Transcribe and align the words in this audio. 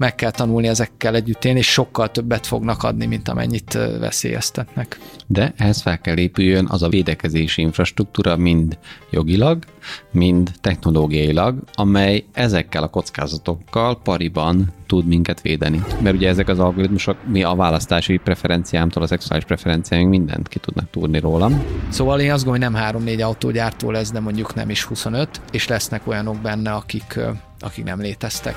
meg 0.00 0.14
kell 0.14 0.30
tanulni 0.30 0.68
ezekkel 0.68 1.14
együtt 1.14 1.44
élni, 1.44 1.58
és 1.58 1.72
sokkal 1.72 2.10
többet 2.10 2.46
fognak 2.46 2.82
adni, 2.82 3.06
mint 3.06 3.28
amennyit 3.28 3.78
veszélyeztetnek. 3.98 4.98
De 5.26 5.52
ehhez 5.56 5.80
fel 5.80 6.00
kell 6.00 6.16
épüljön 6.16 6.66
az 6.68 6.82
a 6.82 6.88
védekezési 6.88 7.62
infrastruktúra 7.62 8.36
mind 8.36 8.78
jogilag, 9.10 9.64
mind 10.10 10.50
technológiailag, 10.60 11.58
amely 11.72 12.24
ezekkel 12.32 12.82
a 12.82 12.88
kockázatokkal 12.88 14.00
pariban 14.02 14.72
tud 14.86 15.06
minket 15.06 15.40
védeni. 15.40 15.82
Mert 16.02 16.16
ugye 16.16 16.28
ezek 16.28 16.48
az 16.48 16.58
algoritmusok, 16.58 17.16
mi 17.26 17.42
a 17.42 17.54
választási 17.54 18.16
preferenciámtól, 18.16 19.02
a 19.02 19.06
szexuális 19.06 19.44
preferenciáink 19.44 20.08
mindent 20.08 20.48
ki 20.48 20.58
tudnak 20.58 20.90
tudni 20.90 21.18
rólam. 21.18 21.62
Szóval 21.88 22.20
én 22.20 22.32
azt 22.32 22.44
gondolom, 22.44 22.74
hogy 22.74 22.82
nem 22.82 23.16
3-4 23.18 23.24
autógyártó 23.24 23.90
lesz, 23.90 24.12
de 24.12 24.20
mondjuk 24.20 24.54
nem 24.54 24.70
is 24.70 24.84
25, 24.84 25.40
és 25.50 25.68
lesznek 25.68 26.06
olyanok 26.06 26.36
benne, 26.36 26.72
akik, 26.72 27.18
akik 27.60 27.84
nem 27.84 28.00
léteztek. 28.00 28.56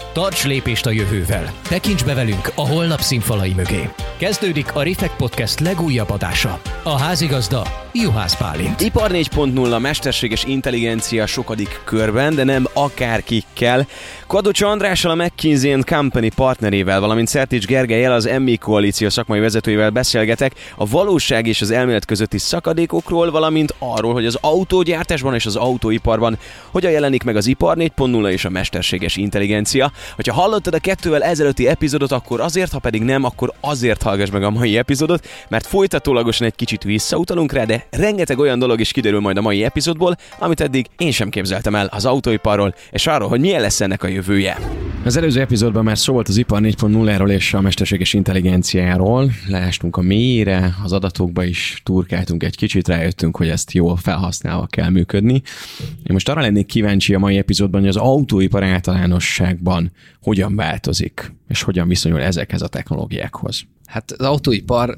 Tarts 0.13 0.45
lépést 0.45 0.85
a 0.85 0.91
jövővel. 0.91 1.51
Tekints 1.69 2.05
be 2.05 2.13
velünk 2.13 2.51
a 2.55 2.67
holnap 2.67 2.99
színfalai 2.99 3.53
mögé. 3.53 3.89
Kezdődik 4.17 4.75
a 4.75 4.83
Refekt 4.83 5.15
Podcast 5.15 5.59
legújabb 5.59 6.09
adása. 6.09 6.61
A 6.83 6.97
házigazda 6.97 7.63
Juhász 7.93 8.37
Pálint. 8.37 8.81
Ipar 8.81 9.11
4.0 9.11 9.81
mesterséges 9.81 10.43
intelligencia 10.43 11.25
sokadik 11.25 11.81
körben, 11.83 12.35
de 12.35 12.43
nem 12.43 12.67
akárkikkel. 12.73 13.87
Kadocs 14.27 14.61
Andrással 14.61 15.11
a 15.11 15.23
McKinsey 15.23 15.83
Company 15.83 16.31
partnerével, 16.35 16.99
valamint 16.99 17.27
Szertics 17.27 17.65
Gergelyel 17.65 18.11
az 18.11 18.29
MI 18.39 18.57
koalíció 18.57 19.09
szakmai 19.09 19.39
vezetőivel 19.39 19.89
beszélgetek 19.89 20.53
a 20.75 20.85
valóság 20.85 21.47
és 21.47 21.61
az 21.61 21.71
elmélet 21.71 22.05
közötti 22.05 22.37
szakadékokról, 22.37 23.31
valamint 23.31 23.75
arról, 23.79 24.13
hogy 24.13 24.25
az 24.25 24.37
autógyártásban 24.41 25.33
és 25.33 25.45
az 25.45 25.55
autóiparban 25.55 26.37
hogyan 26.71 26.91
jelenik 26.91 27.23
meg 27.23 27.35
az 27.35 27.47
Ipar 27.47 27.77
4.0 27.77 28.29
és 28.29 28.45
a 28.45 28.49
mesterséges 28.49 29.15
intelligencia. 29.15 29.91
Hogyha 30.15 30.33
hallottad 30.33 30.73
a 30.73 30.79
kettővel 30.79 31.23
ezelőtti 31.23 31.67
epizódot, 31.67 32.11
akkor 32.11 32.41
azért, 32.41 32.71
ha 32.71 32.79
pedig 32.79 33.03
nem, 33.03 33.23
akkor 33.23 33.53
azért 33.59 34.01
hallgass 34.01 34.29
meg 34.29 34.43
a 34.43 34.49
mai 34.49 34.77
epizódot, 34.77 35.27
mert 35.49 35.65
folytatólagosan 35.65 36.47
egy 36.47 36.55
kicsit 36.55 36.83
visszautalunk 36.83 37.51
rá, 37.51 37.63
de 37.63 37.85
rengeteg 37.89 38.39
olyan 38.39 38.59
dolog 38.59 38.79
is 38.79 38.91
kiderül 38.91 39.19
majd 39.19 39.37
a 39.37 39.41
mai 39.41 39.63
epizódból, 39.63 40.17
amit 40.39 40.61
eddig 40.61 40.85
én 40.97 41.11
sem 41.11 41.29
képzeltem 41.29 41.75
el 41.75 41.85
az 41.91 42.05
autóiparról, 42.05 42.75
és 42.91 43.07
arról, 43.07 43.29
hogy 43.29 43.39
milyen 43.39 43.61
lesz 43.61 43.81
ennek 43.81 44.03
a 44.03 44.07
jövője. 44.07 44.57
Az 45.05 45.17
előző 45.17 45.41
epizódban 45.41 45.83
már 45.83 45.97
szólt 45.97 46.27
az 46.27 46.37
ipar 46.37 46.61
4.0-ról 46.61 47.29
és 47.29 47.53
a 47.53 47.61
mesterséges 47.61 48.13
intelligenciáról. 48.13 49.31
Leástunk 49.47 49.97
a 49.97 50.01
mélyre, 50.01 50.75
az 50.83 50.91
adatokba 50.91 51.43
is 51.43 51.81
turkáltunk 51.85 52.43
egy 52.43 52.55
kicsit, 52.55 52.87
rájöttünk, 52.87 53.37
hogy 53.37 53.49
ezt 53.49 53.71
jól 53.71 53.97
felhasználva 53.97 54.65
kell 54.65 54.89
működni. 54.89 55.41
Én 55.79 56.13
most 56.13 56.29
arra 56.29 56.41
lennék 56.41 56.65
kíváncsi 56.65 57.13
a 57.13 57.19
mai 57.19 57.37
epizódban, 57.37 57.79
hogy 57.79 57.89
az 57.89 57.95
autóipar 57.95 58.63
általánosságban 58.63 59.90
hogyan 60.21 60.55
változik, 60.55 61.33
és 61.47 61.61
hogyan 61.61 61.87
viszonyul 61.87 62.21
ezekhez 62.21 62.61
a 62.61 62.67
technológiákhoz. 62.67 63.65
Hát 63.91 64.11
az 64.11 64.25
autóipar 64.25 64.97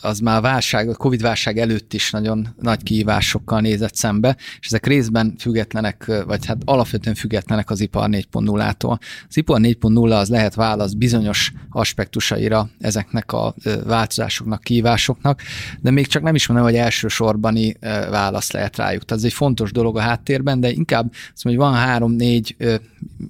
az 0.00 0.18
már 0.18 0.40
válság, 0.40 0.88
a 0.88 0.94
Covid 0.94 1.22
válság 1.22 1.58
előtt 1.58 1.94
is 1.94 2.10
nagyon 2.10 2.54
nagy 2.60 2.82
kihívásokkal 2.82 3.60
nézett 3.60 3.94
szembe, 3.94 4.36
és 4.60 4.66
ezek 4.66 4.86
részben 4.86 5.34
függetlenek, 5.38 6.12
vagy 6.26 6.46
hát 6.46 6.56
alapvetően 6.64 7.14
függetlenek 7.14 7.70
az 7.70 7.80
ipar 7.80 8.08
4.0-tól. 8.10 8.98
Az 9.28 9.36
ipar 9.36 9.60
4.0 9.60 10.18
az 10.18 10.28
lehet 10.28 10.54
válasz 10.54 10.92
bizonyos 10.92 11.52
aspektusaira 11.70 12.68
ezeknek 12.78 13.32
a 13.32 13.54
változásoknak, 13.84 14.62
kihívásoknak, 14.62 15.42
de 15.80 15.90
még 15.90 16.06
csak 16.06 16.22
nem 16.22 16.34
is 16.34 16.46
mondom, 16.46 16.66
hogy 16.66 16.76
elsősorbani 16.76 17.76
válasz 18.10 18.50
lehet 18.50 18.76
rájuk. 18.76 19.04
Tehát 19.04 19.24
ez 19.24 19.30
egy 19.30 19.36
fontos 19.36 19.72
dolog 19.72 19.96
a 19.96 20.00
háttérben, 20.00 20.60
de 20.60 20.70
inkább 20.70 21.12
azt 21.34 21.44
mondom, 21.44 21.64
hogy 21.64 21.72
van 21.72 21.80
három-négy, 21.80 22.56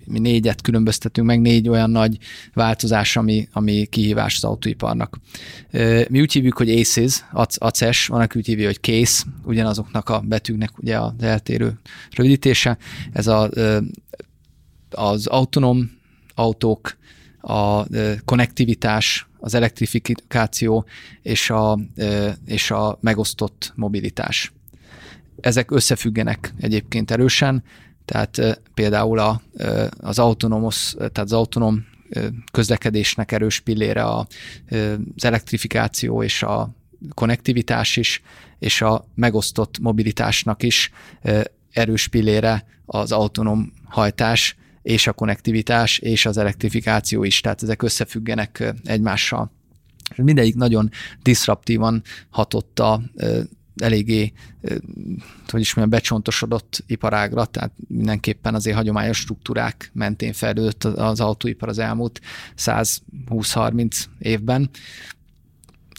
mi 0.05 0.19
négyet 0.19 0.61
különböztetünk 0.61 1.27
meg, 1.27 1.41
négy 1.41 1.69
olyan 1.69 1.91
nagy 1.91 2.19
változás, 2.55 3.17
ami, 3.17 3.49
ami 3.53 3.87
kihívás 3.91 4.37
az 4.37 4.45
autóipar 4.45 4.87
iparnak. 4.89 5.19
Mi 6.09 6.21
úgy 6.21 6.33
hívjuk, 6.33 6.57
hogy 6.57 6.71
ACES, 6.71 7.25
ACES, 7.59 8.07
van, 8.07 8.21
aki 8.21 8.39
úgy 8.39 8.47
hívja, 8.47 8.67
hogy 8.67 8.81
CASE, 8.81 9.25
ugyanazoknak 9.45 10.09
a 10.09 10.21
betűknek 10.21 10.79
ugye 10.79 10.99
az 10.99 11.13
eltérő 11.21 11.79
rövidítése. 12.11 12.79
Ez 13.13 13.27
a, 13.27 13.51
az 14.91 15.27
autonóm 15.27 15.91
autók, 16.35 16.97
a 17.41 17.85
konnektivitás, 18.25 19.27
az 19.41 19.55
elektrifikáció 19.55 20.85
és 21.23 21.51
a, 21.51 21.79
és 22.47 22.71
a 22.71 22.99
megosztott 23.01 23.73
mobilitás. 23.75 24.53
Ezek 25.41 25.71
összefüggenek 25.71 26.55
egyébként 26.61 27.11
erősen, 27.11 27.63
tehát 28.05 28.61
például 28.75 29.19
a, 29.19 29.43
az 30.01 30.19
autonómos, 30.19 30.95
tehát 30.97 31.19
az 31.19 31.33
autonóm 31.33 31.87
közlekedésnek 32.53 33.33
erős 33.33 33.61
pillére 33.61 34.05
az 34.05 35.25
elektrifikáció 35.25 36.23
és 36.23 36.43
a 36.43 36.71
konnektivitás 37.15 37.97
is, 37.97 38.23
és 38.59 38.83
a 38.83 39.05
megosztott 39.15 39.79
mobilitásnak 39.79 40.63
is 40.63 40.91
erős 41.71 42.09
pillére 42.09 42.67
az 42.87 43.13
autonóm 43.13 43.73
hajtás, 43.85 44.57
és 44.83 45.07
a 45.07 45.13
konnektivitás, 45.13 45.99
és 45.99 46.27
az 46.27 46.37
elektrifikáció 46.37 47.25
is, 47.25 47.41
tehát 47.41 47.63
ezek 47.63 47.83
összefüggenek 47.83 48.75
egymással. 48.85 49.53
Mindegyik 50.17 50.55
nagyon 50.55 50.91
diszraptívan 51.23 52.03
hatott 52.31 52.79
a 52.79 53.03
eléggé, 53.79 54.33
hogy 55.49 55.61
is 55.61 55.75
mondjam, 55.75 56.01
becsontosodott 56.01 56.83
iparágra, 56.87 57.45
tehát 57.45 57.73
mindenképpen 57.89 58.55
azért 58.55 58.77
hagyományos 58.77 59.19
struktúrák 59.19 59.91
mentén 59.95 60.33
fejlődött 60.33 60.85
az 60.85 61.21
autóipar 61.21 61.69
az 61.69 61.79
elmúlt 61.79 62.21
120-30 62.57 64.05
évben. 64.19 64.71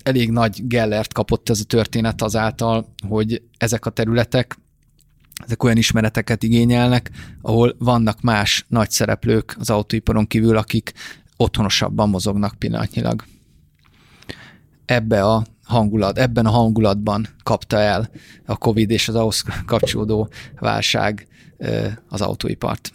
Elég 0.03 0.31
nagy 0.31 0.67
gellert 0.67 1.13
kapott 1.13 1.49
ez 1.49 1.59
a 1.59 1.63
történet 1.63 2.21
azáltal, 2.21 2.93
hogy 3.07 3.41
ezek 3.57 3.85
a 3.85 3.89
területek 3.89 4.57
ezek 5.45 5.63
olyan 5.63 5.77
ismereteket 5.77 6.43
igényelnek, 6.43 7.11
ahol 7.41 7.75
vannak 7.77 8.21
más 8.21 8.65
nagy 8.67 8.91
szereplők 8.91 9.55
az 9.59 9.69
autóiparon 9.69 10.27
kívül, 10.27 10.57
akik 10.57 10.93
otthonosabban 11.37 12.09
mozognak 12.09 12.55
pillanatnyilag. 12.57 13.23
Ebbe 14.85 15.23
a 15.23 15.45
hangulat, 15.69 16.17
ebben 16.17 16.45
a 16.45 16.49
hangulatban 16.49 17.27
kapta 17.43 17.77
el 17.77 18.09
a 18.45 18.57
Covid 18.57 18.89
és 18.89 19.07
az 19.07 19.15
ahhoz 19.15 19.43
kapcsolódó 19.65 20.29
válság 20.59 21.27
az 22.07 22.21
autóipart. 22.21 22.93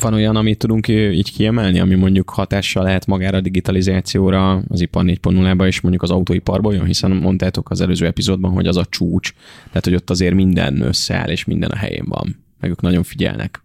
Van 0.00 0.14
olyan, 0.14 0.36
amit 0.36 0.58
tudunk 0.58 0.88
így 0.88 1.32
kiemelni, 1.32 1.80
ami 1.80 1.94
mondjuk 1.94 2.30
hatással 2.30 2.82
lehet 2.82 3.06
magára 3.06 3.36
a 3.36 3.40
digitalizációra, 3.40 4.62
az 4.68 4.80
ipar 4.80 5.04
4.0-ba 5.04 5.66
és 5.66 5.80
mondjuk 5.80 6.02
az 6.02 6.10
autóiparban, 6.10 6.72
olyan, 6.72 6.86
hiszen 6.86 7.10
mondtátok 7.10 7.70
az 7.70 7.80
előző 7.80 8.06
epizódban, 8.06 8.50
hogy 8.50 8.66
az 8.66 8.76
a 8.76 8.84
csúcs, 8.84 9.32
tehát 9.66 9.84
hogy 9.84 9.94
ott 9.94 10.10
azért 10.10 10.34
minden 10.34 10.80
összeáll 10.80 11.28
és 11.28 11.44
minden 11.44 11.70
a 11.70 11.76
helyén 11.76 12.04
van, 12.08 12.44
meg 12.60 12.70
ők 12.70 12.80
nagyon 12.80 13.02
figyelnek. 13.02 13.62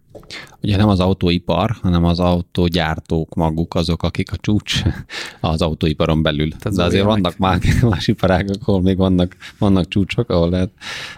Ugye 0.62 0.76
nem 0.76 0.88
az 0.88 1.00
autóipar, 1.00 1.70
hanem 1.82 2.04
az 2.04 2.20
autógyártók 2.20 3.34
maguk 3.34 3.74
azok, 3.74 4.02
akik 4.02 4.32
a 4.32 4.36
csúcs 4.36 4.82
az 5.40 5.62
autóiparon 5.62 6.22
belül. 6.22 6.48
Tehát 6.48 6.78
De 6.78 6.84
azért 6.84 7.04
vannak 7.04 7.38
már 7.38 7.60
más 7.82 8.08
iparágok, 8.08 8.68
ahol 8.68 8.82
még 8.82 8.96
vannak, 8.96 9.36
vannak 9.58 9.88
csúcsok, 9.88 10.30
ahol 10.30 10.50
lehet 10.50 10.70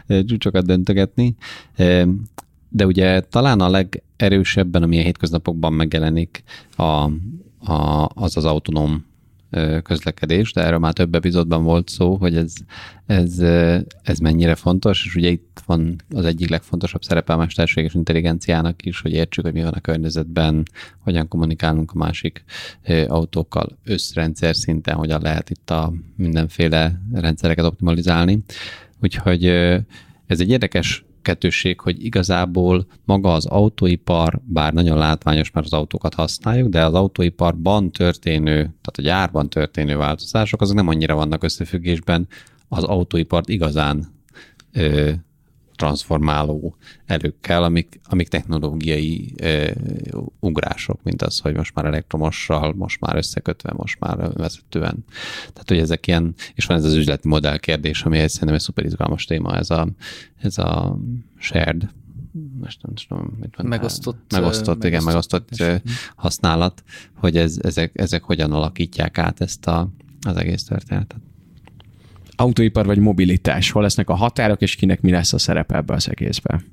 eh, 0.07 0.23
csúcsokat 0.23 0.67
döntögetni. 0.67 1.35
Eh, 1.77 2.07
de 2.69 2.87
ugye 2.87 3.21
talán 3.21 3.61
a 3.61 3.69
legerősebben, 3.69 4.83
ami 4.83 4.99
a 4.99 5.03
hétköznapokban 5.03 5.73
megjelenik, 5.73 6.43
a, 6.77 6.83
a, 7.73 8.11
az 8.15 8.37
az 8.37 8.45
autonóm 8.45 9.08
közlekedés, 9.83 10.53
de 10.53 10.65
erről 10.65 10.79
már 10.79 10.93
több 10.93 11.15
epizódban 11.15 11.65
volt 11.65 11.89
szó, 11.89 12.17
hogy 12.17 12.37
ez, 12.37 12.53
ez, 13.07 13.39
ez 14.03 14.19
mennyire 14.19 14.55
fontos, 14.55 15.05
és 15.05 15.15
ugye 15.15 15.29
itt 15.29 15.61
van 15.67 15.97
az 16.11 16.25
egyik 16.25 16.49
legfontosabb 16.49 17.03
szerepe 17.03 17.33
a 17.33 17.37
mesterséges 17.37 17.95
intelligenciának 17.95 18.85
is, 18.85 19.01
hogy 19.01 19.13
értsük, 19.13 19.45
hogy 19.45 19.53
mi 19.53 19.63
van 19.63 19.73
a 19.73 19.81
környezetben, 19.81 20.63
hogyan 20.99 21.29
kommunikálunk 21.29 21.91
a 21.95 21.99
másik 21.99 22.45
autókkal 23.07 23.79
összrendszer 23.85 24.57
szinten, 24.57 24.95
hogyan 24.95 25.23
lehet 25.23 25.51
itt 25.51 25.71
a 25.71 25.93
mindenféle 26.17 27.01
rendszereket 27.13 27.65
optimalizálni. 27.65 28.39
Úgyhogy 29.01 29.45
ez 30.27 30.41
egy 30.41 30.51
érdekes 30.51 31.05
kettősség, 31.23 31.81
hogy 31.81 32.05
igazából 32.05 32.87
maga 33.05 33.33
az 33.33 33.47
autóipar, 33.47 34.41
bár 34.45 34.73
nagyon 34.73 34.99
látványos, 34.99 35.51
mert 35.51 35.67
az 35.67 35.73
autókat 35.73 36.15
használjuk, 36.15 36.69
de 36.69 36.85
az 36.85 36.95
autóiparban 36.95 37.91
történő, 37.91 38.55
tehát 38.55 38.99
a 38.99 39.03
gyárban 39.03 39.51
történő 39.51 39.97
változások, 39.97 40.61
azok 40.61 40.77
nem 40.77 40.89
annyira 40.89 41.15
vannak 41.15 41.43
összefüggésben 41.43 42.29
az 42.69 42.85
autóipart 42.85 43.49
igazán 43.49 44.07
ö, 44.73 45.11
transformáló 45.79 46.77
erőkkel, 47.07 47.63
amik, 47.63 48.01
amik 48.05 48.29
technológiai 48.29 49.33
ö, 49.37 49.71
ugrások, 50.41 51.03
mint 51.03 51.23
az, 51.23 51.39
hogy 51.39 51.55
most 51.55 51.75
már 51.75 51.85
elektromossal, 51.85 52.75
most 52.77 53.01
már 53.01 53.17
összekötve, 53.17 53.73
most 53.77 54.01
már 54.01 54.33
vezetően. 54.33 55.05
Tehát, 55.53 55.69
hogy 55.69 55.79
ezek 55.79 56.07
ilyen, 56.07 56.35
és 56.55 56.67
van 56.67 56.77
ez 56.77 56.85
az 56.85 56.95
üzleti 56.95 57.29
modell 57.29 57.59
kérdés, 57.59 58.03
ami 58.03 58.19
egy 58.19 58.31
szerintem 58.31 58.57
egy 58.57 58.63
szuper 58.63 58.85
izgalmas 58.85 59.25
téma, 59.25 59.57
ez 59.57 59.71
a, 59.71 59.89
ez 60.41 60.59
a 60.59 60.99
shared 61.39 61.89
most 62.61 62.83
nem 62.83 62.95
tudom, 62.95 63.25
mit 63.25 63.39
mondtál. 63.41 63.67
Megosztott. 63.67 64.33
Megosztott, 64.33 64.85
igen, 64.85 65.03
megosztott 65.03 65.59
megosztott 65.59 65.91
használat, 66.17 66.83
hogy 67.15 67.37
ez, 67.37 67.59
ezek, 67.63 67.91
ezek 67.95 68.23
hogyan 68.23 68.53
alakítják 68.53 69.19
át 69.19 69.41
ezt 69.41 69.67
a, 69.67 69.89
az 70.27 70.37
egész 70.37 70.65
történetet 70.65 71.21
autóipar 72.41 72.87
vagy 72.87 72.99
mobilitás, 72.99 73.71
hol 73.71 73.83
lesznek 73.83 74.11
a 74.11 74.15
határok, 74.15 74.61
és 74.61 74.75
kinek 74.75 75.01
mi 75.01 75.11
lesz 75.11 75.33
a 75.33 75.39
szerepe 75.39 75.77
ebbe 75.77 75.95
az 75.95 76.09
egészben? 76.09 76.65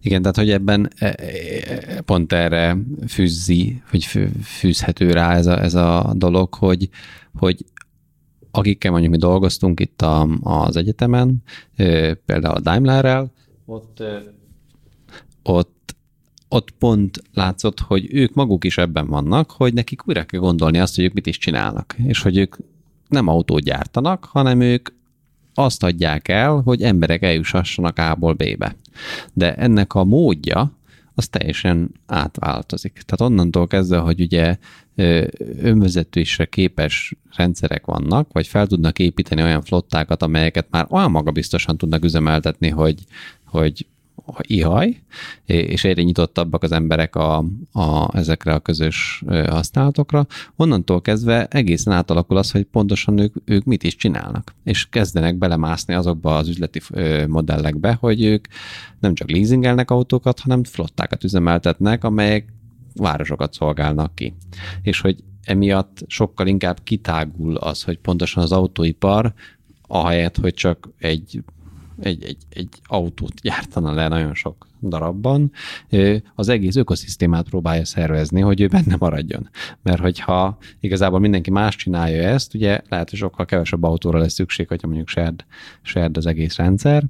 Igen, 0.00 0.20
tehát 0.20 0.36
hogy 0.36 0.50
ebben 0.50 0.90
e, 0.98 1.14
e, 1.16 2.00
pont 2.00 2.32
erre 2.32 2.76
fűzi, 3.08 3.82
vagy 3.90 4.04
fűzhető 4.42 5.10
rá 5.10 5.34
ez 5.34 5.46
a, 5.46 5.62
ez 5.62 5.74
a 5.74 6.12
dolog, 6.16 6.54
hogy, 6.54 6.88
hogy 7.34 7.64
akikkel 8.50 8.90
mondjuk 8.90 9.12
mi 9.12 9.18
dolgoztunk 9.18 9.80
itt 9.80 10.02
a, 10.02 10.28
az 10.40 10.76
egyetemen, 10.76 11.42
például 12.24 12.54
a 12.54 12.60
Daimlerrel, 12.60 13.32
ott, 13.64 14.02
ott, 15.42 15.94
ott 16.48 16.70
pont 16.70 17.22
látszott, 17.34 17.80
hogy 17.80 18.14
ők 18.14 18.34
maguk 18.34 18.64
is 18.64 18.78
ebben 18.78 19.06
vannak, 19.06 19.50
hogy 19.50 19.74
nekik 19.74 20.08
újra 20.08 20.24
kell 20.24 20.40
gondolni 20.40 20.78
azt, 20.78 20.94
hogy 20.94 21.04
ők 21.04 21.12
mit 21.12 21.26
is 21.26 21.38
csinálnak, 21.38 21.96
és 22.06 22.22
hogy 22.22 22.36
ők 22.36 22.56
nem 23.10 23.28
autót 23.28 23.62
gyártanak, 23.62 24.24
hanem 24.24 24.60
ők 24.60 24.88
azt 25.54 25.82
adják 25.82 26.28
el, 26.28 26.60
hogy 26.64 26.82
emberek 26.82 27.22
eljussassanak 27.22 27.98
A-ból 27.98 28.32
B-be. 28.32 28.76
De 29.32 29.54
ennek 29.54 29.94
a 29.94 30.04
módja, 30.04 30.78
az 31.14 31.28
teljesen 31.28 31.90
átváltozik. 32.06 32.92
Tehát 32.92 33.32
onnantól 33.32 33.66
kezdve, 33.66 33.98
hogy 33.98 34.20
ugye 34.20 34.56
önvezetésre 35.62 36.44
képes 36.44 37.14
rendszerek 37.36 37.86
vannak, 37.86 38.32
vagy 38.32 38.46
fel 38.46 38.66
tudnak 38.66 38.98
építeni 38.98 39.42
olyan 39.42 39.62
flottákat, 39.62 40.22
amelyeket 40.22 40.66
már 40.70 40.86
olyan 40.88 41.10
magabiztosan 41.10 41.76
tudnak 41.76 42.04
üzemeltetni, 42.04 42.68
hogy, 42.68 43.04
hogy 43.44 43.86
ihaj, 44.40 45.02
és 45.44 45.84
egyre 45.84 46.02
nyitottabbak 46.02 46.62
az 46.62 46.72
emberek 46.72 47.16
a, 47.16 47.44
a, 47.72 48.16
ezekre 48.16 48.52
a 48.52 48.60
közös 48.60 49.22
használatokra, 49.26 50.26
onnantól 50.56 51.00
kezdve 51.00 51.46
egészen 51.46 51.92
átalakul 51.92 52.36
az, 52.36 52.50
hogy 52.50 52.64
pontosan 52.64 53.18
ők, 53.18 53.34
ők 53.44 53.64
mit 53.64 53.82
is 53.82 53.96
csinálnak, 53.96 54.54
és 54.64 54.88
kezdenek 54.88 55.38
belemászni 55.38 55.94
azokba 55.94 56.36
az 56.36 56.48
üzleti 56.48 56.80
modellekbe, 57.26 57.96
hogy 58.00 58.24
ők 58.24 58.46
nem 59.00 59.14
csak 59.14 59.30
leasingelnek 59.30 59.90
autókat, 59.90 60.40
hanem 60.40 60.64
flottákat 60.64 61.24
üzemeltetnek, 61.24 62.04
amelyek 62.04 62.52
városokat 62.94 63.52
szolgálnak 63.52 64.14
ki. 64.14 64.34
És 64.82 65.00
hogy 65.00 65.24
emiatt 65.44 66.04
sokkal 66.06 66.46
inkább 66.46 66.78
kitágul 66.82 67.56
az, 67.56 67.82
hogy 67.82 67.98
pontosan 67.98 68.42
az 68.42 68.52
autóipar, 68.52 69.32
ahelyett, 69.86 70.36
hogy 70.36 70.54
csak 70.54 70.88
egy 70.98 71.42
egy, 72.00 72.24
egy, 72.24 72.36
egy 72.50 72.68
autót 72.84 73.34
gyártana 73.40 73.92
le 73.92 74.08
nagyon 74.08 74.34
sok 74.34 74.66
darabban, 74.82 75.52
az 76.34 76.48
egész 76.48 76.76
ökoszisztémát 76.76 77.48
próbálja 77.48 77.84
szervezni, 77.84 78.40
hogy 78.40 78.60
ő 78.60 78.66
benne 78.66 78.96
maradjon. 78.98 79.48
Mert 79.82 80.00
hogyha 80.00 80.58
igazából 80.80 81.18
mindenki 81.18 81.50
más 81.50 81.76
csinálja 81.76 82.22
ezt, 82.22 82.54
ugye 82.54 82.80
lehet, 82.88 83.10
hogy 83.10 83.18
sokkal 83.18 83.46
kevesebb 83.46 83.82
autóra 83.82 84.18
lesz 84.18 84.32
szükség, 84.32 84.68
hogyha 84.68 84.86
mondjuk 84.86 85.08
shared, 85.08 85.44
shared 85.82 86.16
az 86.16 86.26
egész 86.26 86.56
rendszer, 86.56 87.04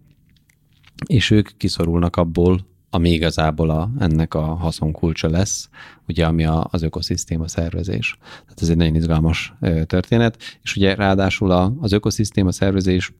és 1.07 1.31
ők 1.31 1.57
kiszorulnak 1.57 2.17
abból, 2.17 2.69
ami 2.91 3.11
igazából 3.11 3.71
a, 3.71 3.91
ennek 3.99 4.35
a 4.35 4.41
haszonkulcsa 4.41 5.31
lesz, 5.31 5.69
ugye 6.09 6.27
ami 6.27 6.45
a, 6.45 6.69
az 6.71 6.83
ökoszisztéma 6.83 7.49
szervezés. 7.49 8.19
Tehát 8.31 8.63
ez 8.63 8.69
egy 8.69 8.77
nagyon 8.77 8.95
izgalmas 8.95 9.55
történet, 9.87 10.59
és 10.63 10.77
ugye 10.77 10.95
ráadásul 10.95 11.51
a, 11.51 11.75
az 11.81 11.93
ökoszisztéma 11.93 12.53
szervezés 12.53 13.13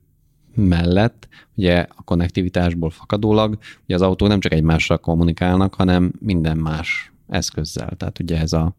mellett, 0.55 1.29
ugye 1.55 1.87
a 1.97 2.03
konnektivitásból 2.03 2.91
fakadólag, 2.91 3.59
ugye 3.85 3.95
az 3.95 4.03
autók 4.03 4.29
nem 4.29 4.41
csak 4.41 4.53
egymással 4.53 4.99
kommunikálnak, 4.99 5.75
hanem 5.75 6.13
minden 6.19 6.57
más 6.57 7.13
eszközzel. 7.29 7.93
Tehát 7.97 8.19
ugye 8.19 8.39
ez 8.39 8.53
a 8.53 8.75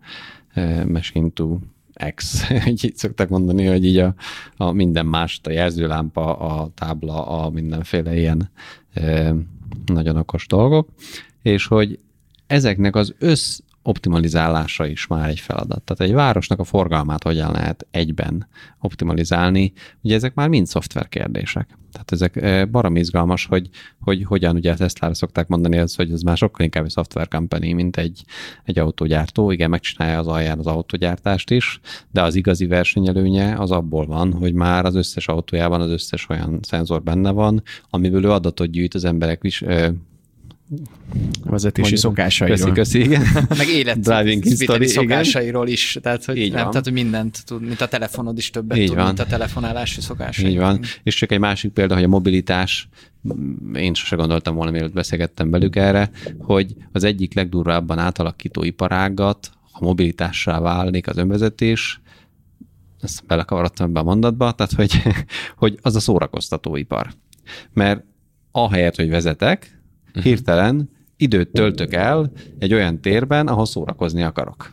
e, 0.54 0.86
machine 0.86 1.30
to 1.30 1.58
X, 2.16 2.50
így 2.66 2.92
szokták 2.96 3.30
mondani, 3.30 3.66
hogy 3.66 3.86
így 3.86 3.98
a, 3.98 4.14
a 4.58 4.72
minden 4.72 5.06
más, 5.06 5.40
a 5.44 5.52
jelzőlámpa, 5.52 6.38
a 6.38 6.70
tábla, 6.74 7.28
a 7.28 7.50
mindenféle 7.50 8.18
ilyen 8.18 8.50
e, 8.94 9.36
nagyon 9.86 10.16
okos 10.18 10.48
dolgok, 10.48 10.90
és 11.42 11.66
hogy 11.66 12.00
ezeknek 12.48 12.96
az 12.96 13.14
össz 13.20 13.60
optimalizálása 13.84 14.86
is 14.86 15.08
már 15.08 15.30
egy 15.30 15.40
feladat. 15.40 15.82
Tehát 15.82 16.12
egy 16.12 16.14
városnak 16.14 16.60
a 16.60 16.64
forgalmát 16.64 17.24
hogyan 17.24 17.52
lehet 17.52 17.88
egyben 17.92 18.48
optimalizálni, 18.80 19.74
ugye 20.02 20.16
ezek 20.16 20.34
már 20.34 20.50
mind 20.50 20.68
szoftver 20.68 21.10
kérdések. 21.10 21.78
Tehát 21.92 22.12
ezek 22.12 22.36
eh, 22.36 22.66
barom 22.66 22.96
izgalmas, 22.96 23.46
hogy, 23.46 23.70
hogy 24.00 24.24
hogyan 24.24 24.56
ugye 24.56 24.72
a 24.72 24.76
Tesla-ra 24.76 25.14
szokták 25.14 25.48
mondani, 25.48 25.78
az, 25.78 25.96
hogy 25.96 26.12
ez 26.12 26.22
már 26.22 26.38
sokkal 26.38 26.66
inkább 26.66 26.86
egy 26.86 26.92
software 26.92 27.28
company, 27.28 27.76
mint 27.76 27.98
egy, 27.98 28.24
egy 28.64 28.80
autógyártó. 28.80 29.52
Igen, 29.52 29.70
megcsinálja 29.70 30.20
az 30.20 30.28
alján 30.28 30.60
az 30.60 30.68
autógyártást 30.68 31.50
is, 31.50 31.80
de 32.12 32.22
az 32.22 32.36
igazi 32.36 32.66
versenyelőnye 32.66 33.56
az 33.58 33.72
abból 33.72 34.06
van, 34.06 34.34
hogy 34.34 34.54
már 34.54 34.86
az 34.86 34.96
összes 34.96 35.28
autójában 35.28 35.82
az 35.82 35.90
összes 35.90 36.30
olyan 36.30 36.60
szenzor 36.62 37.04
benne 37.04 37.32
van, 37.32 37.64
amiből 37.90 38.26
ő 38.26 38.32
adatot 38.32 38.72
gyűjt 38.72 38.94
az 38.94 39.06
emberek 39.06 39.40
is, 39.44 39.62
eh, 39.62 39.92
vezetési 41.44 41.82
Mondjuk, 41.82 42.00
szokásairól. 42.00 42.58
Köszi, 42.58 42.72
köszi, 42.72 43.00
igen. 43.00 43.24
Meg 43.58 43.68
élet 43.68 44.00
Driving 44.00 44.44
history, 44.44 44.88
szokásairól 44.88 45.64
igen. 45.64 45.74
is, 45.74 45.98
tehát 46.02 46.26
hogy, 46.26 46.38
Így 46.38 46.52
nem, 46.52 46.62
van. 46.62 46.72
tehát, 46.72 46.86
hogy 46.86 46.94
mindent 46.94 47.46
tud, 47.46 47.62
mint 47.62 47.82
a 47.82 47.88
telefonod 47.88 48.38
is 48.38 48.50
többet 48.50 48.78
Így 48.78 48.88
tud, 48.88 48.96
van. 48.96 49.06
mint 49.06 49.20
a 49.20 49.26
telefonálási 49.26 50.02
szokásai. 50.02 50.50
Így 50.50 50.58
van. 50.58 50.80
És 51.04 51.16
csak 51.16 51.32
egy 51.32 51.40
másik 51.40 51.72
példa, 51.72 51.94
hogy 51.94 52.04
a 52.04 52.08
mobilitás, 52.08 52.90
én 53.74 53.94
sose 53.94 54.16
gondoltam 54.16 54.56
volna, 54.56 54.72
mielőtt 54.72 54.94
beszélgettem 54.94 55.52
velük 55.52 55.76
erre, 55.76 56.12
hogy 56.38 56.76
az 56.92 57.04
egyik 57.04 57.34
legdurvábban 57.34 58.00
átalakító 58.00 58.64
iparágat, 58.64 59.52
ha 59.72 59.86
mobilitássá 59.86 60.60
válnék 60.60 61.08
az 61.08 61.18
önvezetés, 61.18 62.02
ezt 63.02 63.26
belekavarodtam 63.26 63.88
ebbe 63.88 64.00
a 64.00 64.04
mondatba, 64.04 64.52
tehát 64.52 64.72
hogy, 64.72 65.02
hogy 65.56 65.80
az 65.82 65.96
a 65.96 66.00
szórakoztatóipar. 66.00 67.14
Mert 67.74 68.04
ahelyett, 68.52 68.96
hogy 68.96 69.10
vezetek. 69.10 69.81
Hirtelen 70.14 70.90
időt 71.18 71.50
töltök 71.50 71.94
el 71.94 72.32
egy 72.60 72.74
olyan 72.74 73.02
térben, 73.02 73.48
ahol 73.48 73.66
szórakozni 73.66 74.24
akarok. 74.24 74.72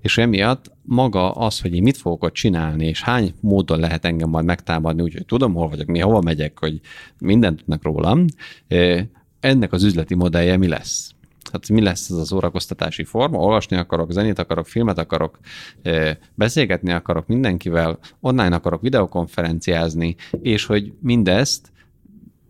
És 0.00 0.18
emiatt 0.18 0.72
maga 0.82 1.30
az, 1.30 1.60
hogy 1.60 1.74
én 1.74 1.82
mit 1.82 1.96
fogok 1.96 2.22
ott 2.22 2.32
csinálni, 2.32 2.86
és 2.86 3.02
hány 3.02 3.34
módon 3.40 3.80
lehet 3.80 4.04
engem 4.04 4.28
majd 4.28 4.44
megtámadni, 4.44 5.02
úgyhogy 5.02 5.26
tudom, 5.26 5.54
hol 5.54 5.68
vagyok, 5.68 5.86
mi 5.86 5.98
hova 5.98 6.20
megyek, 6.20 6.58
hogy 6.58 6.80
mindent 7.18 7.58
tudnak 7.58 7.82
rólam, 7.82 8.24
ennek 9.40 9.72
az 9.72 9.82
üzleti 9.82 10.14
modellje 10.14 10.56
mi 10.56 10.68
lesz? 10.68 11.10
Hát 11.52 11.68
mi 11.68 11.82
lesz 11.82 12.10
ez 12.10 12.16
az 12.16 12.26
szórakoztatási 12.26 13.04
forma? 13.04 13.38
Olvasni 13.38 13.76
akarok, 13.76 14.12
zenét 14.12 14.38
akarok, 14.38 14.66
filmet 14.66 14.98
akarok, 14.98 15.38
beszélgetni 16.34 16.92
akarok 16.92 17.26
mindenkivel, 17.26 17.98
online 18.20 18.54
akarok 18.54 18.80
videokonferenciázni, 18.80 20.16
és 20.42 20.64
hogy 20.64 20.92
mindezt 21.00 21.72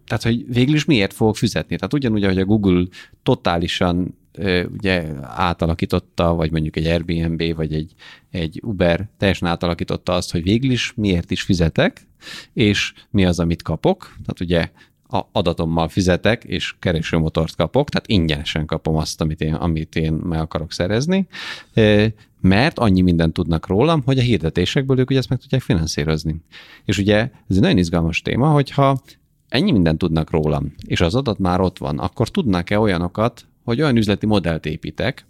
tehát, 0.07 0.23
hogy 0.23 0.45
végül 0.53 0.75
is 0.75 0.85
miért 0.85 1.13
fogok 1.13 1.37
fizetni? 1.37 1.77
Tehát 1.77 1.95
ugyanúgy, 1.95 2.25
ahogy 2.25 2.39
a 2.39 2.45
Google 2.45 2.85
totálisan 3.23 4.15
ugye 4.79 5.05
átalakította, 5.23 6.35
vagy 6.35 6.51
mondjuk 6.51 6.77
egy 6.77 6.87
Airbnb, 6.87 7.55
vagy 7.55 7.75
egy, 7.75 7.95
egy 8.31 8.61
Uber 8.65 9.09
teljesen 9.19 9.49
átalakította 9.49 10.15
azt, 10.15 10.33
hogy 10.33 10.43
végül 10.43 10.71
is 10.71 10.93
miért 10.97 11.31
is 11.31 11.43
fizetek, 11.43 12.07
és 12.53 12.93
mi 13.11 13.25
az, 13.25 13.39
amit 13.39 13.63
kapok. 13.63 14.17
Tehát 14.25 14.41
ugye 14.41 14.71
a 15.09 15.27
adatommal 15.33 15.89
fizetek, 15.89 16.45
és 16.45 16.75
keresőmotort 16.79 17.57
kapok, 17.57 17.89
tehát 17.89 18.09
ingyenesen 18.09 18.67
kapom 18.67 18.97
azt, 18.97 19.21
amit 19.21 19.41
én, 19.41 19.55
amit 19.55 19.97
én 19.97 20.13
meg 20.13 20.41
akarok 20.41 20.73
szerezni, 20.73 21.27
mert 22.41 22.79
annyi 22.79 23.01
mindent 23.01 23.33
tudnak 23.33 23.67
rólam, 23.67 24.03
hogy 24.05 24.19
a 24.19 24.23
hirdetésekből 24.23 24.99
ők 24.99 25.11
ugye 25.11 25.19
ezt 25.19 25.29
meg 25.29 25.39
tudják 25.39 25.63
finanszírozni. 25.63 26.37
És 26.85 26.99
ugye 26.99 27.17
ez 27.19 27.57
egy 27.57 27.61
nagyon 27.61 27.79
izgalmas 27.79 28.23
téma, 28.23 28.49
hogyha 28.49 29.03
ennyi 29.49 29.73
mindent 29.73 29.99
tudnak 29.99 30.31
rólam, 30.31 30.75
és 30.87 31.01
az 31.01 31.15
adat 31.15 31.39
már 31.39 31.61
ott 31.61 31.79
van, 31.79 31.99
akkor 31.99 32.29
tudnak-e 32.29 32.79
olyanokat, 32.79 33.47
hogy 33.65 33.81
olyan 33.81 33.97
üzleti 33.97 34.27
modellt 34.27 34.67
építek, 34.67 35.27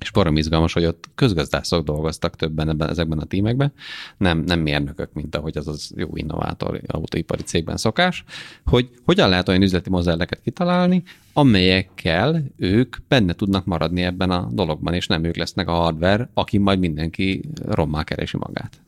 és 0.00 0.10
barom 0.10 0.36
izgalmas, 0.36 0.72
hogy 0.72 0.84
ott 0.84 1.04
közgazdászok 1.14 1.84
dolgoztak 1.84 2.36
többen 2.36 2.68
ebben, 2.68 2.88
ezekben 2.88 3.18
a 3.18 3.24
tímekben, 3.24 3.72
nem, 4.16 4.38
nem 4.38 4.60
mérnökök, 4.60 5.12
mint 5.12 5.36
ahogy 5.36 5.56
az 5.56 5.68
az 5.68 5.92
jó 5.96 6.08
innovátor 6.14 6.80
autóipari 6.86 7.42
cégben 7.42 7.76
szokás, 7.76 8.24
hogy 8.64 8.90
hogyan 9.04 9.28
lehet 9.28 9.48
olyan 9.48 9.62
üzleti 9.62 9.90
modelleket 9.90 10.40
kitalálni, 10.40 11.02
amelyekkel 11.32 12.42
ők 12.56 12.96
benne 13.08 13.32
tudnak 13.32 13.64
maradni 13.64 14.02
ebben 14.02 14.30
a 14.30 14.48
dologban, 14.52 14.94
és 14.94 15.06
nem 15.06 15.24
ők 15.24 15.36
lesznek 15.36 15.68
a 15.68 15.72
hardware, 15.72 16.30
aki 16.34 16.58
majd 16.58 16.78
mindenki 16.78 17.42
rommá 17.64 18.04
keresi 18.04 18.36
magát. 18.36 18.80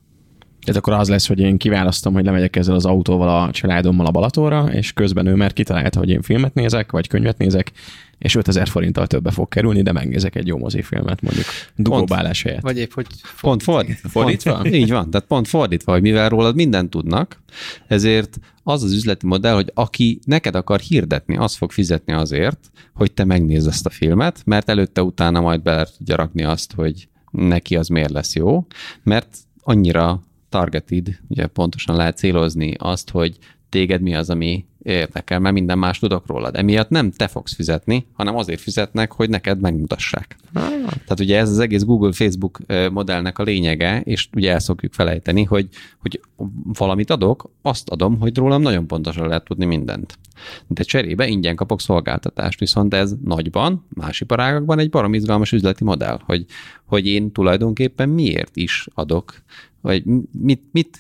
Tehát 0.69 0.83
akkor 0.87 0.93
az 1.01 1.09
lesz, 1.09 1.27
hogy 1.27 1.39
én 1.39 1.57
kiválasztom, 1.57 2.13
hogy 2.13 2.25
lemegyek 2.25 2.57
ezzel 2.57 2.75
az 2.75 2.85
autóval 2.85 3.29
a 3.29 3.51
családommal 3.51 4.07
a 4.07 4.11
Balatóra, 4.11 4.73
és 4.73 4.93
közben 4.93 5.27
ő 5.27 5.35
már 5.35 5.53
kitalálta, 5.53 5.99
hogy 5.99 6.09
én 6.09 6.23
filmet 6.23 6.55
nézek, 6.55 6.93
vagy 6.93 7.09
könyvet 7.09 7.39
nézek, 7.39 7.73
és 8.19 8.35
5000 8.35 8.69
forinttal 8.69 9.07
többe 9.07 9.31
fog 9.31 9.49
kerülni, 9.49 9.83
de 9.83 9.93
megnézek 9.93 10.35
egy 10.35 10.47
jó 10.47 10.59
mozifilmet 10.59 11.21
mondjuk 11.21 11.45
dugóbálás 11.77 12.43
helyett. 12.43 12.61
Vagy 12.61 12.79
épp, 12.79 12.93
hogy 12.93 13.07
pont 13.41 13.63
fordítva. 13.63 14.09
fordítva? 14.09 14.53
Pont, 14.53 14.75
így 14.75 14.91
van, 14.91 15.11
tehát 15.11 15.27
pont 15.27 15.49
fordítva, 15.49 15.93
hogy 15.93 16.03
mivel 16.03 16.29
rólad 16.29 16.55
mindent 16.55 16.91
tudnak, 16.91 17.43
ezért 17.87 18.39
az 18.63 18.83
az 18.83 18.93
üzleti 18.93 19.27
modell, 19.27 19.55
hogy 19.55 19.71
aki 19.75 20.19
neked 20.25 20.55
akar 20.55 20.81
hirdetni, 20.81 21.37
az 21.37 21.55
fog 21.55 21.73
fizetni 21.73 22.13
azért, 22.13 22.71
hogy 22.95 23.13
te 23.13 23.25
megnézd 23.25 23.69
ezt 23.69 23.87
a 23.87 23.91
filmet, 23.91 24.43
mert 24.45 24.69
előtte-utána 24.69 25.41
majd 25.41 25.63
bele 25.63 25.87
tudja 25.97 26.17
rakni 26.17 26.45
azt, 26.45 26.73
hogy 26.73 27.09
neki 27.31 27.77
az 27.77 27.89
miért 27.89 28.11
lesz 28.11 28.35
jó, 28.35 28.67
mert 29.03 29.37
annyira 29.63 30.23
targeted, 30.49 31.19
ugye 31.28 31.47
pontosan 31.47 31.97
lehet 31.97 32.17
célozni 32.17 32.75
azt, 32.78 33.11
hogy 33.11 33.38
téged 33.69 34.00
mi 34.00 34.14
az, 34.14 34.31
ami 34.31 34.67
érdekel, 34.83 35.38
mert 35.38 35.55
minden 35.55 35.78
más 35.78 35.99
tudok 35.99 36.26
rólad. 36.26 36.57
Emiatt 36.57 36.88
nem 36.88 37.11
te 37.11 37.26
fogsz 37.26 37.55
fizetni, 37.55 38.07
hanem 38.12 38.37
azért 38.37 38.61
fizetnek, 38.61 39.12
hogy 39.12 39.28
neked 39.28 39.61
megmutassák. 39.61 40.37
Tehát 40.52 41.21
ugye 41.21 41.38
ez 41.38 41.50
az 41.50 41.59
egész 41.59 41.83
Google, 41.83 42.12
Facebook 42.12 42.59
modellnek 42.93 43.38
a 43.38 43.43
lényege, 43.43 44.00
és 44.00 44.28
ugye 44.35 44.52
el 44.52 44.59
szokjuk 44.59 44.93
felejteni, 44.93 45.45
hogy, 45.45 45.69
hogy 45.99 46.21
valamit 46.64 47.11
adok, 47.11 47.50
azt 47.62 47.88
adom, 47.88 48.19
hogy 48.19 48.37
rólam 48.37 48.62
nagyon 48.62 48.87
pontosan 48.87 49.28
lehet 49.28 49.45
tudni 49.45 49.64
mindent. 49.64 50.19
De 50.67 50.83
cserébe 50.83 51.26
ingyen 51.26 51.57
kapok 51.57 51.81
szolgáltatást, 51.81 52.59
viszont 52.59 52.95
ez 52.95 53.14
nagyban, 53.25 53.87
más 53.88 54.21
iparágakban 54.21 54.78
egy 54.78 54.90
barom 54.90 55.14
izgalmas 55.14 55.52
üzleti 55.52 55.85
modell, 55.85 56.19
hogy, 56.25 56.45
hogy 56.85 57.07
én 57.07 57.33
tulajdonképpen 57.33 58.09
miért 58.09 58.57
is 58.57 58.88
adok, 58.95 59.35
vagy 59.81 60.05
mit, 60.33 60.63
mit 60.73 60.99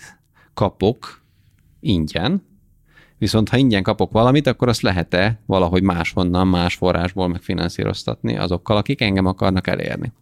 kapok 0.54 1.22
ingyen, 1.80 2.42
Viszont 3.18 3.48
ha 3.48 3.56
ingyen 3.56 3.82
kapok 3.82 4.12
valamit, 4.12 4.46
akkor 4.46 4.68
azt 4.68 4.80
lehet-e 4.80 5.40
valahogy 5.46 5.82
máshonnan, 5.82 6.46
más 6.46 6.74
forrásból 6.74 7.28
megfinanszíroztatni 7.28 8.36
azokkal, 8.36 8.76
akik 8.76 9.00
engem 9.00 9.26
akarnak 9.26 9.66
elérni. 9.66 10.12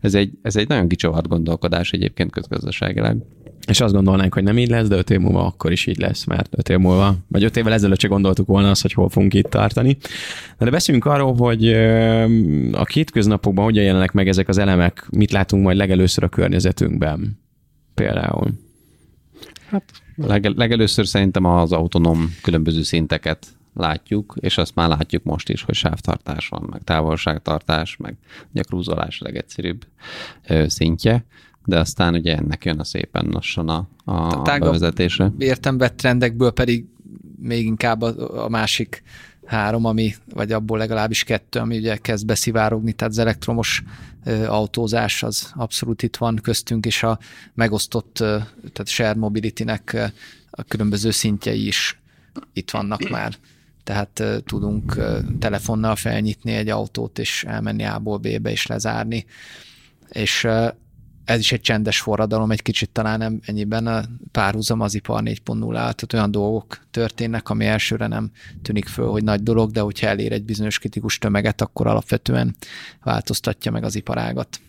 Ez 0.00 0.14
egy, 0.14 0.30
ez 0.42 0.56
egy 0.56 0.68
nagyon 0.68 0.88
kicsavart 0.88 1.28
gondolkodás 1.28 1.90
egyébként 1.90 2.30
közgazdaságilag. 2.30 3.16
És 3.66 3.80
azt 3.80 3.94
gondolnánk, 3.94 4.34
hogy 4.34 4.42
nem 4.42 4.58
így 4.58 4.68
lesz, 4.68 4.88
de 4.88 4.96
öt 4.96 5.10
év 5.10 5.18
múlva 5.18 5.46
akkor 5.46 5.72
is 5.72 5.86
így 5.86 5.98
lesz, 5.98 6.24
mert 6.24 6.48
öt 6.50 6.68
év 6.68 6.78
múlva, 6.78 7.14
vagy 7.28 7.44
öt 7.44 7.56
évvel 7.56 7.72
ezelőtt 7.72 7.98
csak 7.98 8.10
gondoltuk 8.10 8.46
volna 8.46 8.70
azt, 8.70 8.82
hogy 8.82 8.92
hol 8.92 9.08
fogunk 9.08 9.34
itt 9.34 9.50
tartani. 9.50 9.96
De, 10.58 10.70
beszéljünk 10.70 11.06
arról, 11.06 11.34
hogy 11.34 11.72
a 12.72 12.84
kétköznapokban 12.84 13.64
hogyan 13.64 13.84
jelennek 13.84 14.12
meg 14.12 14.28
ezek 14.28 14.48
az 14.48 14.58
elemek, 14.58 15.06
mit 15.10 15.32
látunk 15.32 15.62
majd 15.62 15.76
legelőször 15.76 16.24
a 16.24 16.28
környezetünkben 16.28 17.41
például. 18.02 18.50
Hát 19.66 19.84
Leg, 20.16 20.44
legelőször 20.44 21.06
szerintem 21.06 21.44
az 21.44 21.72
autonóm 21.72 22.34
különböző 22.42 22.82
szinteket 22.82 23.46
látjuk, 23.74 24.34
és 24.40 24.58
azt 24.58 24.74
már 24.74 24.88
látjuk 24.88 25.22
most 25.24 25.48
is, 25.48 25.62
hogy 25.62 25.74
sávtartás 25.74 26.48
van, 26.48 26.66
meg 26.70 26.82
távolságtartás, 26.84 27.96
meg 27.96 28.16
ugye 28.50 28.60
a 28.60 28.64
krúzolás 28.64 29.20
a 29.20 29.24
legegyszerűbb 29.24 29.86
ö, 30.46 30.68
szintje, 30.68 31.24
de 31.64 31.78
aztán 31.78 32.14
ugye 32.14 32.36
ennek 32.36 32.64
jön 32.64 32.78
a 32.78 32.84
szépen 32.84 33.28
lassan 33.30 33.68
a, 33.68 33.88
a, 34.04 34.38
a 34.38 34.42
bevezetése. 34.42 35.32
vett 35.78 35.96
trendekből 35.96 36.50
pedig 36.50 36.84
még 37.38 37.66
inkább 37.66 38.02
a, 38.02 38.44
a 38.44 38.48
másik 38.48 39.02
három, 39.46 39.84
ami, 39.84 40.14
vagy 40.34 40.52
abból 40.52 40.78
legalábbis 40.78 41.24
kettő, 41.24 41.58
ami 41.58 41.76
ugye 41.76 41.96
kezd 41.96 42.26
beszivárogni, 42.26 42.92
tehát 42.92 43.12
az 43.12 43.18
elektromos 43.18 43.82
autózás 44.46 45.22
az 45.22 45.52
abszolút 45.54 46.02
itt 46.02 46.16
van 46.16 46.38
köztünk, 46.42 46.86
és 46.86 47.02
a 47.02 47.18
megosztott, 47.54 48.14
tehát 48.16 48.86
share 48.86 49.14
mobility-nek 49.14 50.12
a 50.50 50.62
különböző 50.62 51.10
szintjei 51.10 51.66
is 51.66 52.00
itt 52.52 52.70
vannak 52.70 53.08
már. 53.08 53.34
Tehát 53.84 54.22
tudunk 54.44 54.96
telefonnal 55.38 55.96
felnyitni 55.96 56.52
egy 56.52 56.68
autót, 56.68 57.18
és 57.18 57.44
elmenni 57.44 57.84
A-ból 57.84 58.18
B-be, 58.18 58.50
és 58.50 58.66
lezárni. 58.66 59.26
És 60.08 60.48
ez 61.24 61.38
is 61.38 61.52
egy 61.52 61.60
csendes 61.60 62.00
forradalom, 62.00 62.50
egy 62.50 62.62
kicsit 62.62 62.90
talán 62.90 63.18
nem 63.18 63.40
ennyiben 63.44 63.86
a 63.86 64.02
párhuzam 64.32 64.80
az 64.80 64.94
ipar 64.94 65.22
4.0 65.22 65.72
tehát 65.72 66.12
olyan 66.12 66.30
dolgok 66.30 66.78
történnek, 66.90 67.48
ami 67.48 67.66
elsőre 67.66 68.06
nem 68.06 68.30
tűnik 68.62 68.86
föl, 68.86 69.10
hogy 69.10 69.24
nagy 69.24 69.42
dolog, 69.42 69.70
de 69.70 69.80
hogyha 69.80 70.06
elér 70.06 70.32
egy 70.32 70.44
bizonyos 70.44 70.78
kritikus 70.78 71.18
tömeget, 71.18 71.60
akkor 71.60 71.86
alapvetően 71.86 72.54
változtatja 73.02 73.70
meg 73.70 73.84
az 73.84 73.94
iparágat. 73.94 74.60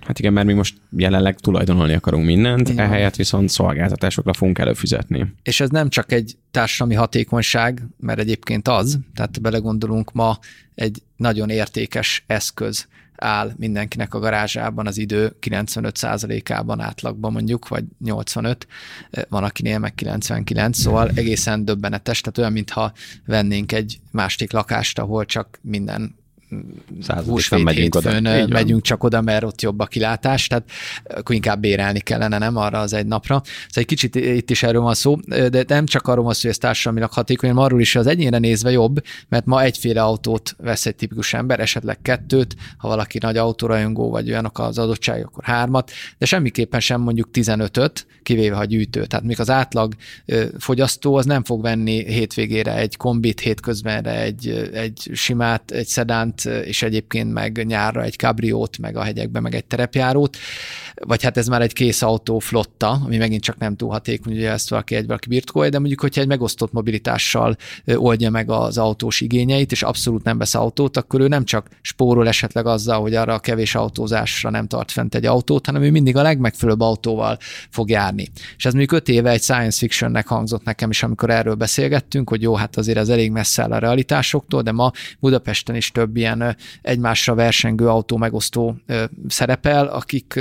Hát 0.00 0.18
igen, 0.18 0.32
mert 0.32 0.46
mi 0.46 0.52
most 0.52 0.76
jelenleg 0.96 1.38
tulajdonolni 1.38 1.92
akarunk 1.92 2.24
mindent, 2.24 2.68
igen. 2.68 2.84
ehelyett 2.84 3.16
viszont 3.16 3.48
szolgáltatásokra 3.48 4.32
fogunk 4.32 4.58
előfizetni. 4.58 5.34
És 5.42 5.60
ez 5.60 5.68
nem 5.68 5.88
csak 5.88 6.12
egy 6.12 6.36
társadalmi 6.50 6.94
hatékonyság, 6.94 7.86
mert 7.96 8.18
egyébként 8.18 8.68
az, 8.68 8.98
tehát 9.14 9.40
belegondolunk 9.40 10.12
ma 10.12 10.38
egy 10.74 11.02
nagyon 11.16 11.50
értékes 11.50 12.24
eszköz 12.26 12.86
áll 13.20 13.52
mindenkinek 13.56 14.14
a 14.14 14.18
garázsában 14.18 14.86
az 14.86 14.98
idő 14.98 15.36
95%-ában 15.40 16.80
átlagban 16.80 17.32
mondjuk, 17.32 17.68
vagy 17.68 17.84
85, 18.04 18.66
van 19.28 19.44
akinél 19.44 19.78
meg 19.78 19.94
99, 19.94 20.78
szóval 20.78 21.10
egészen 21.14 21.64
döbbenetes, 21.64 22.20
tehát 22.20 22.38
olyan, 22.38 22.52
mintha 22.52 22.92
vennénk 23.26 23.72
egy 23.72 24.00
másik 24.10 24.52
lakást, 24.52 24.98
ahol 24.98 25.24
csak 25.24 25.58
minden 25.62 26.18
húsvét 27.26 27.64
megyünk 27.64 27.94
hétfőn 27.94 28.26
oda. 28.26 28.46
megyünk 28.48 28.82
csak 28.82 29.04
oda, 29.04 29.20
mert 29.20 29.44
ott 29.44 29.62
jobb 29.62 29.80
a 29.80 29.86
kilátás, 29.86 30.46
tehát 30.46 30.70
akkor 31.04 31.34
inkább 31.34 31.60
bérelni 31.60 32.00
kellene, 32.00 32.38
nem 32.38 32.56
arra 32.56 32.78
az 32.78 32.92
egy 32.92 33.06
napra. 33.06 33.42
Szóval 33.44 33.68
egy 33.72 33.86
kicsit 33.86 34.14
itt 34.14 34.50
is 34.50 34.62
erről 34.62 34.80
van 34.80 34.94
szó, 34.94 35.16
de 35.26 35.64
nem 35.66 35.86
csak 35.86 36.06
arról 36.06 36.24
van 36.24 36.32
szó, 36.32 36.40
hogy 36.40 36.50
ez 36.50 36.58
társadalmilag 36.58 37.12
hatékony, 37.12 37.48
hanem 37.48 37.64
arról 37.64 37.80
is, 37.80 37.92
hogy 37.92 38.02
az 38.02 38.06
egyénre 38.06 38.38
nézve 38.38 38.70
jobb, 38.70 39.02
mert 39.28 39.46
ma 39.46 39.62
egyféle 39.62 40.02
autót 40.02 40.54
vesz 40.58 40.86
egy 40.86 40.96
tipikus 40.96 41.34
ember, 41.34 41.60
esetleg 41.60 41.98
kettőt, 42.02 42.56
ha 42.76 42.88
valaki 42.88 43.18
nagy 43.18 43.36
autórajongó, 43.36 44.10
vagy 44.10 44.28
olyanok 44.28 44.58
az 44.58 44.78
adottság, 44.78 45.24
akkor 45.24 45.44
hármat, 45.44 45.90
de 46.18 46.26
semmiképpen 46.26 46.80
sem 46.80 47.00
mondjuk 47.00 47.28
15-öt, 47.32 48.06
kivéve 48.22 48.56
ha 48.56 48.64
gyűjtő. 48.64 49.04
Tehát 49.06 49.24
még 49.24 49.40
az 49.40 49.50
átlag 49.50 49.94
fogyasztó 50.58 51.14
az 51.14 51.26
nem 51.26 51.44
fog 51.44 51.62
venni 51.62 52.04
hétvégére 52.04 52.76
egy 52.76 52.96
kombit, 52.96 53.40
hétközbenre 53.40 54.20
egy, 54.20 54.70
egy 54.72 55.10
simát, 55.12 55.70
egy 55.70 55.86
szedánt, 55.86 56.39
és 56.44 56.82
egyébként 56.82 57.32
meg 57.32 57.66
nyárra 57.66 58.02
egy 58.02 58.16
kabriót, 58.16 58.78
meg 58.78 58.96
a 58.96 59.02
hegyekbe, 59.02 59.40
meg 59.40 59.54
egy 59.54 59.64
terepjárót, 59.64 60.36
vagy 60.94 61.22
hát 61.22 61.36
ez 61.36 61.46
már 61.46 61.62
egy 61.62 61.72
kész 61.72 62.02
autó 62.02 62.38
flotta, 62.38 63.00
ami 63.04 63.16
megint 63.16 63.42
csak 63.42 63.58
nem 63.58 63.76
túl 63.76 63.90
hatékony, 63.90 64.32
ugye 64.32 64.50
ezt 64.50 64.70
valaki 64.70 64.94
egy 64.94 65.06
valaki 65.06 65.28
birtkolja, 65.28 65.70
de 65.70 65.78
mondjuk, 65.78 66.00
hogyha 66.00 66.20
egy 66.20 66.26
megosztott 66.26 66.72
mobilitással 66.72 67.56
oldja 67.94 68.30
meg 68.30 68.50
az 68.50 68.78
autós 68.78 69.20
igényeit, 69.20 69.72
és 69.72 69.82
abszolút 69.82 70.24
nem 70.24 70.38
vesz 70.38 70.54
autót, 70.54 70.96
akkor 70.96 71.20
ő 71.20 71.28
nem 71.28 71.44
csak 71.44 71.68
spórol 71.80 72.28
esetleg 72.28 72.66
azzal, 72.66 73.00
hogy 73.00 73.14
arra 73.14 73.34
a 73.34 73.38
kevés 73.38 73.74
autózásra 73.74 74.50
nem 74.50 74.66
tart 74.66 74.90
fent 74.90 75.14
egy 75.14 75.26
autót, 75.26 75.66
hanem 75.66 75.82
ő 75.82 75.90
mindig 75.90 76.16
a 76.16 76.22
legmegfelelőbb 76.22 76.80
autóval 76.80 77.38
fog 77.70 77.90
járni. 77.90 78.28
És 78.56 78.64
ez 78.64 78.72
mondjuk 78.72 79.00
öt 79.00 79.08
éve 79.08 79.30
egy 79.30 79.42
science 79.42 79.78
fictionnek 79.78 80.26
hangzott 80.26 80.64
nekem 80.64 80.90
is, 80.90 81.02
amikor 81.02 81.30
erről 81.30 81.54
beszélgettünk, 81.54 82.28
hogy 82.28 82.42
jó, 82.42 82.54
hát 82.54 82.76
azért 82.76 82.98
ez 82.98 83.08
elég 83.08 83.30
messze 83.30 83.62
áll 83.62 83.72
a 83.72 83.78
realitásoktól, 83.78 84.62
de 84.62 84.72
ma 84.72 84.90
Budapesten 85.20 85.76
is 85.76 85.90
több 85.90 86.16
ilyen 86.16 86.29
ilyen 86.36 86.56
egymásra 86.82 87.34
versengő 87.34 87.88
autó 87.88 88.16
megosztó 88.16 88.76
szerepel, 89.28 89.86
akik 89.86 90.40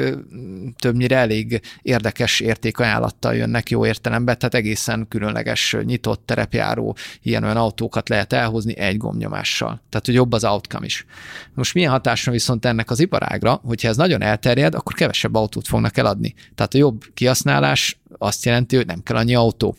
többnyire 0.79 1.17
elég 1.17 1.61
érdekes 1.81 2.39
értékajánlattal 2.39 3.35
jönnek 3.35 3.69
jó 3.69 3.85
értelemben, 3.85 4.37
tehát 4.37 4.55
egészen 4.55 5.05
különleges 5.09 5.75
nyitott 5.83 6.25
terepjáró 6.25 6.95
ilyen 7.21 7.43
olyan 7.43 7.57
autókat 7.57 8.09
lehet 8.09 8.33
elhozni 8.33 8.77
egy 8.77 8.97
gombnyomással. 8.97 9.81
Tehát, 9.89 10.05
hogy 10.05 10.15
jobb 10.15 10.31
az 10.31 10.43
outcome 10.43 10.85
is. 10.85 11.05
Most 11.53 11.73
milyen 11.73 11.91
hatása 11.91 12.31
viszont 12.31 12.65
ennek 12.65 12.89
az 12.89 12.99
iparágra, 12.99 13.61
hogyha 13.63 13.87
ez 13.87 13.97
nagyon 13.97 14.21
elterjed, 14.21 14.75
akkor 14.75 14.93
kevesebb 14.93 15.35
autót 15.35 15.67
fognak 15.67 15.97
eladni. 15.97 16.33
Tehát 16.55 16.73
a 16.73 16.77
jobb 16.77 17.03
kihasználás 17.13 17.99
azt 18.17 18.45
jelenti, 18.45 18.75
hogy 18.75 18.85
nem 18.85 19.03
kell 19.03 19.15
annyi 19.15 19.35
autó 19.35 19.75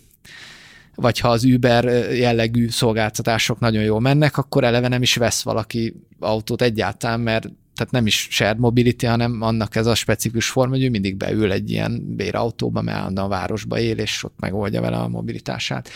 vagy 0.95 1.19
ha 1.19 1.29
az 1.29 1.45
Uber 1.45 1.85
jellegű 2.15 2.69
szolgáltatások 2.69 3.59
nagyon 3.59 3.83
jól 3.83 4.01
mennek, 4.01 4.37
akkor 4.37 4.65
eleve 4.65 4.89
nem 4.89 5.03
is 5.03 5.15
vesz 5.15 5.43
valaki 5.43 5.95
autót 6.19 6.63
egyáltalán, 6.63 7.21
mert 7.21 7.49
tehát 7.75 7.95
nem 7.95 8.07
is 8.07 8.29
shared 8.31 8.59
mobility, 8.59 9.07
hanem 9.07 9.43
annak 9.43 9.77
ez 9.77 9.87
a 9.87 9.95
specifikus 9.95 10.49
forma, 10.49 10.75
hogy 10.75 10.85
ő 10.85 10.91
mindig 10.91 11.17
beül 11.17 11.53
egy 11.53 11.71
ilyen 11.71 12.15
bérautóba, 12.17 12.83
mert 12.83 13.19
a 13.19 13.29
városba 13.29 13.79
él, 13.79 13.99
és 13.99 14.25
ott 14.25 14.35
megoldja 14.39 14.81
vele 14.81 14.97
a 14.97 15.09
mobilitását. 15.09 15.89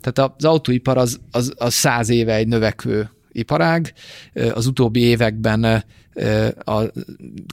Tehát 0.00 0.32
az 0.36 0.44
autóipar 0.44 0.96
az, 0.96 1.20
az, 1.30 1.52
az 1.56 1.74
száz 1.74 2.08
éve 2.08 2.34
egy 2.34 2.48
növekvő 2.48 3.10
iparág. 3.32 3.92
Az 4.54 4.66
utóbbi 4.66 5.00
években 5.00 5.84
a 6.64 6.82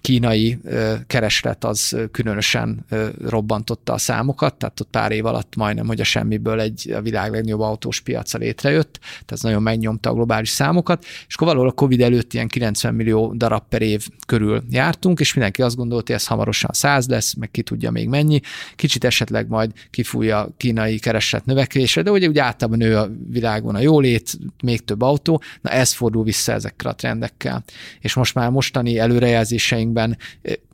kínai 0.01 0.59
kereslet 1.07 1.63
az 1.63 1.97
különösen 2.11 2.85
robbantotta 3.27 3.93
a 3.93 3.97
számokat, 3.97 4.55
tehát 4.55 4.79
ott 4.79 4.89
pár 4.89 5.11
év 5.11 5.25
alatt 5.25 5.55
majdnem, 5.55 5.87
hogy 5.87 5.99
a 5.99 6.03
semmiből 6.03 6.59
egy 6.59 6.91
a 6.91 7.01
világ 7.01 7.31
legnagyobb 7.31 7.59
autós 7.59 7.99
piaca 7.99 8.37
létrejött, 8.37 8.99
tehát 9.01 9.31
ez 9.31 9.41
nagyon 9.41 9.61
megnyomta 9.61 10.09
a 10.09 10.13
globális 10.13 10.49
számokat, 10.49 11.05
és 11.27 11.35
akkor 11.35 11.47
valahol 11.47 11.69
a 11.69 11.73
Covid 11.73 12.01
előtt 12.01 12.33
ilyen 12.33 12.47
90 12.47 12.93
millió 12.93 13.33
darab 13.35 13.63
per 13.69 13.81
év 13.81 14.07
körül 14.25 14.63
jártunk, 14.69 15.19
és 15.19 15.33
mindenki 15.33 15.61
azt 15.61 15.75
gondolta, 15.75 16.05
hogy 16.05 16.15
ez 16.15 16.27
hamarosan 16.27 16.71
100 16.73 17.07
lesz, 17.07 17.33
meg 17.33 17.51
ki 17.51 17.61
tudja 17.61 17.91
még 17.91 18.07
mennyi. 18.07 18.39
Kicsit 18.75 19.03
esetleg 19.03 19.47
majd 19.47 19.71
kifújja 19.89 20.39
a 20.39 20.49
kínai 20.57 20.99
kereslet 20.99 21.45
növekvése, 21.45 22.01
de 22.01 22.11
ugye 22.11 22.27
úgy 22.27 22.37
általában 22.37 22.79
nő 22.79 22.97
a 22.97 23.09
világon 23.29 23.75
a 23.75 23.79
jólét, 23.79 24.37
még 24.63 24.83
több 24.83 25.01
autó, 25.01 25.41
na 25.61 25.69
ez 25.69 25.93
fordul 25.93 26.23
vissza 26.23 26.51
ezekkel 26.51 26.91
a 26.91 26.95
trendekkel. 26.95 27.63
És 27.99 28.13
most 28.13 28.35
már 28.35 28.48
mostani 28.49 28.99
előrejelzéseinkben 28.99 30.17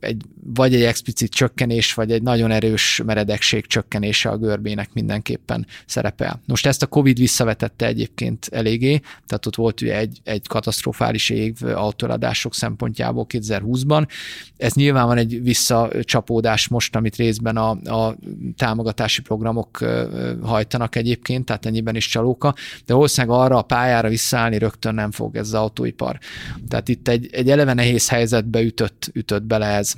egy, 0.00 0.22
vagy 0.54 0.74
egy 0.74 0.82
explicit 0.82 1.30
csökkenés, 1.30 1.94
vagy 1.94 2.12
egy 2.12 2.22
nagyon 2.22 2.50
erős 2.50 3.02
meredekség 3.06 3.66
csökkenése 3.66 4.28
a 4.28 4.36
görbének 4.36 4.92
mindenképpen 4.92 5.66
szerepel. 5.86 6.40
Most 6.46 6.66
ezt 6.66 6.82
a 6.82 6.86
Covid 6.86 7.18
visszavetette 7.18 7.86
egyébként 7.86 8.48
eléggé, 8.52 9.00
tehát 9.26 9.46
ott 9.46 9.56
volt 9.56 9.80
ugye 9.80 9.96
egy, 9.96 10.20
egy 10.24 10.46
katasztrofális 10.46 11.30
év 11.30 11.54
autóadások 11.62 12.54
szempontjából 12.54 13.26
2020-ban. 13.28 14.06
Ez 14.56 14.74
nyilván 14.74 15.06
van 15.06 15.16
egy 15.16 15.42
visszacsapódás 15.42 16.68
most, 16.68 16.96
amit 16.96 17.16
részben 17.16 17.56
a, 17.56 17.70
a 17.70 18.16
támogatási 18.56 19.22
programok 19.22 19.84
hajtanak 20.42 20.96
egyébként, 20.96 21.44
tehát 21.44 21.66
ennyiben 21.66 21.96
is 21.96 22.08
csalóka, 22.08 22.54
de 22.86 22.94
valószínűleg 22.94 23.38
arra 23.38 23.58
a 23.58 23.62
pályára 23.62 24.08
visszaállni 24.08 24.58
rögtön 24.58 24.94
nem 24.94 25.10
fog 25.10 25.36
ez 25.36 25.46
az 25.46 25.54
autóipar. 25.54 26.18
Tehát 26.68 26.88
itt 26.88 27.08
egy, 27.08 27.28
egy 27.32 27.50
eleve 27.50 27.65
nehéz 27.74 28.08
helyzetbe 28.08 28.62
ütött, 28.62 29.10
ütött 29.12 29.42
bele 29.42 29.66
ez. 29.66 29.94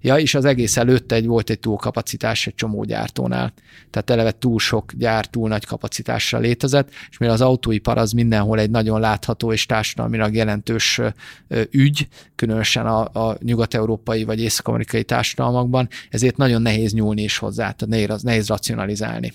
Ja, 0.00 0.16
és 0.16 0.34
az 0.34 0.44
egész 0.44 0.76
előtt 0.76 1.12
egy 1.12 1.26
volt 1.26 1.50
egy 1.50 1.58
túlkapacitás 1.58 2.46
egy 2.46 2.54
csomó 2.54 2.84
gyártónál. 2.84 3.52
Tehát 3.90 4.10
eleve 4.10 4.38
túl 4.38 4.58
sok 4.58 4.92
gyár, 4.92 5.26
túl 5.26 5.48
nagy 5.48 5.64
kapacitással 5.64 6.40
létezett, 6.40 6.90
és 7.10 7.18
mivel 7.18 7.34
az 7.34 7.40
autóipar 7.40 7.98
az 7.98 8.12
mindenhol 8.12 8.58
egy 8.58 8.70
nagyon 8.70 9.00
látható 9.00 9.52
és 9.52 9.66
társadalmilag 9.66 10.34
jelentős 10.34 11.00
ügy, 11.70 12.08
különösen 12.34 12.86
a, 12.86 13.28
a 13.28 13.36
nyugat-európai 13.42 14.24
vagy 14.24 14.40
észak-amerikai 14.40 15.04
társadalmakban, 15.04 15.88
ezért 16.10 16.36
nagyon 16.36 16.62
nehéz 16.62 16.92
nyúlni 16.92 17.22
is 17.22 17.38
hozzá, 17.38 17.70
tehát 17.70 18.06
nehéz, 18.06 18.22
nehéz 18.22 18.46
racionalizálni. 18.46 19.32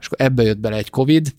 És 0.00 0.06
akkor 0.06 0.26
ebbe 0.26 0.42
jött 0.42 0.58
bele 0.58 0.76
egy 0.76 0.90
COVID, 0.90 1.32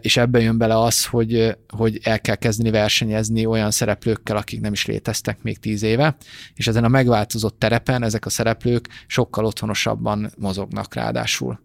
és 0.00 0.16
ebben 0.16 0.42
jön 0.42 0.58
bele 0.58 0.78
az, 0.78 1.06
hogy, 1.06 1.56
hogy 1.68 2.00
el 2.02 2.20
kell 2.20 2.34
kezdeni 2.34 2.70
versenyezni 2.70 3.46
olyan 3.46 3.70
szereplőkkel, 3.70 4.36
akik 4.36 4.60
nem 4.60 4.72
is 4.72 4.86
léteztek 4.86 5.42
még 5.42 5.58
tíz 5.58 5.82
éve, 5.82 6.16
és 6.54 6.66
ezen 6.66 6.84
a 6.84 6.88
megváltozott 6.88 7.58
terepen 7.58 8.02
ezek 8.02 8.26
a 8.26 8.30
szereplők 8.30 8.88
sokkal 9.06 9.44
otthonosabban 9.44 10.30
mozognak 10.38 10.94
ráadásul. 10.94 11.60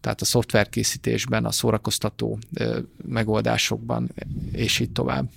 Tehát 0.00 0.20
a 0.20 0.24
szoftverkészítésben, 0.24 1.44
a 1.44 1.50
szórakoztató 1.50 2.38
megoldásokban, 3.04 4.10
és 4.52 4.78
így 4.78 4.92
tovább. 4.92 5.30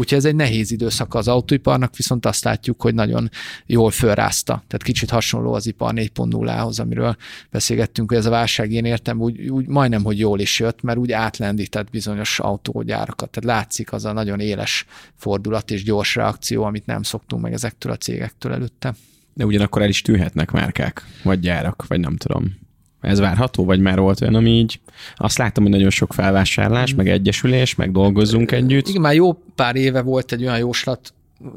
Úgyhogy 0.00 0.18
ez 0.18 0.24
egy 0.24 0.34
nehéz 0.34 0.70
időszak 0.70 1.14
az 1.14 1.28
autóiparnak, 1.28 1.96
viszont 1.96 2.26
azt 2.26 2.44
látjuk, 2.44 2.82
hogy 2.82 2.94
nagyon 2.94 3.30
jól 3.66 3.90
fölrázta. 3.90 4.52
Tehát 4.52 4.82
kicsit 4.82 5.10
hasonló 5.10 5.52
az 5.52 5.66
ipar 5.66 5.92
4.0-hoz, 5.94 6.80
amiről 6.80 7.16
beszélgettünk, 7.50 8.08
hogy 8.08 8.18
ez 8.18 8.26
a 8.26 8.30
válság 8.30 8.72
én 8.72 8.84
értem, 8.84 9.20
úgy, 9.20 9.48
úgy 9.48 9.66
majdnem, 9.66 10.04
hogy 10.04 10.18
jól 10.18 10.40
is 10.40 10.58
jött, 10.58 10.82
mert 10.82 10.98
úgy 10.98 11.12
átlendített 11.12 11.90
bizonyos 11.90 12.38
autógyárakat. 12.38 13.30
Tehát 13.30 13.58
látszik 13.58 13.92
az 13.92 14.04
a 14.04 14.12
nagyon 14.12 14.40
éles 14.40 14.86
fordulat 15.14 15.70
és 15.70 15.82
gyors 15.82 16.14
reakció, 16.14 16.64
amit 16.64 16.86
nem 16.86 17.02
szoktunk 17.02 17.42
meg 17.42 17.52
ezektől 17.52 17.92
a 17.92 17.96
cégektől 17.96 18.52
előtte. 18.52 18.94
De 19.34 19.44
ugyanakkor 19.44 19.82
el 19.82 19.88
is 19.88 20.02
tűhetnek 20.02 20.50
márkák, 20.50 21.06
vagy 21.22 21.40
gyárak, 21.40 21.84
vagy 21.86 22.00
nem 22.00 22.16
tudom. 22.16 22.58
Ez 23.00 23.18
várható, 23.18 23.64
vagy 23.64 23.80
már 23.80 23.98
volt 23.98 24.20
olyan, 24.20 24.34
ami 24.34 24.50
így 24.50 24.80
azt 25.16 25.38
láttam, 25.38 25.62
hogy 25.62 25.72
nagyon 25.72 25.90
sok 25.90 26.12
felvásárlás, 26.12 26.94
meg 26.94 27.08
egyesülés, 27.08 27.74
meg 27.74 27.92
dolgozzunk 27.92 28.52
együtt. 28.52 28.88
Igen, 28.88 29.00
már 29.00 29.14
jó 29.14 29.32
pár 29.32 29.76
éve 29.76 30.02
volt 30.02 30.32
egy 30.32 30.42
olyan 30.42 30.58
jóslat, 30.58 31.14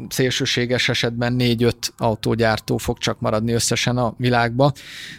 szélsőséges 0.09 0.89
esetben 0.89 1.33
négy-öt 1.33 1.93
autógyártó 1.97 2.77
fog 2.77 2.97
csak 2.97 3.19
maradni 3.19 3.51
összesen 3.51 3.97
a 3.97 4.13
világba. 4.17 4.73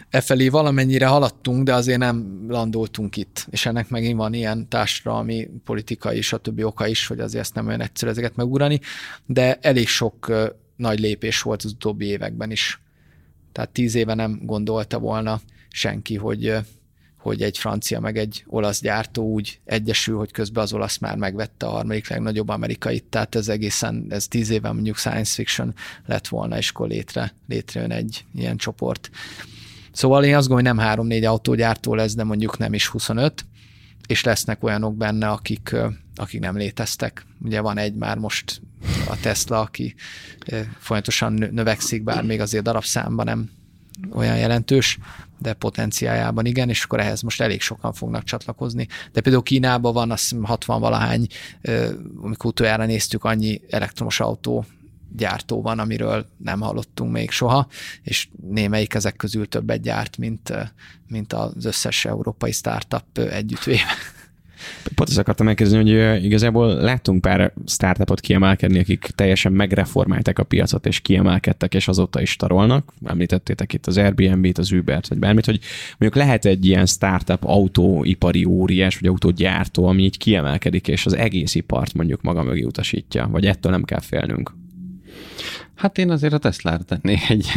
Efelé 0.09 0.49
valamennyire 0.49 1.05
haladtunk, 1.05 1.63
de 1.63 1.73
azért 1.73 1.99
nem 1.99 2.45
landoltunk 2.47 3.17
itt. 3.17 3.47
És 3.49 3.65
ennek 3.65 3.89
megint 3.89 4.17
van 4.17 4.33
ilyen 4.33 4.67
társadalmi, 4.69 5.49
politikai 5.65 6.17
és 6.17 6.33
a 6.33 6.37
többi 6.37 6.63
oka 6.63 6.87
is, 6.87 7.07
hogy 7.07 7.19
azért 7.19 7.43
ezt 7.43 7.55
nem 7.55 7.67
olyan 7.67 7.81
egyszerű 7.81 8.11
ezeket 8.11 8.35
megugrani, 8.35 8.79
de 9.25 9.57
elég 9.61 9.87
sok 9.87 10.31
nagy 10.75 10.99
lépés 10.99 11.41
volt 11.41 11.63
az 11.63 11.71
utóbbi 11.71 12.05
években 12.05 12.51
is. 12.51 12.81
Tehát 13.51 13.69
tíz 13.69 13.95
éve 13.95 14.13
nem 14.13 14.39
gondolta 14.43 14.99
volna 14.99 15.39
senki, 15.75 16.15
hogy, 16.15 16.57
hogy 17.17 17.41
egy 17.41 17.57
francia 17.57 17.99
meg 17.99 18.17
egy 18.17 18.43
olasz 18.47 18.81
gyártó 18.81 19.23
úgy 19.23 19.59
egyesül, 19.65 20.17
hogy 20.17 20.31
közben 20.31 20.63
az 20.63 20.73
olasz 20.73 20.97
már 20.97 21.17
megvette 21.17 21.65
a 21.65 21.69
harmadik 21.69 22.09
legnagyobb 22.09 22.49
amerikai, 22.49 22.99
tehát 22.99 23.35
ez 23.35 23.47
egészen, 23.47 24.05
ez 24.09 24.27
tíz 24.27 24.49
éve 24.49 24.71
mondjuk 24.71 24.97
science 24.97 25.33
fiction 25.33 25.73
lett 26.05 26.27
volna, 26.27 26.57
és 26.57 26.69
akkor 26.69 26.87
létre, 26.87 27.33
létrejön 27.47 27.91
egy 27.91 28.25
ilyen 28.35 28.57
csoport. 28.57 29.09
Szóval 29.91 30.23
én 30.23 30.35
azt 30.35 30.47
gondolom, 30.47 30.65
hogy 30.65 30.75
nem 30.75 30.87
három-négy 30.87 31.25
autógyártó 31.25 31.93
lesz, 31.93 32.15
de 32.15 32.23
mondjuk 32.23 32.57
nem 32.57 32.73
is 32.73 32.87
25, 32.87 33.45
és 34.07 34.23
lesznek 34.23 34.63
olyanok 34.63 34.95
benne, 34.95 35.27
akik, 35.27 35.75
akik 36.15 36.39
nem 36.39 36.57
léteztek. 36.57 37.25
Ugye 37.41 37.61
van 37.61 37.77
egy 37.77 37.93
már 37.93 38.17
most 38.17 38.61
a 39.09 39.19
Tesla, 39.21 39.59
aki 39.59 39.95
folyamatosan 40.79 41.33
növekszik, 41.33 42.03
bár 42.03 42.23
még 42.23 42.39
azért 42.39 42.63
darabszámban 42.63 43.25
nem 43.25 43.49
olyan 44.13 44.37
jelentős, 44.37 44.97
de 45.37 45.53
potenciájában 45.53 46.45
igen, 46.45 46.69
és 46.69 46.83
akkor 46.83 46.99
ehhez 46.99 47.21
most 47.21 47.41
elég 47.41 47.61
sokan 47.61 47.93
fognak 47.93 48.23
csatlakozni. 48.23 48.87
De 49.11 49.21
például 49.21 49.43
Kínában 49.43 49.93
van 49.93 50.11
azt 50.11 50.35
60 50.41 50.79
valahány, 50.79 51.27
amikor 52.21 52.49
utoljára 52.49 52.85
néztük, 52.85 53.23
annyi 53.23 53.61
elektromos 53.69 54.19
autó 54.19 54.65
gyártó 55.15 55.61
van, 55.61 55.79
amiről 55.79 56.25
nem 56.37 56.61
hallottunk 56.61 57.11
még 57.11 57.31
soha, 57.31 57.67
és 58.03 58.27
némelyik 58.49 58.93
ezek 58.93 59.15
közül 59.15 59.47
többet 59.47 59.81
gyárt, 59.81 60.17
mint, 60.17 60.53
mint 61.07 61.33
az 61.33 61.65
összes 61.65 62.05
európai 62.05 62.51
startup 62.51 63.17
együttvéve. 63.17 63.83
Pont 64.95 65.09
ezt 65.09 65.17
akartam 65.17 65.45
megkérdezni, 65.45 65.93
hogy 65.93 66.23
igazából 66.23 66.73
láttunk 66.73 67.21
pár 67.21 67.53
startupot 67.65 68.19
kiemelkedni, 68.19 68.79
akik 68.79 69.07
teljesen 69.15 69.51
megreformálták 69.51 70.39
a 70.39 70.43
piacot, 70.43 70.85
és 70.85 70.99
kiemelkedtek, 70.99 71.73
és 71.73 71.87
azóta 71.87 72.21
is 72.21 72.35
tarolnak. 72.35 72.93
Említettétek 73.05 73.73
itt 73.73 73.87
az 73.87 73.97
Airbnb-t, 73.97 74.57
az 74.57 74.71
Uber-t, 74.71 75.07
vagy 75.07 75.17
bármit, 75.19 75.45
hogy 75.45 75.59
mondjuk 75.97 76.23
lehet 76.23 76.45
egy 76.45 76.65
ilyen 76.65 76.85
startup 76.85 77.43
autóipari 77.43 78.45
óriás, 78.45 78.97
vagy 78.97 79.09
autógyártó, 79.09 79.85
ami 79.85 80.03
így 80.03 80.17
kiemelkedik, 80.17 80.87
és 80.87 81.05
az 81.05 81.13
egész 81.13 81.55
ipart 81.55 81.93
mondjuk 81.93 82.21
maga 82.21 82.43
mögé 82.43 82.63
utasítja, 82.63 83.27
vagy 83.31 83.45
ettől 83.45 83.71
nem 83.71 83.83
kell 83.83 84.01
félnünk. 84.01 84.53
Hát 85.75 85.97
én 85.97 86.09
azért 86.09 86.33
a 86.33 86.37
Tesla-ra 86.37 86.83
tennék 86.83 87.29
egy, 87.29 87.47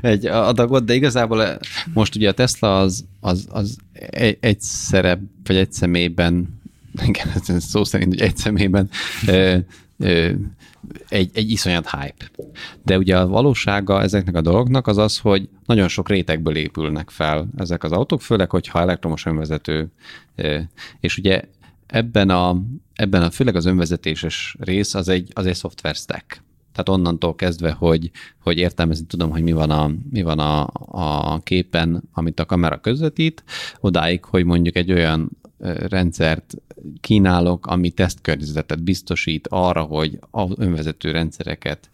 egy 0.00 0.26
adagot, 0.26 0.84
de 0.84 0.94
igazából 0.94 1.58
most 1.94 2.16
ugye 2.16 2.28
a 2.28 2.32
Tesla 2.32 2.78
az, 2.78 3.04
az, 3.20 3.46
az 3.50 3.76
egy, 4.10 4.36
egy 4.40 4.60
szerep, 4.60 5.20
vagy 5.44 5.56
egy 5.56 5.72
személyben, 5.72 6.60
igen, 7.06 7.60
szó 7.60 7.84
szerint, 7.84 8.12
hogy 8.12 8.20
egy 8.22 8.36
személyben 8.36 8.90
ö, 9.26 9.56
ö, 9.98 10.30
egy, 11.08 11.30
egy 11.34 11.50
iszonyat 11.50 11.90
hype. 11.90 12.30
De 12.82 12.98
ugye 12.98 13.18
a 13.18 13.26
valósága 13.26 14.02
ezeknek 14.02 14.34
a 14.34 14.40
dolgoknak 14.40 14.86
az 14.86 14.96
az, 14.96 15.18
hogy 15.18 15.48
nagyon 15.66 15.88
sok 15.88 16.08
rétegből 16.08 16.56
épülnek 16.56 17.10
fel 17.10 17.48
ezek 17.56 17.84
az 17.84 17.92
autók, 17.92 18.22
főleg, 18.22 18.50
hogyha 18.50 18.80
elektromos 18.80 19.26
önvezető, 19.26 19.88
és 21.00 21.18
ugye 21.18 21.42
ebben 21.86 22.30
a, 22.30 22.62
ebben 22.94 23.22
a 23.22 23.30
főleg 23.30 23.56
az 23.56 23.66
önvezetéses 23.66 24.56
rész 24.58 24.94
az 24.94 25.08
egy, 25.08 25.30
az 25.34 25.46
egy 25.46 25.56
software 25.56 25.94
stack. 25.94 26.42
Tehát 26.78 27.00
onnantól 27.00 27.34
kezdve, 27.34 27.72
hogy, 27.72 28.10
hogy 28.42 28.58
értelmezni 28.58 29.06
tudom, 29.06 29.30
hogy 29.30 29.42
mi 29.42 29.52
van, 29.52 29.70
a, 29.70 29.90
mi 30.10 30.22
van 30.22 30.38
a, 30.38 30.68
a 31.32 31.38
képen, 31.38 32.02
amit 32.12 32.40
a 32.40 32.44
kamera 32.44 32.80
közvetít, 32.80 33.44
odáig, 33.80 34.24
hogy 34.24 34.44
mondjuk 34.44 34.76
egy 34.76 34.92
olyan 34.92 35.30
rendszert 35.88 36.54
kínálok, 37.00 37.66
ami 37.66 37.90
tesztkörnyezetet 37.90 38.82
biztosít 38.82 39.48
arra, 39.50 39.82
hogy 39.82 40.18
az 40.30 40.50
önvezető 40.56 41.10
rendszereket 41.10 41.90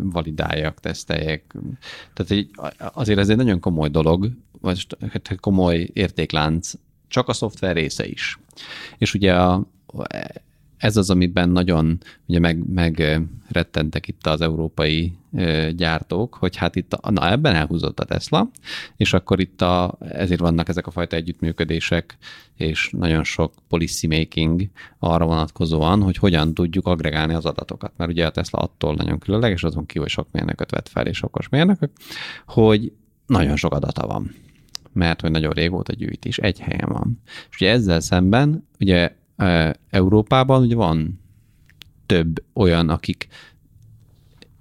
validáljak, 0.00 0.80
teszteljek. 0.80 1.54
Tehát 2.14 2.46
azért 2.94 3.18
ez 3.18 3.28
egy 3.28 3.36
nagyon 3.36 3.60
komoly 3.60 3.88
dolog, 3.88 4.30
vagy 4.60 4.86
hát 5.00 5.40
komoly 5.40 5.90
értéklánc, 5.92 6.72
csak 7.08 7.28
a 7.28 7.32
szoftver 7.32 7.74
része 7.74 8.06
is. 8.06 8.38
És 8.98 9.14
ugye 9.14 9.34
a, 9.34 9.66
ez 10.80 10.96
az, 10.96 11.10
amiben 11.10 11.48
nagyon 11.48 11.98
ugye 12.26 12.38
meg, 12.38 12.68
meg 12.68 13.20
rettentek 13.48 14.08
itt 14.08 14.26
az 14.26 14.40
európai 14.40 15.12
gyártók, 15.76 16.34
hogy 16.34 16.56
hát 16.56 16.76
itt, 16.76 16.94
a, 16.94 17.10
na 17.10 17.30
ebben 17.30 17.54
elhúzott 17.54 18.00
a 18.00 18.04
Tesla, 18.04 18.50
és 18.96 19.12
akkor 19.12 19.40
itt 19.40 19.62
a, 19.62 19.98
ezért 19.98 20.40
vannak 20.40 20.68
ezek 20.68 20.86
a 20.86 20.90
fajta 20.90 21.16
együttműködések, 21.16 22.16
és 22.54 22.90
nagyon 22.96 23.24
sok 23.24 23.54
policy 23.68 24.06
making 24.06 24.62
arra 24.98 25.26
vonatkozóan, 25.26 26.02
hogy 26.02 26.16
hogyan 26.16 26.54
tudjuk 26.54 26.86
agregálni 26.86 27.34
az 27.34 27.44
adatokat. 27.44 27.92
Mert 27.96 28.10
ugye 28.10 28.26
a 28.26 28.30
Tesla 28.30 28.58
attól 28.58 28.94
nagyon 28.94 29.18
különleges, 29.18 29.64
azon 29.64 29.86
kívül 29.86 30.08
sok 30.08 30.28
mérnököt 30.32 30.70
vett 30.70 30.88
fel, 30.88 31.06
és 31.06 31.22
okos 31.22 31.48
mérnökök, 31.48 31.90
hogy 32.46 32.92
nagyon 33.26 33.56
sok 33.56 33.74
adata 33.74 34.06
van 34.06 34.34
mert 34.92 35.20
hogy 35.20 35.30
nagyon 35.30 35.52
régóta 35.52 35.92
gyűjt, 35.92 36.24
és 36.24 36.38
egy 36.38 36.60
helyen 36.60 36.88
van. 36.88 37.20
És 37.50 37.56
ugye 37.56 37.70
ezzel 37.70 38.00
szemben, 38.00 38.68
ugye 38.80 39.12
Európában 39.90 40.62
ugye 40.62 40.74
van 40.74 41.20
több 42.06 42.44
olyan, 42.54 42.88
akik 42.88 43.28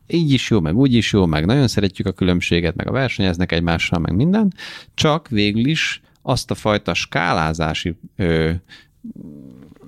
így 0.07 0.31
is 0.31 0.49
jó, 0.49 0.59
meg 0.59 0.77
úgy 0.77 0.93
is 0.93 1.13
jó, 1.13 1.25
meg 1.25 1.45
nagyon 1.45 1.67
szeretjük 1.67 2.07
a 2.07 2.11
különbséget, 2.11 2.75
meg 2.75 2.87
a 2.87 2.91
versenyeznek 2.91 3.51
egymással, 3.51 3.99
meg 3.99 4.15
minden, 4.15 4.53
csak 4.93 5.27
végül 5.27 5.65
is 5.65 6.01
azt 6.21 6.51
a 6.51 6.55
fajta 6.55 6.93
skálázási 6.93 7.95
ö, 8.15 8.51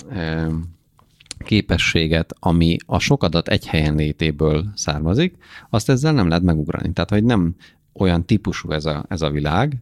ö, 0.10 0.54
képességet, 1.38 2.36
ami 2.40 2.78
a 2.86 3.00
sok 3.00 3.24
adat 3.24 3.48
egy 3.48 3.68
helyen 3.68 3.96
létéből 3.96 4.66
származik, 4.76 5.36
azt 5.70 5.90
ezzel 5.90 6.14
nem 6.14 6.28
lehet 6.28 6.44
megugrani. 6.44 6.94
Tehát, 6.94 7.10
hogy 7.10 7.24
nem 7.24 7.56
olyan 7.94 8.26
típusú 8.26 8.72
ez 8.72 8.86
a, 8.86 9.06
ez 9.08 9.22
a 9.22 9.30
világ, 9.30 9.82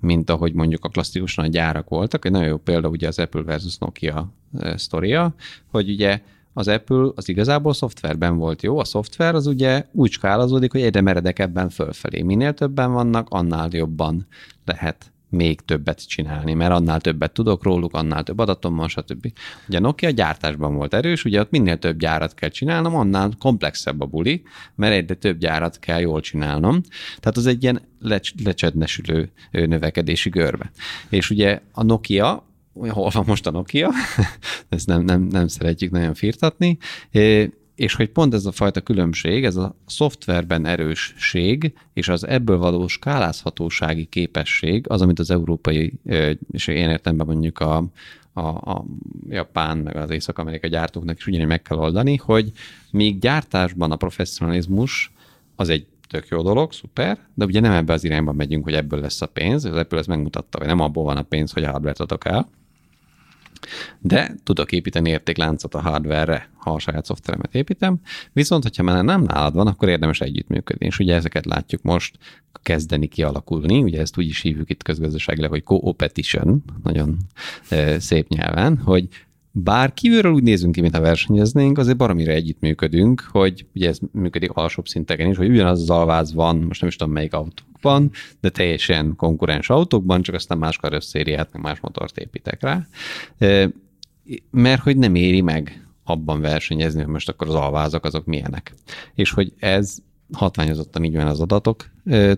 mint 0.00 0.30
ahogy 0.30 0.52
mondjuk 0.52 0.84
a 0.84 0.88
klasszikusan 0.88 1.44
a 1.44 1.48
gyárak 1.48 1.88
voltak. 1.88 2.24
Egy 2.24 2.32
nagyon 2.32 2.48
jó 2.48 2.56
példa 2.56 2.88
ugye 2.88 3.08
az 3.08 3.18
Apple 3.18 3.42
versus 3.42 3.78
Nokia 3.78 4.32
sztoria, 4.74 5.34
hogy 5.70 5.90
ugye 5.90 6.20
az 6.52 6.68
Apple 6.68 7.10
az 7.14 7.28
igazából 7.28 7.74
szoftverben 7.74 8.36
volt 8.36 8.62
jó, 8.62 8.78
a 8.78 8.84
szoftver 8.84 9.34
az 9.34 9.46
ugye 9.46 9.86
úgy 9.92 10.10
skálazódik, 10.10 10.72
hogy 10.72 10.82
egyre 10.82 11.00
meredekebben 11.00 11.68
fölfelé. 11.68 12.22
Minél 12.22 12.54
többen 12.54 12.92
vannak, 12.92 13.26
annál 13.30 13.68
jobban 13.72 14.26
lehet 14.64 15.09
még 15.30 15.60
többet 15.60 16.08
csinálni, 16.08 16.54
mert 16.54 16.72
annál 16.72 17.00
többet 17.00 17.32
tudok 17.32 17.62
róluk, 17.62 17.94
annál 17.94 18.22
több 18.22 18.38
adatom 18.38 18.76
van, 18.76 18.88
stb. 18.88 19.32
Ugye 19.68 19.78
a 19.78 19.80
Nokia 19.80 20.10
gyártásban 20.10 20.74
volt 20.74 20.94
erős, 20.94 21.24
ugye 21.24 21.40
ott 21.40 21.50
minél 21.50 21.78
több 21.78 21.98
gyárat 21.98 22.34
kell 22.34 22.48
csinálnom, 22.48 22.94
annál 22.94 23.30
komplexebb 23.38 24.00
a 24.00 24.06
buli, 24.06 24.42
mert 24.74 24.94
egyre 24.94 25.14
több 25.14 25.38
gyárat 25.38 25.78
kell 25.78 26.00
jól 26.00 26.20
csinálnom. 26.20 26.80
Tehát 27.20 27.36
az 27.36 27.46
egy 27.46 27.62
ilyen 27.62 27.80
lecs- 28.00 28.42
lecsednesülő 28.44 29.30
növekedési 29.50 30.28
görbe. 30.28 30.70
És 31.08 31.30
ugye 31.30 31.60
a 31.72 31.82
Nokia 31.82 32.48
hol 32.72 33.10
van 33.12 33.24
most 33.26 33.46
a 33.46 33.50
Nokia, 33.50 33.90
ezt 34.68 34.86
nem, 34.86 35.02
nem, 35.02 35.22
nem 35.22 35.48
szeretjük 35.48 35.90
nagyon 35.90 36.14
firtatni, 36.14 36.78
és 37.80 37.94
hogy 37.94 38.08
pont 38.08 38.34
ez 38.34 38.46
a 38.46 38.52
fajta 38.52 38.80
különbség, 38.80 39.44
ez 39.44 39.56
a 39.56 39.74
szoftverben 39.86 40.66
erősség, 40.66 41.72
és 41.92 42.08
az 42.08 42.26
ebből 42.26 42.58
való 42.58 42.86
skálázhatósági 42.86 44.04
képesség, 44.04 44.84
az, 44.88 45.02
amit 45.02 45.18
az 45.18 45.30
európai, 45.30 45.92
és 46.50 46.66
én 46.66 46.88
értemben 46.88 47.26
mondjuk 47.26 47.58
a, 47.58 47.84
a, 48.32 48.40
a 48.48 48.84
japán, 49.28 49.78
meg 49.78 49.96
az 49.96 50.10
észak-amerika 50.10 50.66
gyártóknak 50.66 51.16
is 51.16 51.26
ugyanígy 51.26 51.46
meg 51.46 51.62
kell 51.62 51.78
oldani, 51.78 52.16
hogy 52.16 52.52
még 52.90 53.18
gyártásban 53.18 53.92
a 53.92 53.96
professzionalizmus 53.96 55.12
az 55.56 55.68
egy 55.68 55.86
tök 56.08 56.28
jó 56.28 56.42
dolog, 56.42 56.72
szuper, 56.72 57.18
de 57.34 57.44
ugye 57.44 57.60
nem 57.60 57.72
ebbe 57.72 57.92
az 57.92 58.04
irányba 58.04 58.32
megyünk, 58.32 58.64
hogy 58.64 58.74
ebből 58.74 59.00
lesz 59.00 59.22
a 59.22 59.26
pénz, 59.26 59.64
az 59.64 59.76
ebből 59.76 59.98
ez 59.98 60.06
megmutatta, 60.06 60.58
hogy 60.58 60.66
nem 60.66 60.80
abból 60.80 61.04
van 61.04 61.16
a 61.16 61.22
pénz, 61.22 61.52
hogy 61.52 61.64
hardware 61.64 61.94
adok 61.98 62.24
el, 62.24 62.48
de 63.98 64.34
tudok 64.44 64.72
építeni 64.72 65.10
értékláncot 65.10 65.74
a 65.74 65.80
hardware-re, 65.80 66.50
ha 66.56 66.72
a 66.72 66.78
saját 66.78 67.04
szoftveremet 67.04 67.54
építem, 67.54 68.00
viszont 68.32 68.62
hogyha 68.62 68.82
már 68.82 69.04
nem 69.04 69.22
nálad 69.22 69.54
van, 69.54 69.66
akkor 69.66 69.88
érdemes 69.88 70.20
együttműködni, 70.20 70.86
és 70.86 70.98
ugye 70.98 71.14
ezeket 71.14 71.46
látjuk 71.46 71.82
most 71.82 72.18
kezdeni 72.62 73.06
kialakulni, 73.06 73.82
ugye 73.82 74.00
ezt 74.00 74.18
úgy 74.18 74.26
is 74.26 74.40
hívjuk 74.40 74.70
itt 74.70 74.82
közgazdaságilag, 74.82 75.50
hogy 75.50 75.64
co-opetition, 75.64 76.64
nagyon 76.82 77.16
szép 77.98 78.28
nyelven, 78.28 78.78
hogy 78.78 79.08
bár 79.52 79.94
kívülről 79.94 80.32
úgy 80.32 80.42
nézünk 80.42 80.74
ki, 80.74 80.80
mintha 80.80 81.00
versenyeznénk, 81.00 81.78
azért 81.78 81.96
baromira 81.96 82.32
együttműködünk, 82.32 83.28
hogy 83.30 83.66
ugye 83.74 83.88
ez 83.88 83.98
működik 84.12 84.50
alsóbb 84.50 84.86
szinteken 84.86 85.30
is, 85.30 85.36
hogy 85.36 85.48
ugyanaz 85.48 85.80
az 85.80 85.90
alváz 85.90 86.34
van, 86.34 86.56
most 86.56 86.80
nem 86.80 86.90
is 86.90 86.96
tudom 86.96 87.12
melyik 87.12 87.34
autókban, 87.34 88.10
de 88.40 88.48
teljesen 88.48 89.16
konkurens 89.16 89.70
autókban, 89.70 90.22
csak 90.22 90.34
aztán 90.34 90.58
más 90.58 90.76
karosszériát, 90.76 91.52
meg 91.52 91.62
más 91.62 91.80
motort 91.80 92.18
építek 92.18 92.62
rá. 92.62 92.86
Mert 94.50 94.82
hogy 94.82 94.96
nem 94.96 95.14
éri 95.14 95.40
meg 95.40 95.84
abban 96.04 96.40
versenyezni, 96.40 97.02
hogy 97.02 97.12
most 97.12 97.28
akkor 97.28 97.48
az 97.48 97.54
alvázak 97.54 98.04
azok 98.04 98.24
milyenek. 98.26 98.74
És 99.14 99.30
hogy 99.30 99.52
ez 99.58 99.96
hatványozottan 100.32 101.04
így 101.04 101.16
van 101.16 101.26
az 101.26 101.40
adatok 101.40 101.90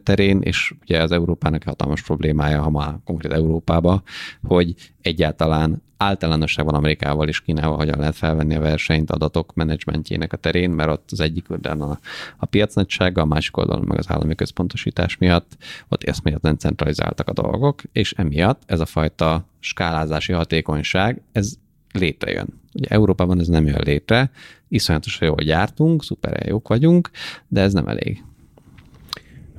terén, 0.03 0.41
és 0.41 0.75
ugye 0.83 1.03
az 1.03 1.13
Európának 1.13 1.63
hatalmas 1.63 2.03
problémája, 2.03 2.63
ha 2.63 2.71
már 2.71 2.99
konkrét 3.05 3.33
Európába, 3.33 4.03
hogy 4.43 4.75
egyáltalán 5.01 5.83
általánosságban 6.03 6.75
Amerikával 6.75 7.29
és 7.29 7.41
Kínával 7.41 7.77
hogyan 7.77 7.99
lehet 7.99 8.17
felvenni 8.17 8.55
a 8.55 8.61
versenyt 8.61 9.11
adatok 9.11 9.55
menedzsmentjének 9.55 10.33
a 10.33 10.37
terén, 10.37 10.71
mert 10.71 10.91
ott 10.91 11.09
az 11.11 11.21
egyik 11.21 11.51
oldalon 11.51 11.91
a, 11.91 11.99
a 12.37 12.47
piacnagysága, 12.47 13.23
a 13.23 13.25
másik 13.25 13.57
oldalon 13.57 13.85
meg 13.85 13.99
az 13.99 14.11
állami 14.11 14.35
központosítás 14.35 15.17
miatt, 15.17 15.57
ott 15.89 16.41
nem 16.41 16.57
centralizáltak 16.57 17.29
a 17.29 17.33
dolgok, 17.33 17.83
és 17.93 18.13
emiatt 18.13 18.63
ez 18.67 18.81
a 18.81 18.87
fajta 18.87 19.45
skálázási 19.61 20.33
hatékonyság, 20.33 21.21
ez 21.33 21.55
létrejön. 21.93 22.47
Ugye 22.75 22.89
Európában 22.89 23.41
ez 23.41 23.49
nem 23.49 23.67
jön 23.67 23.83
létre, 23.85 24.31
iszonyatosan 24.69 25.29
jól 25.29 25.37
gyártunk, 25.37 26.05
szuper 26.05 26.47
jók 26.47 26.69
vagyunk, 26.69 27.11
de 27.49 27.61
ez 27.61 27.73
nem 27.73 27.89
elég. 27.89 28.23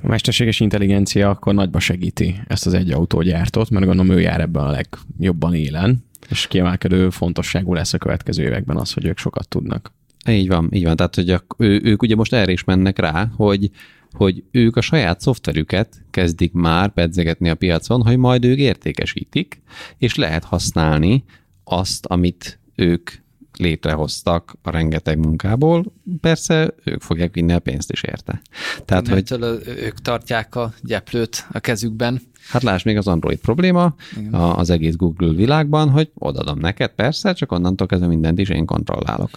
A 0.02 0.06
mesterséges 0.06 0.60
intelligencia 0.60 1.30
akkor 1.30 1.54
nagyba 1.54 1.78
segíti 1.78 2.40
ezt 2.46 2.66
az 2.66 2.74
egy 2.74 2.90
autógyártót, 2.90 3.70
mert 3.70 3.86
gondolom 3.86 4.16
ő 4.16 4.20
jár 4.20 4.40
ebben 4.40 4.64
a 4.64 4.70
legjobban 4.70 5.54
élen, 5.54 6.04
és 6.28 6.46
kiemelkedő 6.46 7.10
fontosságú 7.10 7.74
lesz 7.74 7.92
a 7.92 7.98
következő 7.98 8.42
években 8.42 8.76
az, 8.76 8.92
hogy 8.92 9.04
ők 9.04 9.18
sokat 9.18 9.48
tudnak. 9.48 9.92
Így 10.28 10.48
van, 10.48 10.68
így 10.72 10.84
van. 10.84 10.96
Tehát, 10.96 11.14
hogy 11.14 11.30
a, 11.30 11.44
ő, 11.58 11.80
ők 11.84 12.02
ugye 12.02 12.14
most 12.14 12.32
erre 12.32 12.52
is 12.52 12.64
mennek 12.64 12.98
rá, 12.98 13.30
hogy 13.36 13.70
hogy 14.14 14.44
ők 14.50 14.76
a 14.76 14.80
saját 14.80 15.20
szoftverüket 15.20 16.04
kezdik 16.10 16.52
már 16.52 16.92
pedzegetni 16.92 17.48
a 17.48 17.54
piacon, 17.54 18.02
hogy 18.02 18.16
majd 18.16 18.44
ők 18.44 18.58
értékesítik, 18.58 19.62
és 19.98 20.14
lehet 20.14 20.44
használni 20.44 21.24
azt, 21.64 22.06
amit 22.06 22.58
ők 22.74 23.10
létrehoztak 23.56 24.56
a 24.62 24.70
rengeteg 24.70 25.18
munkából, 25.18 25.84
persze 26.20 26.74
ők 26.84 27.02
fogják 27.02 27.34
vinni 27.34 27.52
a 27.52 27.58
pénzt 27.58 27.92
is 27.92 28.02
érte. 28.02 28.42
Tehát, 28.84 29.08
hogy 29.08 29.32
ők 29.66 30.00
tartják 30.00 30.54
a 30.54 30.72
gyeplőt 30.82 31.46
a 31.52 31.58
kezükben. 31.58 32.20
Hát 32.48 32.62
lásd 32.62 32.86
még 32.86 32.96
az 32.96 33.06
Android 33.06 33.38
probléma 33.38 33.94
Igen. 34.18 34.34
az 34.34 34.70
egész 34.70 34.96
Google 34.96 35.32
világban, 35.32 35.90
hogy 35.90 36.10
odaadom 36.14 36.58
neked, 36.58 36.90
persze, 36.90 37.32
csak 37.32 37.52
onnantól 37.52 37.86
kezdve 37.86 38.08
mindent 38.08 38.38
is 38.38 38.48
én 38.48 38.66
kontrollálok. 38.66 39.30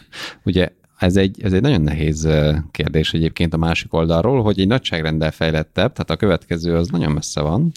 Ugye 0.44 0.70
ez 0.98 1.16
egy, 1.16 1.42
ez 1.42 1.54
egy 1.54 1.62
nagyon 1.62 1.82
nehéz 1.82 2.28
kérdés 2.72 3.14
egyébként 3.14 3.54
a 3.54 3.58
másik 3.58 3.94
oldalról, 3.94 4.44
hogy 4.44 4.60
egy 4.60 4.68
nagyságrendel 4.68 5.32
fejlettebb, 5.32 5.94
tehát 5.94 6.10
a 6.10 6.16
következő 6.16 6.76
az 6.76 6.88
nagyon 6.88 7.12
messze 7.12 7.42
van, 7.42 7.72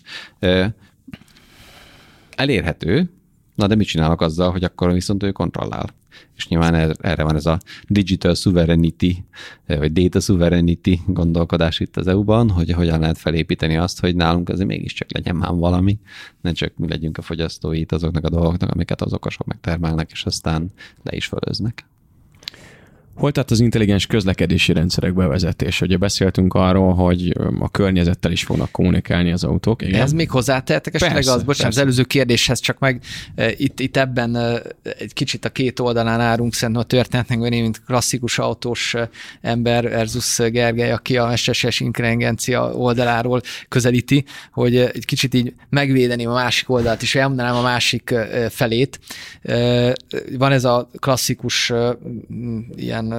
elérhető, 2.37 3.11
Na 3.61 3.67
de 3.67 3.75
mit 3.75 3.87
csinálok 3.87 4.21
azzal, 4.21 4.51
hogy 4.51 4.65
akkor 4.65 4.93
viszont 4.93 5.23
ő 5.23 5.33
kontrollál? 5.33 5.89
És 6.37 6.49
nyilván 6.49 6.95
erre 7.01 7.23
van 7.23 7.37
ez 7.37 7.47
a 7.47 7.59
digital 7.89 8.35
sovereignty, 8.35 9.25
vagy 9.67 9.93
data 9.93 10.21
sovereignty 10.21 11.01
gondolkodás 11.07 11.81
itt 11.81 11.97
az 11.97 12.07
EU-ban, 12.07 12.51
hogy 12.51 12.71
hogyan 12.71 13.01
lehet 13.01 13.19
felépíteni 13.19 13.77
azt, 13.77 14.01
hogy 14.01 14.17
nálunk 14.17 14.49
azért 14.49 14.69
mégiscsak 14.69 15.13
legyen 15.13 15.37
már 15.37 15.53
valami, 15.53 15.99
ne 16.41 16.53
csak 16.53 16.73
mi 16.77 16.89
legyünk 16.89 17.19
a 17.19 17.23
fogyasztói 17.23 17.85
azoknak 17.89 18.25
a 18.25 18.31
dolgoknak, 18.31 18.71
amiket 18.71 19.03
az 19.03 19.13
okosok 19.13 19.47
megtermelnek, 19.47 20.11
és 20.11 20.25
aztán 20.25 20.73
le 21.03 21.17
is 21.17 21.27
fölöznek. 21.27 21.90
Hol 23.21 23.33
tart 23.33 23.51
az 23.51 23.61
intelligens 23.61 24.07
közlekedési 24.07 24.73
rendszerek 24.73 25.15
bevezetése? 25.15 25.85
Ugye 25.85 25.97
beszéltünk 25.97 26.55
arról, 26.55 26.95
hogy 26.95 27.37
a 27.59 27.71
környezettel 27.71 28.33
is 28.33 28.45
fognak 28.45 28.71
kommunikálni 28.71 29.33
az 29.33 29.45
autók. 29.45 29.83
Igen? 29.83 30.01
Ez 30.01 30.13
még 30.13 30.31
hozzátehetek 30.31 30.95
esetleg 30.95 31.19
az, 31.19 31.25
bocsánat, 31.27 31.47
persze. 31.47 31.67
az 31.67 31.79
előző 31.79 32.03
kérdéshez, 32.03 32.61
csak 32.61 32.79
meg 32.79 33.03
e, 33.35 33.51
itt, 33.57 33.81
itt 33.81 33.97
ebben 33.97 34.37
e, 34.37 34.63
egy 34.83 35.13
kicsit 35.13 35.45
a 35.45 35.49
két 35.49 35.79
oldalán 35.79 36.21
állunk 36.21 36.55
szerintem 36.55 36.83
a 36.83 36.87
történetnek, 36.87 37.39
vagy 37.39 37.53
én, 37.53 37.63
mint 37.63 37.83
klasszikus 37.87 38.39
autós 38.39 38.95
ember 39.41 39.89
versus 39.89 40.37
Gergely, 40.37 40.93
aki 40.93 41.17
a 41.17 41.37
SSS 41.37 41.81
intelligencia 41.81 42.73
oldaláról 42.73 43.41
közelíti, 43.69 44.25
hogy 44.53 44.77
egy 44.77 45.05
kicsit 45.05 45.35
így 45.35 45.55
megvédeni 45.69 46.27
a 46.27 46.33
másik 46.33 46.71
oldalt, 46.71 47.03
és 47.03 47.15
elmondanám 47.15 47.55
a 47.55 47.63
másik 47.63 48.15
felét. 48.49 49.01
Van 50.39 50.53
ez 50.53 50.65
a 50.65 50.91
klasszikus 50.99 51.73
ilyen 52.77 53.10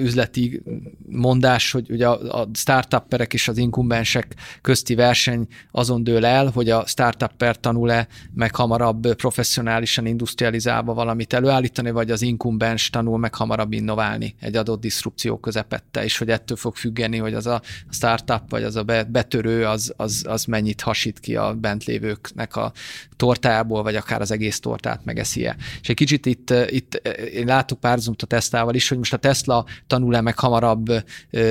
üzleti 0.00 0.62
mondás, 1.08 1.72
hogy 1.72 1.90
ugye 1.90 2.08
a, 2.08 2.40
a 2.40 2.48
startupperek 2.54 3.32
és 3.34 3.48
az 3.48 3.58
inkumbensek 3.58 4.34
közti 4.60 4.94
verseny 4.94 5.46
azon 5.70 6.04
dől 6.04 6.24
el, 6.24 6.50
hogy 6.54 6.70
a 6.70 6.86
startupper 6.86 7.60
tanul-e 7.60 8.06
meg 8.34 8.54
hamarabb 8.54 9.14
professzionálisan 9.14 10.06
industrializálva 10.06 10.94
valamit 10.94 11.32
előállítani, 11.32 11.90
vagy 11.90 12.10
az 12.10 12.22
inkumbens 12.22 12.90
tanul 12.90 13.18
meg 13.18 13.34
hamarabb 13.34 13.72
innoválni 13.72 14.34
egy 14.40 14.56
adott 14.56 14.80
diszrupció 14.80 15.38
közepette, 15.38 16.04
és 16.04 16.18
hogy 16.18 16.30
ettől 16.30 16.56
fog 16.56 16.76
függeni, 16.76 17.16
hogy 17.16 17.34
az 17.34 17.46
a 17.46 17.62
startup 17.90 18.50
vagy 18.50 18.62
az 18.62 18.76
a 18.76 18.84
betörő 19.08 19.64
az, 19.64 19.92
az, 19.96 20.24
az 20.28 20.44
mennyit 20.44 20.80
hasít 20.80 21.20
ki 21.20 21.36
a 21.36 21.54
bent 21.54 21.84
lévőknek 21.84 22.56
a 22.56 22.72
tortából, 23.16 23.82
vagy 23.82 23.96
akár 23.96 24.20
az 24.20 24.30
egész 24.30 24.60
tortát 24.60 25.04
megeszi-e. 25.04 25.56
És 25.80 25.88
egy 25.88 25.96
kicsit 25.96 26.26
itt, 26.26 26.50
itt 26.66 26.94
én 27.34 27.46
látok 27.46 27.80
párhuzamot 27.80 28.22
a 28.22 28.26
Teslával 28.26 28.74
is, 28.74 28.88
hogy 28.88 28.97
most 28.98 29.12
a 29.12 29.16
Tesla 29.16 29.64
tanul-e 29.86 30.20
meg 30.20 30.38
hamarabb 30.38 31.04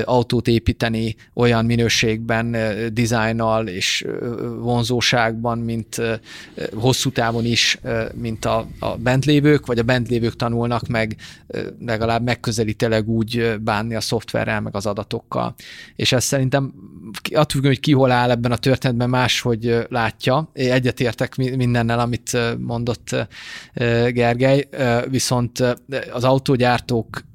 autót 0.04 0.48
építeni 0.48 1.16
olyan 1.34 1.66
minőségben, 1.66 2.56
dizájnnal 2.94 3.68
és 3.68 4.06
vonzóságban, 4.60 5.58
mint 5.58 6.02
hosszú 6.74 7.12
távon 7.12 7.46
is, 7.46 7.80
mint 8.14 8.46
a, 8.46 8.68
a 8.80 8.96
bent 8.96 9.26
lévők, 9.26 9.66
vagy 9.66 9.80
a 9.80 9.84
bent 9.84 10.10
lévők 10.10 10.36
tanulnak 10.36 10.88
meg 10.88 11.16
legalább 11.80 12.24
megközelíteleg 12.24 13.10
úgy 13.10 13.56
bánni 13.62 13.96
a 13.96 14.02
szoftverrel, 14.02 14.62
meg 14.62 14.76
az 14.76 14.86
adatokkal. 14.86 15.56
És 15.96 16.12
ez 16.12 16.24
szerintem 16.24 16.74
attól 17.34 17.62
hogy 17.62 17.80
ki 17.80 17.94
hol 17.94 18.12
áll 18.12 18.30
ebben 18.30 18.52
a 18.52 18.58
történetben, 18.58 19.10
máshogy 19.10 19.86
látja. 19.90 20.50
Egyetértek 20.54 21.36
mindennel, 21.36 22.00
amit 22.00 22.38
mondott 22.60 23.16
Gergely, 24.08 24.68
viszont 25.10 25.78
az 26.12 26.24
autógyártók 26.24 27.26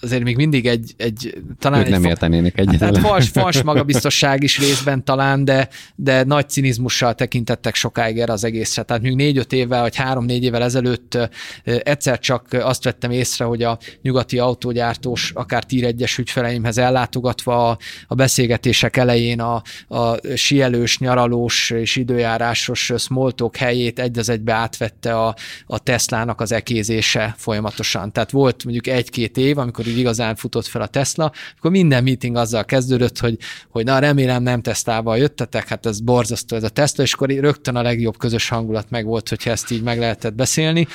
azért 0.00 0.22
még 0.22 0.36
mindig 0.36 0.66
egy, 0.66 0.94
egy 0.96 1.34
talán 1.58 1.80
ők 1.80 1.86
egy 1.86 1.92
nem 1.92 2.04
értenének 2.04 2.58
egyet. 2.58 2.80
Hát 2.80 2.98
fals, 2.98 3.28
fals 3.28 3.62
magabiztosság 3.62 4.42
is 4.42 4.58
részben 4.58 5.04
talán, 5.04 5.44
de, 5.44 5.68
de 5.94 6.24
nagy 6.24 6.48
cinizmussal 6.48 7.14
tekintettek 7.14 7.74
sokáig 7.74 8.18
erre 8.18 8.32
az 8.32 8.44
egészre. 8.44 8.82
Tehát 8.82 9.02
még 9.02 9.14
négy-öt 9.14 9.52
évvel, 9.52 9.80
vagy 9.80 9.96
három-négy 9.96 10.44
évvel 10.44 10.62
ezelőtt 10.62 11.18
egyszer 11.64 12.18
csak 12.18 12.46
azt 12.52 12.84
vettem 12.84 13.10
észre, 13.10 13.44
hogy 13.44 13.62
a 13.62 13.78
nyugati 14.02 14.38
autógyártós, 14.38 15.32
akár 15.34 15.64
tír 15.64 15.84
egyes 15.84 16.18
ügyfeleimhez 16.18 16.78
ellátogatva 16.78 17.68
a, 17.70 17.78
a 18.06 18.14
beszélgetések 18.14 18.96
elején 18.96 19.40
a, 19.40 19.62
a 19.88 20.16
sielős, 20.36 20.98
nyaralós 20.98 21.70
és 21.70 21.96
időjárásos 21.96 22.92
smoltok 22.98 23.56
helyét 23.56 23.98
egy 23.98 24.18
az 24.18 24.28
egybe 24.28 24.52
átvette 24.52 25.18
a, 25.18 25.34
a 25.66 25.78
Teslának 25.78 26.40
az 26.40 26.52
ekézése 26.52 27.34
folyamatosan. 27.38 28.12
Tehát 28.12 28.30
volt 28.30 28.64
mondjuk 28.64 28.86
egy-két 28.86 29.36
év, 29.36 29.58
amikor 29.58 29.86
így 29.90 29.98
igazán 29.98 30.34
futott 30.34 30.66
fel 30.66 30.82
a 30.82 30.86
Tesla, 30.86 31.32
akkor 31.58 31.70
minden 31.70 32.02
meeting 32.02 32.36
azzal 32.36 32.64
kezdődött, 32.64 33.18
hogy, 33.18 33.38
hogy 33.68 33.84
na 33.84 33.98
remélem 33.98 34.42
nem 34.42 34.62
Teslával 34.62 35.18
jöttetek, 35.18 35.68
hát 35.68 35.86
ez 35.86 36.00
borzasztó 36.00 36.56
ez 36.56 36.62
a 36.62 36.68
Tesla, 36.68 37.04
és 37.04 37.12
akkor 37.12 37.28
rögtön 37.28 37.76
a 37.76 37.82
legjobb 37.82 38.16
közös 38.16 38.48
hangulat 38.48 38.90
meg 38.90 39.04
volt, 39.04 39.28
hogyha 39.28 39.50
ezt 39.50 39.70
így 39.70 39.82
meg 39.82 39.98
lehetett 39.98 40.34
beszélni. 40.34 40.86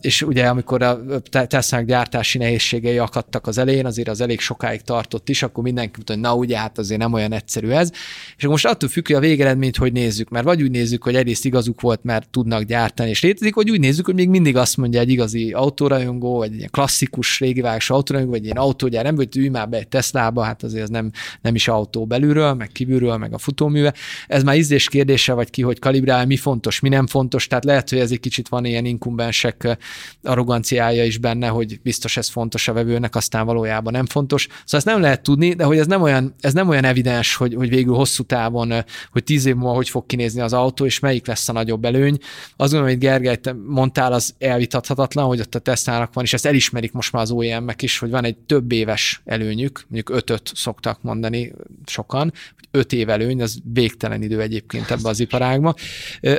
És 0.00 0.22
ugye 0.22 0.46
amikor 0.46 0.82
a 0.82 1.00
tesla 1.30 1.80
gyártási 1.80 2.38
nehézségei 2.38 2.98
akadtak 2.98 3.46
az 3.46 3.58
elején, 3.58 3.86
azért 3.86 4.08
az 4.08 4.20
elég 4.20 4.40
sokáig 4.40 4.80
tartott 4.80 5.28
is, 5.28 5.42
akkor 5.42 5.64
mindenki 5.64 5.92
mondta, 5.94 6.12
hogy 6.12 6.22
na 6.22 6.34
ugye, 6.34 6.58
hát 6.58 6.78
azért 6.78 7.00
nem 7.00 7.12
olyan 7.12 7.32
egyszerű 7.32 7.68
ez. 7.68 7.90
És 8.36 8.46
most 8.46 8.66
attól 8.66 8.88
függ, 8.88 9.06
hogy 9.06 9.16
a 9.16 9.20
végeredményt 9.20 9.76
hogy 9.76 9.92
nézzük, 9.92 10.28
mert 10.28 10.44
vagy 10.44 10.62
úgy 10.62 10.70
nézzük, 10.70 11.02
hogy 11.02 11.14
egyrészt 11.14 11.44
igazuk 11.44 11.80
volt, 11.80 12.04
mert 12.04 12.28
tudnak 12.30 12.62
gyártani 12.62 13.08
és 13.08 13.22
létezik, 13.22 13.54
vagy 13.54 13.70
úgy 13.70 13.80
nézzük, 13.80 14.04
hogy 14.04 14.14
még 14.14 14.28
mindig 14.28 14.56
azt 14.56 14.76
mondja 14.76 15.00
egy 15.00 15.10
igazi 15.10 15.52
autórajongó, 15.52 16.36
vagy 16.36 16.62
egy 16.62 16.70
klasszikus 16.70 17.40
régi 17.40 17.60
vágás 17.60 17.90
autónak, 18.10 18.28
vagy 18.28 18.46
én 18.46 18.56
autógyár, 18.56 19.04
nem 19.04 19.14
vagy 19.14 19.36
ülj 19.36 19.48
már 19.48 19.68
be 19.68 19.76
egy 19.76 19.88
Teslába, 19.88 20.42
hát 20.42 20.62
azért 20.62 20.82
ez 20.82 20.88
nem, 20.88 21.10
nem 21.40 21.54
is 21.54 21.68
autó 21.68 22.06
belülről, 22.06 22.54
meg 22.54 22.68
kívülről, 22.72 23.16
meg 23.16 23.32
a 23.32 23.38
futóműve. 23.38 23.94
Ez 24.26 24.42
már 24.42 24.56
ízlés 24.56 24.88
kérdése, 24.88 25.32
vagy 25.32 25.50
ki, 25.50 25.62
hogy 25.62 25.78
kalibrál, 25.78 26.26
mi 26.26 26.36
fontos, 26.36 26.80
mi 26.80 26.88
nem 26.88 27.06
fontos, 27.06 27.46
tehát 27.46 27.64
lehet, 27.64 27.90
hogy 27.90 27.98
ez 27.98 28.10
egy 28.10 28.20
kicsit 28.20 28.48
van 28.48 28.64
ilyen 28.64 28.84
inkumbensek 28.84 29.78
arroganciája 30.22 31.04
is 31.04 31.18
benne, 31.18 31.48
hogy 31.48 31.80
biztos 31.82 32.16
ez 32.16 32.28
fontos 32.28 32.68
a 32.68 32.72
vevőnek, 32.72 33.16
aztán 33.16 33.46
valójában 33.46 33.92
nem 33.92 34.06
fontos. 34.06 34.42
Szóval 34.42 34.62
ezt 34.70 34.84
nem 34.84 35.00
lehet 35.00 35.22
tudni, 35.22 35.54
de 35.54 35.64
hogy 35.64 35.78
ez 35.78 35.86
nem 35.86 36.02
olyan, 36.02 36.34
ez 36.40 36.52
nem 36.52 36.68
olyan 36.68 36.84
evidens, 36.84 37.34
hogy, 37.34 37.54
hogy 37.54 37.68
végül 37.68 37.94
hosszú 37.94 38.22
távon, 38.22 38.72
hogy 39.12 39.24
tíz 39.24 39.46
év 39.46 39.54
múlva 39.54 39.74
hogy 39.74 39.88
fog 39.88 40.06
kinézni 40.06 40.40
az 40.40 40.52
autó, 40.52 40.84
és 40.84 40.98
melyik 40.98 41.26
lesz 41.26 41.48
a 41.48 41.52
nagyobb 41.52 41.84
előny. 41.84 42.18
Az 42.56 42.70
gondolom, 42.70 42.98
Gergely, 42.98 43.36
te 43.36 43.54
mondtál, 43.66 44.12
az 44.12 44.34
elvitathatatlan, 44.38 45.26
hogy 45.26 45.40
ott 45.40 45.54
a 45.54 45.58
Teslának 45.58 46.14
van, 46.14 46.24
és 46.24 46.32
ezt 46.32 46.46
elismerik 46.46 46.92
most 46.92 47.12
már 47.12 47.22
az 47.22 47.30
OEM-ek 47.30 47.82
is, 47.94 48.00
hogy 48.00 48.10
van 48.10 48.24
egy 48.24 48.36
több 48.36 48.72
éves 48.72 49.22
előnyük, 49.24 49.84
mondjuk 49.88 50.16
ötöt 50.16 50.50
szoktak 50.54 51.02
mondani 51.02 51.52
sokan, 51.86 52.32
hogy 52.56 52.68
öt 52.70 52.92
év 52.92 53.08
előny, 53.08 53.42
az 53.42 53.58
végtelen 53.72 54.22
idő 54.22 54.40
egyébként 54.40 54.90
ebbe 54.90 55.08
az 55.08 55.20
iparágba. 55.20 55.74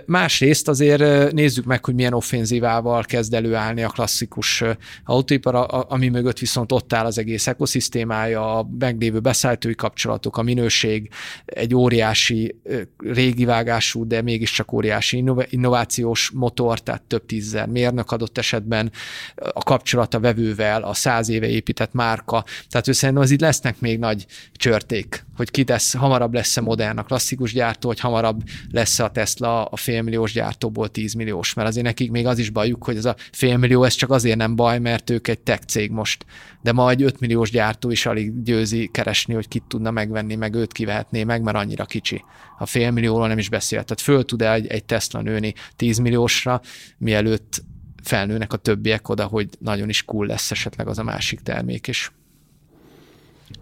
Másrészt 0.05 0.67
azért 0.67 1.31
nézzük 1.31 1.65
meg, 1.65 1.85
hogy 1.85 1.95
milyen 1.95 2.13
offenzívával 2.13 3.03
kezd 3.03 3.33
előállni 3.33 3.83
a 3.83 3.89
klasszikus 3.89 4.63
autóipar, 5.05 5.85
ami 5.89 6.09
mögött 6.09 6.39
viszont 6.39 6.71
ott 6.71 6.93
áll 6.93 7.05
az 7.05 7.17
egész 7.17 7.47
ekoszisztémája, 7.47 8.57
a 8.57 8.67
meglévő 8.79 9.19
beszállítói 9.19 9.75
kapcsolatok, 9.75 10.37
a 10.37 10.41
minőség, 10.41 11.09
egy 11.45 11.75
óriási 11.75 12.55
régi 12.97 13.45
vágású, 13.45 14.07
de 14.07 14.21
mégiscsak 14.21 14.73
óriási 14.73 15.23
innovációs 15.49 16.31
motor, 16.33 16.79
tehát 16.79 17.01
több 17.01 17.25
tízzer 17.25 17.67
mérnök 17.67 18.11
adott 18.11 18.37
esetben, 18.37 18.91
a 19.35 19.63
kapcsolat 19.63 20.13
a 20.13 20.19
vevővel, 20.19 20.83
a 20.83 20.93
száz 20.93 21.29
éve 21.45 21.55
épített 21.55 21.93
márka. 21.93 22.43
Tehát 22.69 22.88
ő 22.88 22.91
szerintem 22.91 23.23
az 23.23 23.31
itt 23.31 23.39
lesznek 23.39 23.79
még 23.79 23.99
nagy 23.99 24.25
csörték, 24.51 25.25
hogy 25.36 25.51
ki 25.51 25.63
tesz, 25.63 25.93
hamarabb 25.93 26.34
lesz-e 26.34 26.62
modern 26.62 26.97
a 26.97 27.03
klasszikus 27.03 27.53
gyártó, 27.53 27.88
hogy 27.88 27.99
hamarabb 27.99 28.43
lesz 28.71 28.99
a 28.99 29.10
Tesla 29.10 29.65
a 29.65 29.75
félmilliós 29.75 30.31
gyártóból 30.31 30.89
10 30.89 31.13
milliós, 31.13 31.53
mert 31.53 31.67
azért 31.67 31.86
nekik 31.86 32.12
még 32.12 32.25
az 32.25 32.38
is 32.39 32.49
bajuk, 32.49 32.84
hogy 32.84 32.97
ez 32.97 33.05
a 33.05 33.15
félmillió, 33.31 33.84
ez 33.84 33.93
csak 33.93 34.12
azért 34.12 34.38
nem 34.38 34.55
baj, 34.55 34.79
mert 34.79 35.10
ők 35.10 35.27
egy 35.27 35.39
tech 35.39 35.65
cég 35.65 35.91
most, 35.91 36.25
de 36.62 36.71
majd 36.71 37.01
5 37.01 37.19
milliós 37.19 37.51
gyártó 37.51 37.91
is 37.91 38.05
alig 38.05 38.43
győzi 38.43 38.89
keresni, 38.93 39.34
hogy 39.34 39.47
kit 39.47 39.63
tudna 39.67 39.91
megvenni, 39.91 40.36
meg 40.36 40.53
őt 40.53 40.71
kivehetné 40.71 41.23
meg, 41.23 41.41
mert 41.41 41.58
annyira 41.58 41.86
kicsi. 41.86 42.23
A 42.58 42.65
félmillióról 42.65 43.27
nem 43.27 43.38
is 43.38 43.49
beszél. 43.49 43.84
Tehát 43.84 44.01
föl 44.01 44.25
tud-e 44.25 44.53
egy, 44.53 44.67
egy 44.67 44.86
Tesla 44.86 45.21
nőni 45.21 45.53
10 45.75 45.97
milliósra, 45.97 46.62
mielőtt 46.97 47.63
felnőnek 48.07 48.53
a 48.53 48.57
többiek 48.57 49.09
oda, 49.09 49.25
hogy 49.25 49.49
nagyon 49.59 49.89
is 49.89 50.03
cool 50.03 50.25
lesz 50.25 50.51
esetleg 50.51 50.87
az 50.87 50.97
a 50.97 51.03
másik 51.03 51.39
termék 51.39 51.87
is. 51.87 52.11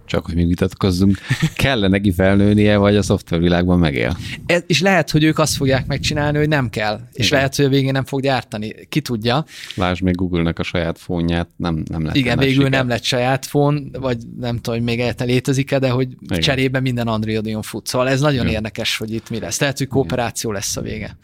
Csak 0.05 0.25
hogy 0.25 0.35
még 0.35 0.47
vitatkozzunk, 0.47 1.17
kell-e 1.55 1.87
neki 1.87 2.11
felnőnie, 2.11 2.77
vagy 2.77 2.95
a 2.95 3.01
szoftvervilágban 3.01 3.79
megél? 3.79 4.17
Ez, 4.45 4.63
és 4.67 4.81
lehet, 4.81 5.09
hogy 5.09 5.23
ők 5.23 5.39
azt 5.39 5.55
fogják 5.55 5.85
megcsinálni, 5.85 6.37
hogy 6.37 6.47
nem 6.47 6.69
kell. 6.69 6.99
És 7.11 7.25
Igen. 7.25 7.37
lehet, 7.37 7.55
hogy 7.55 7.65
a 7.65 7.69
végén 7.69 7.91
nem 7.91 8.05
fog 8.05 8.21
gyártani. 8.21 8.87
Ki 8.89 9.01
tudja. 9.01 9.45
Lásd 9.75 10.01
még 10.01 10.15
Google-nek 10.15 10.59
a 10.59 10.63
saját 10.63 10.99
fónját, 10.99 11.49
nem, 11.55 11.83
nem 11.89 12.05
lett. 12.05 12.15
Igen, 12.15 12.37
végül 12.37 12.69
nem 12.69 12.87
lett 12.87 13.03
saját 13.03 13.45
fón, 13.45 13.95
vagy 13.99 14.17
nem 14.39 14.55
tudom, 14.55 14.79
hogy 14.79 14.87
még 14.87 14.99
egyáltalán 14.99 15.33
létezik-e, 15.33 15.79
de 15.79 15.89
hogy 15.89 16.07
Igen. 16.19 16.39
cserébe 16.39 16.79
minden 16.79 17.07
Androidon 17.07 17.61
fut. 17.61 17.87
Szóval 17.87 18.09
ez 18.09 18.21
nagyon 18.21 18.41
Igen. 18.41 18.53
érdekes, 18.53 18.97
hogy 18.97 19.13
itt 19.13 19.29
mi 19.29 19.39
lesz. 19.39 19.59
Lehet, 19.59 19.77
hogy 19.77 19.87
kooperáció 19.87 20.51
lesz 20.51 20.77
a 20.77 20.81
vége. 20.81 21.17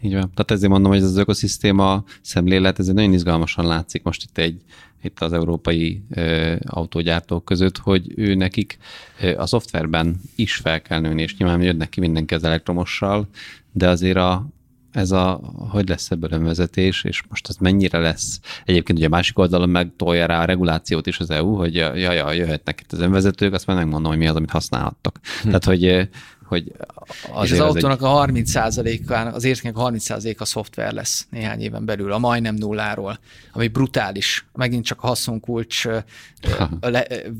Így 0.00 0.12
van. 0.12 0.30
Tehát 0.34 0.50
ezért 0.50 0.72
mondom, 0.72 0.90
hogy 0.90 1.00
ez 1.00 1.06
az 1.06 1.16
ökoszisztéma 1.16 2.04
szemlélet, 2.20 2.78
ez 2.78 2.86
nagyon 2.86 3.12
izgalmasan 3.12 3.66
látszik 3.66 4.02
most 4.02 4.22
itt 4.22 4.38
egy 4.38 4.62
itt 5.02 5.20
az 5.20 5.32
európai 5.32 6.02
ö, 6.10 6.54
autógyártók 6.66 7.44
között, 7.44 7.78
hogy 7.78 8.12
ő 8.16 8.34
nekik 8.34 8.78
ö, 9.20 9.38
a 9.38 9.46
szoftverben 9.46 10.20
is 10.36 10.54
fel 10.54 10.82
kell 10.82 11.00
nőni, 11.00 11.22
és 11.22 11.36
nyilván 11.36 11.62
jönnek 11.62 11.88
ki 11.88 12.00
mindenki 12.00 12.34
az 12.34 12.44
elektromossal, 12.44 13.28
de 13.72 13.88
azért 13.88 14.16
a, 14.16 14.46
ez 14.92 15.10
a, 15.10 15.40
hogy 15.70 15.88
lesz 15.88 16.10
ebből 16.10 16.32
önvezetés, 16.32 17.04
és 17.04 17.22
most 17.28 17.48
ez 17.48 17.56
mennyire 17.56 17.98
lesz. 17.98 18.40
Egyébként 18.64 18.98
ugye 18.98 19.06
a 19.06 19.10
másik 19.10 19.38
oldalon 19.38 19.68
meg 19.68 19.92
tolja 19.96 20.26
rá 20.26 20.40
a 20.40 20.44
regulációt 20.44 21.06
is 21.06 21.18
az 21.18 21.30
EU, 21.30 21.54
hogy 21.54 21.74
jaj, 21.74 22.00
jaj, 22.00 22.36
jöhetnek 22.36 22.80
itt 22.80 22.92
az 22.92 22.98
önvezetők, 22.98 23.52
azt 23.52 23.66
már 23.66 23.76
megmondom, 23.76 24.10
hogy 24.10 24.20
mi 24.20 24.26
az, 24.26 24.36
amit 24.36 24.50
használhattok. 24.50 25.18
Hm. 25.42 25.46
Tehát, 25.46 25.64
hogy 25.64 26.08
hogy 26.46 26.72
és 27.42 27.50
az 27.50 27.60
autónak 27.60 28.00
egy... 28.00 28.04
a 28.04 28.08
30 28.08 28.56
án 28.56 29.26
az 29.32 29.44
értéknek 29.44 29.76
a 29.76 29.90
30% 29.90 30.36
a 30.36 30.44
szoftver 30.44 30.92
lesz 30.92 31.26
néhány 31.30 31.60
éven 31.60 31.84
belül, 31.84 32.12
a 32.12 32.18
majdnem 32.18 32.54
nulláról, 32.54 33.18
ami 33.52 33.68
brutális. 33.68 34.46
Megint 34.52 34.84
csak 34.84 35.02
a 35.02 35.06
haszonkulcs 35.06 35.86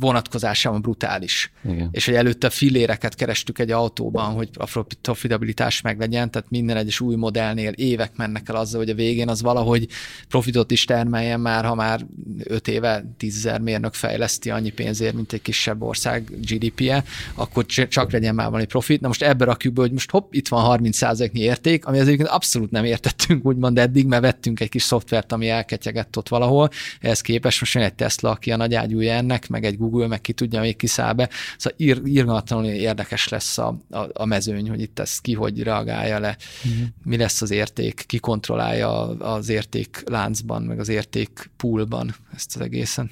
vonatkozásában 0.00 0.80
brutális. 0.80 1.52
Igen. 1.64 1.88
És 1.92 2.04
hogy 2.04 2.14
előtte 2.14 2.50
filléreket 2.50 3.14
kerestük 3.14 3.58
egy 3.58 3.70
autóban, 3.70 4.32
hogy 4.32 4.48
a 4.54 4.86
profitabilitás 5.02 5.80
meglegyen, 5.80 6.30
tehát 6.30 6.50
minden 6.50 6.76
egyes 6.76 7.00
új 7.00 7.14
modellnél 7.14 7.72
évek 7.72 8.16
mennek 8.16 8.48
el 8.48 8.56
azzal, 8.56 8.80
hogy 8.80 8.90
a 8.90 8.94
végén 8.94 9.28
az 9.28 9.42
valahogy 9.42 9.88
profitot 10.28 10.70
is 10.70 10.84
termeljen 10.84 11.40
már, 11.40 11.64
ha 11.64 11.74
már 11.74 12.06
5 12.44 12.68
éve 12.68 13.04
10 13.16 13.50
mérnök 13.60 13.94
fejleszti 13.94 14.50
annyi 14.50 14.70
pénzért, 14.70 15.14
mint 15.14 15.32
egy 15.32 15.42
kisebb 15.42 15.82
ország 15.82 16.30
GDP-je, 16.40 17.04
akkor 17.34 17.66
csak 17.66 18.12
legyen 18.12 18.34
már 18.34 18.46
valami 18.46 18.66
profit, 18.66 19.00
na 19.00 19.06
most 19.06 19.22
ebbe 19.22 19.44
rakjuk 19.56 19.74
be, 19.74 19.80
hogy 19.80 19.92
most 19.92 20.10
hopp, 20.10 20.32
itt 20.32 20.48
van 20.48 20.64
30 20.64 21.00
nyi 21.32 21.40
érték, 21.40 21.86
ami 21.86 21.98
azért 21.98 22.22
abszolút 22.22 22.70
nem 22.70 22.84
értettünk 22.84 23.46
úgymond 23.46 23.78
eddig, 23.78 24.06
mert 24.06 24.22
vettünk 24.22 24.60
egy 24.60 24.68
kis 24.68 24.82
szoftvert, 24.82 25.32
ami 25.32 25.48
elketyegett 25.48 26.16
ott 26.16 26.28
valahol, 26.28 26.70
ehhez 27.00 27.20
képest 27.20 27.60
most 27.60 27.74
jön 27.74 27.84
egy 27.84 27.94
Tesla, 27.94 28.30
aki 28.30 28.50
a 28.52 28.56
nagy 28.56 28.74
ágyúja 28.74 29.12
ennek, 29.12 29.48
meg 29.48 29.64
egy 29.64 29.78
Google, 29.78 30.06
meg 30.06 30.20
ki 30.20 30.32
tudja, 30.32 30.60
még 30.60 30.76
kiszáll 30.76 31.12
be. 31.12 31.28
Szóval 31.58 31.78
ír, 31.78 32.00
írgatlanul 32.06 32.70
érdekes 32.70 33.28
lesz 33.28 33.58
a, 33.58 33.78
a, 33.90 34.06
a 34.12 34.24
mezőny, 34.24 34.68
hogy 34.68 34.80
itt 34.80 34.98
ez 34.98 35.18
ki 35.18 35.32
hogy 35.32 35.62
reagálja 35.62 36.18
le, 36.18 36.36
uh-huh. 36.64 36.86
mi 37.02 37.16
lesz 37.16 37.42
az 37.42 37.50
érték, 37.50 38.04
ki 38.06 38.18
kontrollálja 38.18 39.08
az 39.18 39.48
érték 39.48 40.02
láncban, 40.06 40.62
meg 40.62 40.78
az 40.78 40.88
érték 40.88 41.50
poolban 41.56 42.14
ezt 42.34 42.56
az 42.56 42.60
egészen. 42.62 43.10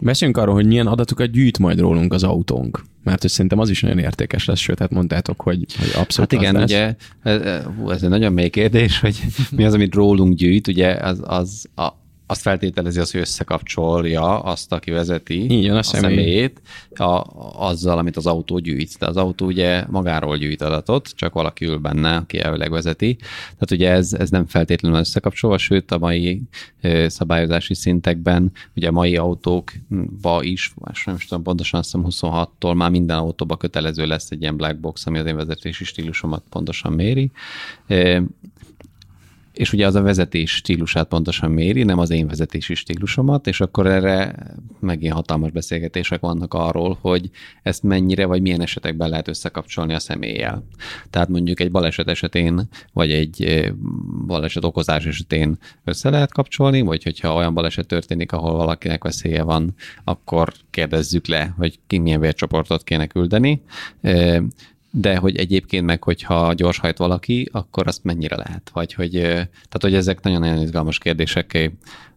Beszéljünk 0.00 0.38
arról, 0.38 0.54
hogy 0.54 0.66
milyen 0.66 0.86
adatokat 0.86 1.30
gyűjt 1.30 1.58
majd 1.58 1.78
rólunk 1.78 2.12
az 2.12 2.22
autónk. 2.22 2.82
Mert 3.02 3.20
hogy 3.20 3.30
szerintem 3.30 3.58
az 3.58 3.70
is 3.70 3.80
nagyon 3.80 3.98
értékes 3.98 4.44
lesz, 4.44 4.58
sőt, 4.58 4.78
hát 4.78 4.90
mondtátok, 4.90 5.40
hogy, 5.40 5.66
hogy 5.78 5.90
abszolút 5.94 6.32
Hát 6.32 6.40
igen, 6.42 6.54
lesz. 6.54 6.70
ugye 6.70 6.94
ez, 7.22 7.40
ez 7.88 8.02
egy 8.02 8.08
nagyon 8.08 8.32
mély 8.32 8.48
kérdés, 8.48 9.00
hogy 9.00 9.20
mi 9.56 9.64
az, 9.64 9.74
amit 9.74 9.94
rólunk 9.94 10.34
gyűjt, 10.34 10.68
ugye 10.68 10.92
az, 10.92 11.20
az 11.24 11.68
a, 11.74 11.88
azt 12.32 12.40
feltételezi 12.40 13.00
az, 13.00 13.10
hogy 13.10 13.20
összekapcsolja 13.20 14.40
azt, 14.40 14.72
aki 14.72 14.90
vezeti 14.90 15.58
Igen, 15.58 15.74
a, 15.74 15.78
a 15.78 15.82
személyét 15.82 16.60
a, 16.94 17.24
azzal, 17.68 17.98
amit 17.98 18.16
az 18.16 18.26
autó 18.26 18.58
gyűjt. 18.58 18.98
De 18.98 19.06
az 19.06 19.16
autó 19.16 19.46
ugye 19.46 19.84
magáról 19.88 20.36
gyűjt 20.36 20.62
adatot, 20.62 21.08
csak 21.14 21.32
valaki 21.32 21.64
ül 21.64 21.78
benne, 21.78 22.16
aki 22.16 22.40
elvileg 22.40 22.70
vezeti. 22.70 23.16
Tehát 23.42 23.70
ugye 23.70 23.90
ez, 23.90 24.12
ez 24.12 24.30
nem 24.30 24.46
feltétlenül 24.46 24.98
összekapcsolva, 24.98 25.58
sőt 25.58 25.90
a 25.90 25.98
mai 25.98 26.42
szabályozási 27.06 27.74
szintekben, 27.74 28.52
ugye 28.76 28.88
a 28.88 28.92
mai 28.92 29.16
autókba 29.16 30.42
is, 30.42 30.72
most 30.74 31.06
nem 31.06 31.14
is 31.14 31.26
tudom 31.26 31.42
pontosan, 31.42 31.80
azt 31.80 31.92
hiszem 31.92 32.30
26-tól 32.30 32.74
már 32.74 32.90
minden 32.90 33.18
autóba 33.18 33.56
kötelező 33.56 34.06
lesz 34.06 34.30
egy 34.30 34.40
ilyen 34.40 34.56
black 34.56 34.80
box, 34.80 35.06
ami 35.06 35.18
az 35.18 35.26
én 35.26 35.36
vezetési 35.36 35.84
stílusomat 35.84 36.42
pontosan 36.50 36.92
méri 36.92 37.30
és 39.62 39.72
ugye 39.72 39.86
az 39.86 39.94
a 39.94 40.02
vezetés 40.02 40.54
stílusát 40.54 41.08
pontosan 41.08 41.50
méri, 41.50 41.82
nem 41.82 41.98
az 41.98 42.10
én 42.10 42.26
vezetési 42.26 42.74
stílusomat, 42.74 43.46
és 43.46 43.60
akkor 43.60 43.86
erre 43.86 44.34
megint 44.80 45.12
hatalmas 45.12 45.50
beszélgetések 45.50 46.20
vannak 46.20 46.54
arról, 46.54 46.98
hogy 47.00 47.30
ezt 47.62 47.82
mennyire 47.82 48.26
vagy 48.26 48.42
milyen 48.42 48.60
esetekben 48.60 49.08
lehet 49.08 49.28
összekapcsolni 49.28 49.94
a 49.94 49.98
személlyel. 49.98 50.64
Tehát 51.10 51.28
mondjuk 51.28 51.60
egy 51.60 51.70
baleset 51.70 52.08
esetén, 52.08 52.68
vagy 52.92 53.12
egy 53.12 53.72
baleset 54.26 54.64
okozás 54.64 55.04
esetén 55.04 55.58
össze 55.84 56.10
lehet 56.10 56.32
kapcsolni, 56.32 56.80
vagy 56.80 57.02
hogyha 57.02 57.34
olyan 57.34 57.54
baleset 57.54 57.86
történik, 57.86 58.32
ahol 58.32 58.56
valakinek 58.56 59.04
veszélye 59.04 59.42
van, 59.42 59.74
akkor 60.04 60.52
kérdezzük 60.70 61.26
le, 61.26 61.54
hogy 61.58 61.78
ki 61.86 61.98
milyen 61.98 62.20
vércsoportot 62.20 62.84
kéne 62.84 63.06
küldeni 63.06 63.62
de 64.94 65.16
hogy 65.16 65.36
egyébként 65.36 65.86
meg, 65.86 66.02
hogyha 66.02 66.52
gyorshajt 66.52 66.98
valaki, 66.98 67.48
akkor 67.52 67.86
azt 67.86 68.04
mennyire 68.04 68.36
lehet? 68.36 68.70
Vagy 68.72 68.94
hogy, 68.94 69.10
tehát 69.10 69.80
hogy 69.80 69.94
ezek 69.94 70.22
nagyon-nagyon 70.22 70.62
izgalmas 70.62 70.98
kérdések 70.98 71.70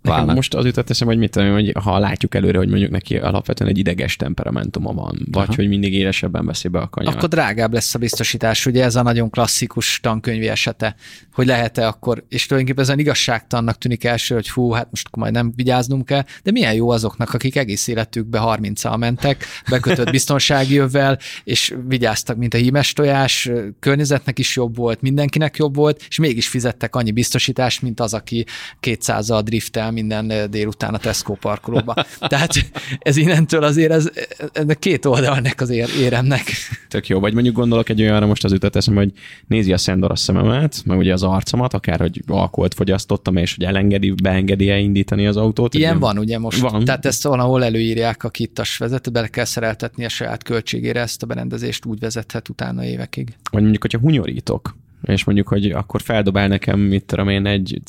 válnak. 0.05 0.35
Most 0.35 0.53
az 0.53 0.65
jutott 0.65 0.89
eszem, 0.89 1.07
hogy 1.07 1.17
mit 1.17 1.31
tudom, 1.31 1.51
hogy 1.51 1.73
ha 1.83 1.99
látjuk 1.99 2.35
előre, 2.35 2.57
hogy 2.57 2.69
mondjuk 2.69 2.91
neki 2.91 3.17
alapvetően 3.17 3.69
egy 3.69 3.77
ideges 3.77 4.15
temperamentuma 4.15 4.93
van, 4.93 5.27
vagy 5.31 5.43
Aha. 5.43 5.55
hogy 5.55 5.67
mindig 5.67 5.93
élesebben 5.93 6.45
veszi 6.45 6.67
be 6.67 6.79
a 6.79 6.89
kanyart. 6.89 7.15
Akkor 7.15 7.29
drágább 7.29 7.73
lesz 7.73 7.95
a 7.95 7.99
biztosítás, 7.99 8.65
ugye 8.65 8.83
ez 8.83 8.95
a 8.95 9.01
nagyon 9.01 9.29
klasszikus 9.29 9.99
tankönyvi 9.99 10.47
esete, 10.47 10.95
hogy 11.33 11.45
lehet-e 11.45 11.87
akkor, 11.87 12.23
és 12.29 12.45
tulajdonképpen 12.45 12.83
ezen 12.83 12.99
igazságtannak 12.99 13.77
tűnik 13.77 14.03
első, 14.03 14.35
hogy 14.35 14.47
fú, 14.47 14.71
hát 14.71 14.87
most 14.89 15.15
majd 15.15 15.33
nem 15.33 15.53
vigyáznunk 15.55 16.05
kell, 16.05 16.23
de 16.43 16.51
milyen 16.51 16.73
jó 16.73 16.89
azoknak, 16.89 17.33
akik 17.33 17.55
egész 17.55 17.87
életükbe 17.87 18.39
30-al 18.43 18.97
mentek, 18.97 19.45
bekötött 19.69 20.11
biztonsági 20.11 20.73
jövvel, 20.73 21.19
és 21.43 21.75
vigyáztak, 21.87 22.37
mint 22.37 22.53
a 22.53 22.57
hímes 22.57 22.93
tojás, 22.93 23.49
környezetnek 23.79 24.39
is 24.39 24.55
jobb 24.55 24.75
volt, 24.75 25.01
mindenkinek 25.01 25.57
jobb 25.57 25.75
volt, 25.75 26.05
és 26.09 26.17
mégis 26.17 26.47
fizettek 26.47 26.95
annyi 26.95 27.11
biztosítást, 27.11 27.81
mint 27.81 27.99
az, 27.99 28.13
aki 28.13 28.45
200-al 28.81 29.41
driftel 29.43 29.91
minden 29.95 30.29
eh, 30.29 30.45
délután 30.45 30.93
a 30.93 30.97
Tesco 30.97 31.33
parkolóba. 31.33 31.93
Tehát 32.19 32.51
ez 32.99 33.17
innentől 33.17 33.63
azért 33.63 33.91
ez, 33.91 34.09
ennek 34.53 34.79
két 34.79 35.05
oldal 35.05 35.35
ennek 35.35 35.61
az 35.61 35.69
ér, 35.69 35.89
éremnek. 35.99 36.43
Tök 36.87 37.07
jó. 37.07 37.19
Vagy 37.19 37.33
mondjuk 37.33 37.55
gondolok 37.55 37.89
egy 37.89 38.01
olyanra 38.01 38.25
most 38.25 38.43
az 38.43 38.51
ütet 38.51 38.75
eszem, 38.75 38.95
hogy 38.95 39.11
nézi 39.47 39.73
a 39.73 39.77
Szendor 39.77 40.11
a 40.11 40.15
szememet, 40.15 40.81
meg 40.85 40.97
ugye 40.97 41.13
az 41.13 41.23
arcomat, 41.23 41.73
akár 41.73 41.99
hogy 41.99 42.21
alkoholt 42.27 42.73
fogyasztottam, 42.73 43.35
és 43.35 43.55
hogy 43.55 43.65
elengedi, 43.65 44.11
beengedi 44.23 44.69
-e 44.69 44.77
indítani 44.77 45.27
az 45.27 45.37
autót. 45.37 45.73
Ilyen 45.73 45.99
van 45.99 46.17
ugye 46.17 46.39
most. 46.39 46.59
Van. 46.59 46.85
Tehát 46.85 47.05
ezt 47.05 47.23
valahol 47.23 47.63
előírják 47.63 48.23
a 48.23 48.29
kittas 48.29 48.77
vezető, 48.77 49.11
bele 49.11 49.27
kell 49.27 49.45
szereltetni 49.45 50.05
a 50.05 50.09
saját 50.09 50.43
költségére 50.43 50.99
ezt 50.99 51.23
a 51.23 51.25
berendezést, 51.25 51.85
úgy 51.85 51.99
vezethet 51.99 52.49
utána 52.49 52.83
évekig. 52.85 53.35
Vagy 53.51 53.61
mondjuk, 53.61 53.81
hogyha 53.81 53.99
hunyorítok, 53.99 54.75
és 55.05 55.23
mondjuk, 55.23 55.47
hogy 55.47 55.71
akkor 55.71 56.01
feldobál 56.01 56.47
nekem, 56.47 56.79
mit 56.79 57.05
tudom 57.05 57.29
én, 57.29 57.45
egy 57.45 57.81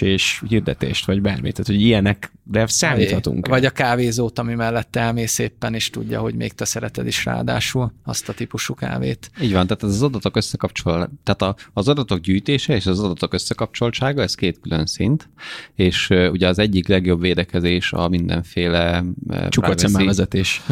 és 0.00 0.42
hirdetést, 0.48 1.06
vagy 1.06 1.20
bármit. 1.20 1.52
Tehát, 1.52 1.66
hogy 1.66 1.80
ilyenekre 1.80 2.66
számíthatunk. 2.66 3.46
Vagy 3.46 3.64
a 3.64 3.70
kávézót, 3.70 4.38
ami 4.38 4.54
mellett 4.54 4.96
elmész 4.96 5.38
éppen, 5.38 5.74
és 5.74 5.90
tudja, 5.90 6.20
hogy 6.20 6.34
még 6.34 6.52
te 6.52 6.64
szereted 6.64 7.06
is 7.06 7.24
ráadásul 7.24 7.92
azt 8.04 8.28
a 8.28 8.32
típusú 8.32 8.74
kávét. 8.74 9.30
Így 9.40 9.52
van, 9.52 9.66
tehát 9.66 9.82
az 9.82 10.02
adatok 10.02 10.36
összekapcsol, 10.36 11.10
tehát 11.24 11.56
az 11.72 11.88
adatok 11.88 12.18
gyűjtése 12.18 12.74
és 12.74 12.86
az 12.86 13.00
adatok 13.00 13.34
összekapcsoltsága, 13.34 14.22
ez 14.22 14.34
két 14.34 14.60
külön 14.60 14.86
szint, 14.86 15.28
és 15.74 16.08
ugye 16.10 16.48
az 16.48 16.58
egyik 16.58 16.88
legjobb 16.88 17.20
védekezés 17.20 17.92
a 17.92 18.08
mindenféle 18.08 19.04
Csukott 19.48 19.80
vezetés. 19.80 20.62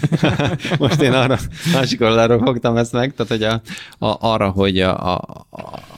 Most 0.78 1.00
én 1.00 1.12
arra 1.12 1.38
másik 1.72 2.00
oldalról 2.00 2.38
fogtam 2.38 2.76
ezt 2.76 2.92
meg, 2.92 3.14
tehát 3.14 3.32
hogy 3.32 3.42
a, 3.42 3.62
a, 4.06 4.16
arra, 4.20 4.48
hogy 4.48 4.80
a, 4.80 4.95
a, 4.96 5.46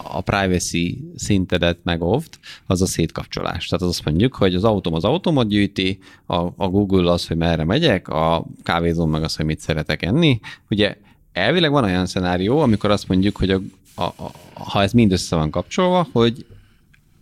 a 0.02 0.20
privacy 0.20 1.12
szintedet 1.16 1.78
megóvd, 1.82 2.38
az 2.66 2.82
a 2.82 2.86
szétkapcsolás. 2.86 3.66
Tehát 3.66 3.84
az 3.84 3.90
azt 3.90 4.04
mondjuk, 4.04 4.34
hogy 4.34 4.54
az 4.54 4.64
autóm 4.64 4.94
az 4.94 5.04
autómat 5.04 5.48
gyűjti, 5.48 5.98
a, 6.26 6.36
a 6.36 6.68
Google 6.68 7.12
az, 7.12 7.26
hogy 7.26 7.36
merre 7.36 7.64
megyek, 7.64 8.08
a 8.08 8.46
kávézom 8.62 9.10
meg 9.10 9.22
az, 9.22 9.36
hogy 9.36 9.46
mit 9.46 9.60
szeretek 9.60 10.02
enni. 10.02 10.40
Ugye 10.70 10.96
elvileg 11.32 11.70
van 11.70 11.84
olyan 11.84 12.06
szenárió, 12.06 12.58
amikor 12.58 12.90
azt 12.90 13.08
mondjuk, 13.08 13.36
hogy 13.36 13.50
a, 13.50 13.60
a, 13.94 14.02
a, 14.02 14.32
ha 14.52 14.82
ez 14.82 14.92
mind 14.92 15.12
össze 15.12 15.36
van 15.36 15.50
kapcsolva, 15.50 16.08
hogy 16.12 16.46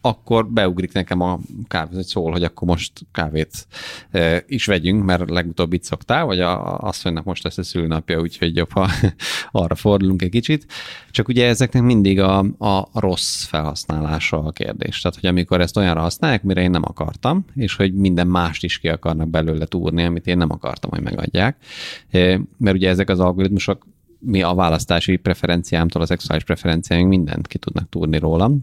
akkor 0.06 0.48
beugrik 0.48 0.92
nekem 0.92 1.20
a 1.20 1.38
kávé, 1.68 1.94
hogy 1.94 2.04
szól, 2.04 2.32
hogy 2.32 2.42
akkor 2.42 2.68
most 2.68 2.92
kávét 3.12 3.66
e, 4.10 4.44
is 4.46 4.66
vegyünk, 4.66 5.04
mert 5.04 5.30
legutóbb 5.30 5.72
itt 5.72 5.82
szoktál, 5.82 6.24
vagy 6.24 6.40
a, 6.40 6.78
asszonynak 6.78 7.24
most 7.24 7.42
lesz 7.42 7.58
a 7.58 7.62
szülőnapja, 7.62 8.20
úgyhogy 8.20 8.56
jobb, 8.56 8.72
ha 8.72 8.88
arra 9.50 9.74
fordulunk 9.74 10.22
egy 10.22 10.30
kicsit. 10.30 10.66
Csak 11.10 11.28
ugye 11.28 11.46
ezeknek 11.46 11.82
mindig 11.82 12.20
a, 12.20 12.38
a 12.58 12.88
rossz 12.92 13.44
felhasználása 13.44 14.38
a 14.38 14.50
kérdés. 14.50 15.00
Tehát, 15.00 15.18
hogy 15.20 15.28
amikor 15.28 15.60
ezt 15.60 15.76
olyanra 15.76 16.00
használják, 16.00 16.42
mire 16.42 16.60
én 16.62 16.70
nem 16.70 16.84
akartam, 16.84 17.44
és 17.54 17.76
hogy 17.76 17.94
minden 17.94 18.26
mást 18.26 18.64
is 18.64 18.78
ki 18.78 18.88
akarnak 18.88 19.28
belőle 19.28 19.66
túrni, 19.66 20.04
amit 20.04 20.26
én 20.26 20.36
nem 20.36 20.50
akartam, 20.50 20.90
hogy 20.90 21.02
megadják. 21.02 21.56
E, 22.10 22.40
mert 22.58 22.76
ugye 22.76 22.88
ezek 22.88 23.08
az 23.08 23.20
algoritmusok 23.20 23.86
mi 24.18 24.42
a 24.42 24.54
választási 24.54 25.16
preferenciámtól, 25.16 26.02
a 26.02 26.06
szexuális 26.06 26.44
preferenciáim 26.44 27.08
mindent 27.08 27.46
ki 27.46 27.58
tudnak 27.58 27.88
túrni 27.88 28.18
rólam. 28.18 28.62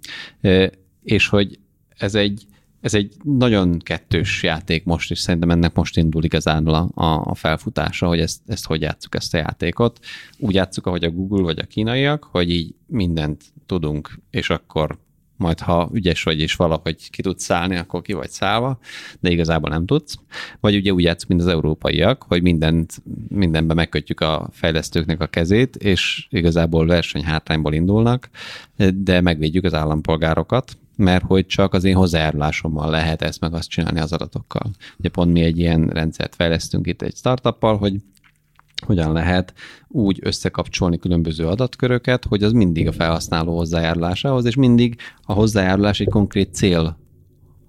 És 1.04 1.28
hogy 1.28 1.60
ez 1.98 2.16
egy, 2.16 2.46
ez 2.82 2.94
egy 2.94 3.16
nagyon 3.24 3.80
kettős 3.80 4.44
játék 4.44 4.84
most, 4.84 5.12
és 5.12 5.20
szerintem 5.20 5.50
ennek 5.50 5.76
most 5.76 5.98
indul 5.98 6.24
igazán 6.24 6.68
a, 6.68 7.30
a 7.30 7.36
felfutása, 7.36 8.08
hogy 8.08 8.20
ezt, 8.20 8.42
ezt 8.48 8.66
hogy 8.66 8.82
játsszuk 8.82 9.16
ezt 9.16 9.34
a 9.34 9.38
játékot. 9.38 10.00
Úgy 10.38 10.54
játsszuk, 10.54 10.86
ahogy 10.88 11.04
a 11.04 11.12
Google 11.12 11.44
vagy 11.44 11.60
a 11.60 11.66
kínaiak, 11.66 12.24
hogy 12.24 12.50
így 12.50 12.76
mindent 12.88 13.44
tudunk, 13.66 14.20
és 14.30 14.50
akkor 14.50 14.98
majd 15.38 15.60
ha 15.60 15.90
ügyes 15.94 16.24
vagy 16.24 16.40
és 16.40 16.56
valahogy 16.56 17.10
ki 17.10 17.22
tudsz 17.22 17.44
szállni, 17.44 17.76
akkor 17.76 18.02
ki 18.02 18.14
vagy 18.14 18.30
szállva, 18.30 18.80
de 19.20 19.30
igazából 19.30 19.70
nem 19.70 19.86
tudsz. 19.86 20.16
Vagy 20.60 20.76
ugye 20.76 20.92
úgy 20.92 21.04
játszunk, 21.04 21.30
mint 21.30 21.42
az 21.42 21.48
európaiak, 21.48 22.24
hogy 22.24 22.42
mindent, 22.42 23.02
mindenben 23.28 23.76
megkötjük 23.76 24.20
a 24.20 24.50
fejlesztőknek 24.52 25.22
a 25.22 25.28
kezét, 25.28 25.76
és 25.76 26.28
igazából 26.30 26.86
versenyhátrányból 26.86 27.74
indulnak, 27.74 28.30
de 28.94 29.22
megvédjük 29.22 29.64
az 29.64 29.74
állampolgárokat, 29.74 30.78
mert 30.96 31.24
hogy 31.24 31.46
csak 31.46 31.74
az 31.74 31.84
én 31.84 31.96
hozzájárulásommal 31.96 32.90
lehet 32.90 33.22
ezt 33.22 33.40
meg 33.40 33.54
azt 33.54 33.70
csinálni 33.70 34.00
az 34.00 34.14
adatokkal. 34.14 34.72
Ugye 34.98 35.10
pont 35.10 35.32
mi 35.32 35.42
egy 35.42 35.60
ilyen 35.60 35.88
rendszert 35.88 36.36
fejlesztünk 36.36 36.88
itt 36.88 37.02
egy 37.02 37.16
startuppal, 37.16 37.78
hogy 37.78 37.96
hogyan 38.86 39.14
lehet 39.14 39.54
úgy 39.88 40.20
összekapcsolni 40.22 40.98
különböző 40.98 41.48
adatköröket, 41.48 42.26
hogy 42.26 42.44
az 42.44 42.52
mindig 42.52 42.88
a 42.88 42.92
felhasználó 42.92 43.58
hozzájárulásához, 43.58 44.46
és 44.46 44.56
mindig 44.56 44.98
a 45.22 45.34
hozzájárulás 45.34 46.00
egy 46.00 46.10
konkrét 46.10 46.54
cél 46.54 46.98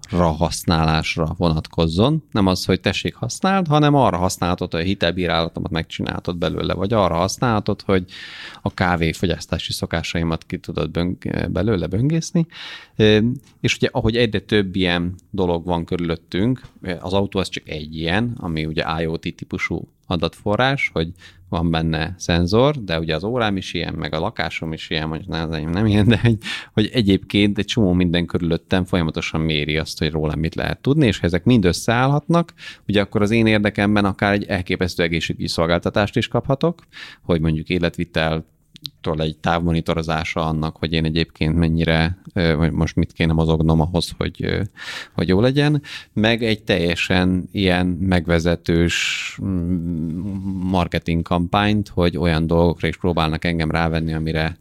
használásra 0.09 1.33
vonatkozzon. 1.37 2.23
Nem 2.31 2.47
az, 2.47 2.65
hogy 2.65 2.79
tessék 2.79 3.15
használd, 3.15 3.67
hanem 3.67 3.93
arra 3.93 4.17
használhatod, 4.17 4.71
hogy 4.71 4.81
a 4.81 4.83
hitelbírálatomat 4.83 5.71
megcsinálhatod 5.71 6.37
belőle, 6.37 6.73
vagy 6.73 6.93
arra 6.93 7.15
használhatod, 7.15 7.81
hogy 7.81 8.05
a 8.61 8.73
kávéfogyasztási 8.73 9.71
szokásaimat 9.71 10.45
ki 10.45 10.57
tudod 10.57 10.91
böng- 10.91 11.51
belőle 11.51 11.87
böngészni. 11.87 12.45
És 13.61 13.75
ugye 13.75 13.89
ahogy 13.91 14.15
egyre 14.15 14.39
több 14.39 14.75
ilyen 14.75 15.15
dolog 15.29 15.65
van 15.65 15.85
körülöttünk, 15.85 16.61
az 16.99 17.13
autó 17.13 17.39
az 17.39 17.49
csak 17.49 17.69
egy 17.69 17.95
ilyen, 17.95 18.37
ami 18.39 18.65
ugye 18.65 19.01
IoT 19.01 19.21
típusú 19.35 19.87
adatforrás, 20.07 20.89
hogy 20.93 21.11
van 21.55 21.71
benne 21.71 22.15
szenzor, 22.17 22.83
de 22.83 22.99
ugye 22.99 23.15
az 23.15 23.23
órám 23.23 23.57
is 23.57 23.73
ilyen, 23.73 23.93
meg 23.93 24.13
a 24.13 24.19
lakásom 24.19 24.73
is 24.73 24.89
ilyen, 24.89 25.07
mondjuk 25.07 25.33
az 25.33 25.51
enyém 25.51 25.69
nem 25.69 25.85
ilyen, 25.85 26.07
de 26.07 26.19
hogy, 26.19 26.37
hogy 26.73 26.89
egyébként 26.93 27.57
egy 27.57 27.65
csomó 27.65 27.93
minden 27.93 28.25
körülöttem 28.25 28.85
folyamatosan 28.85 29.41
méri 29.41 29.77
azt, 29.77 29.99
hogy 29.99 30.11
rólam 30.11 30.39
mit 30.39 30.55
lehet 30.55 30.81
tudni, 30.81 31.07
és 31.07 31.19
ha 31.19 31.25
ezek 31.25 31.43
mind 31.43 31.65
összeállhatnak, 31.65 32.53
ugye 32.87 33.01
akkor 33.01 33.21
az 33.21 33.31
én 33.31 33.45
érdekemben 33.45 34.05
akár 34.05 34.33
egy 34.33 34.43
elképesztő 34.43 35.03
egészségügyi 35.03 35.47
szolgáltatást 35.47 36.15
is 36.15 36.27
kaphatok, 36.27 36.83
hogy 37.21 37.41
mondjuk 37.41 37.69
életvitel 37.69 38.45
tól 39.01 39.21
egy 39.21 39.37
távmonitorozása 39.37 40.45
annak, 40.45 40.77
hogy 40.77 40.93
én 40.93 41.05
egyébként 41.05 41.55
mennyire, 41.55 42.17
vagy 42.33 42.71
most 42.71 42.95
mit 42.95 43.13
kéne 43.13 43.33
mozognom 43.33 43.81
ahhoz, 43.81 44.11
hogy, 44.17 44.61
hogy 45.13 45.27
jó 45.27 45.39
legyen, 45.39 45.81
meg 46.13 46.43
egy 46.43 46.63
teljesen 46.63 47.49
ilyen 47.51 47.85
megvezetős 47.85 49.39
mm, 49.43 50.19
marketing 50.69 51.21
kampányt, 51.21 51.87
hogy 51.87 52.17
olyan 52.17 52.47
dolgokra 52.47 52.87
is 52.87 52.97
próbálnak 52.97 53.45
engem 53.45 53.71
rávenni, 53.71 54.13
amire 54.13 54.57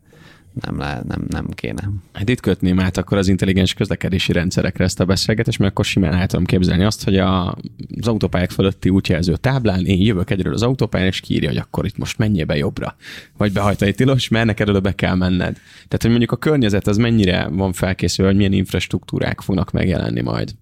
nem, 0.61 0.79
le, 0.79 1.03
nem, 1.09 1.25
nem 1.29 1.47
kéne. 1.49 1.91
Hát 2.13 2.29
itt 2.29 2.41
kötném 2.41 2.81
át 2.81 2.97
akkor 2.97 3.19
az 3.19 3.29
intelligens 3.29 3.75
közlekedési 3.75 4.33
rendszerekre 4.33 4.85
ezt 4.85 5.01
a 5.01 5.05
beszélgetést, 5.05 5.59
mert 5.59 5.71
akkor 5.71 5.85
simán 5.85 6.15
el 6.15 6.27
tudom 6.27 6.45
képzelni 6.45 6.85
azt, 6.85 7.05
hogy 7.05 7.17
a, 7.17 7.57
az 8.01 8.09
autópályák 8.09 8.51
fölötti 8.51 8.89
útjelző 8.89 9.37
táblán 9.37 9.87
én 9.87 10.01
jövök 10.01 10.31
egyről 10.31 10.53
az 10.53 10.63
autópályán, 10.63 11.09
és 11.09 11.21
kiírja, 11.21 11.49
hogy 11.49 11.59
akkor 11.59 11.85
itt 11.85 11.97
most 11.97 12.19
menjél 12.19 12.45
be 12.45 12.57
jobbra, 12.57 12.97
vagy 13.37 13.53
behajta 13.53 13.85
egy 13.85 13.95
tilos, 13.95 14.29
mert 14.29 14.47
neked 14.47 14.69
oda 14.69 14.81
be 14.81 14.95
kell 14.95 15.15
menned. 15.15 15.55
Tehát, 15.75 15.99
hogy 16.01 16.11
mondjuk 16.11 16.33
a 16.33 16.37
környezet 16.37 16.87
az 16.87 16.97
mennyire 16.97 17.49
van 17.49 17.73
felkészülve, 17.73 18.31
hogy 18.31 18.39
milyen 18.39 18.59
infrastruktúrák 18.59 19.41
fognak 19.41 19.71
megjelenni 19.71 20.21
majd. 20.21 20.55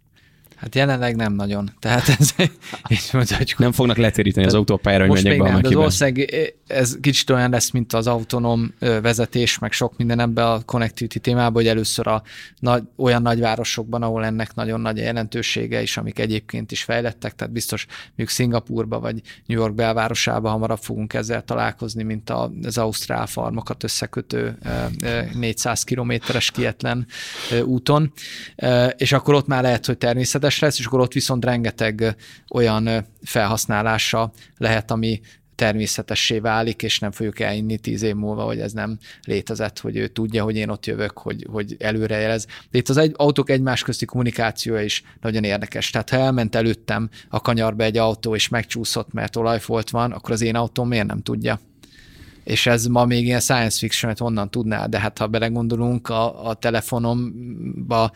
Hát 0.63 0.75
jelenleg 0.75 1.17
nem 1.17 1.35
nagyon. 1.35 1.71
Tehát 1.79 2.09
ez, 2.19 2.35
és 2.89 3.13
mondhatjuk, 3.13 3.59
nem 3.59 3.73
fognak 3.73 3.97
letéríteni 3.97 4.47
az 4.47 4.55
autópályára, 4.55 5.07
hogy 5.07 5.23
menjek 5.23 5.43
be 5.43 5.51
nem, 5.51 5.61
az 5.63 5.75
ország, 5.75 6.35
ez 6.73 6.97
kicsit 7.01 7.31
olyan 7.31 7.51
lesz, 7.51 7.71
mint 7.71 7.93
az 7.93 8.07
autonóm 8.07 8.75
vezetés, 8.79 9.59
meg 9.59 9.73
sok 9.73 9.97
minden 9.97 10.21
ebbe 10.21 10.51
a 10.51 10.61
connectivity 10.61 11.19
témában, 11.19 11.53
hogy 11.53 11.67
először 11.67 12.07
a 12.07 12.23
nagy, 12.59 12.83
olyan 12.97 13.23
nagyvárosokban, 13.23 14.03
ahol 14.03 14.25
ennek 14.25 14.55
nagyon 14.55 14.81
nagy 14.81 14.97
jelentősége 14.97 15.83
is, 15.83 15.97
amik 15.97 16.19
egyébként 16.19 16.73
is 16.73 16.83
fejlettek, 16.83 17.35
tehát 17.35 17.53
biztos 17.53 17.87
mondjuk 18.07 18.29
Szingapurba 18.29 19.01
vagy 19.01 19.21
New 19.47 19.59
York 19.59 19.75
belvárosába 19.75 20.49
hamarabb 20.49 20.79
fogunk 20.79 21.15
ezzel 21.15 21.45
találkozni, 21.45 22.03
mint 22.03 22.31
az 22.63 22.79
ausztrál 22.79 23.27
farmokat 23.27 23.85
összekötő 23.85 24.59
400 25.35 25.83
kilométeres 25.83 26.51
kietlen 26.51 27.07
úton, 27.65 28.13
és 28.97 29.13
akkor 29.13 29.35
ott 29.35 29.47
már 29.47 29.63
lehet, 29.63 29.87
hogy 29.87 29.99
természetes 29.99 30.59
lesz, 30.59 30.79
és 30.79 30.87
akkor 30.87 31.01
ott 31.01 31.13
viszont 31.13 31.45
rengeteg 31.45 32.17
olyan 32.51 33.07
felhasználása 33.23 34.33
lehet, 34.57 34.91
ami 34.91 35.21
természetessé 35.63 36.39
válik, 36.39 36.83
és 36.83 36.99
nem 36.99 37.11
fogjuk 37.11 37.41
elinni 37.41 37.79
tíz 37.79 38.03
év 38.03 38.15
múlva, 38.15 38.45
hogy 38.45 38.61
ez 38.61 38.73
nem 38.73 38.99
létezett, 39.25 39.79
hogy 39.79 39.97
ő 39.97 40.07
tudja, 40.07 40.45
hogy 40.45 40.57
én 40.57 40.69
ott 40.69 40.87
jövök, 40.87 41.19
hogy, 41.19 41.47
hogy 41.51 41.77
előrejelez. 41.79 42.47
De 42.71 42.79
itt 42.79 42.89
az 42.89 42.97
egy, 42.97 43.13
autók 43.17 43.51
egymás 43.51 43.83
közti 43.83 44.05
kommunikációja 44.05 44.83
is 44.83 45.03
nagyon 45.21 45.45
érdekes. 45.45 45.91
Tehát 45.91 46.11
ha 46.11 46.17
elment 46.17 46.55
előttem 46.55 47.09
a 47.29 47.41
kanyarba 47.41 47.85
egy 47.85 47.97
autó, 47.97 48.35
és 48.35 48.49
megcsúszott, 48.49 49.13
mert 49.13 49.37
olajfolt 49.37 49.91
van, 49.91 50.13
akkor 50.13 50.31
az 50.31 50.41
én 50.41 50.57
autóm 50.57 50.89
miért 50.89 51.07
nem 51.07 51.23
tudja? 51.23 51.61
És 52.45 52.67
ez 52.67 52.87
ma 52.87 53.05
még 53.05 53.25
ilyen 53.25 53.41
science 53.41 53.79
fiction, 53.79 54.15
honnan 54.19 54.51
tudnál, 54.51 54.89
de 54.89 54.99
hát 54.99 55.19
ha 55.19 55.27
belegondolunk, 55.27 56.09
a, 56.09 56.49
a 56.49 56.55
telefonomba 56.55 58.11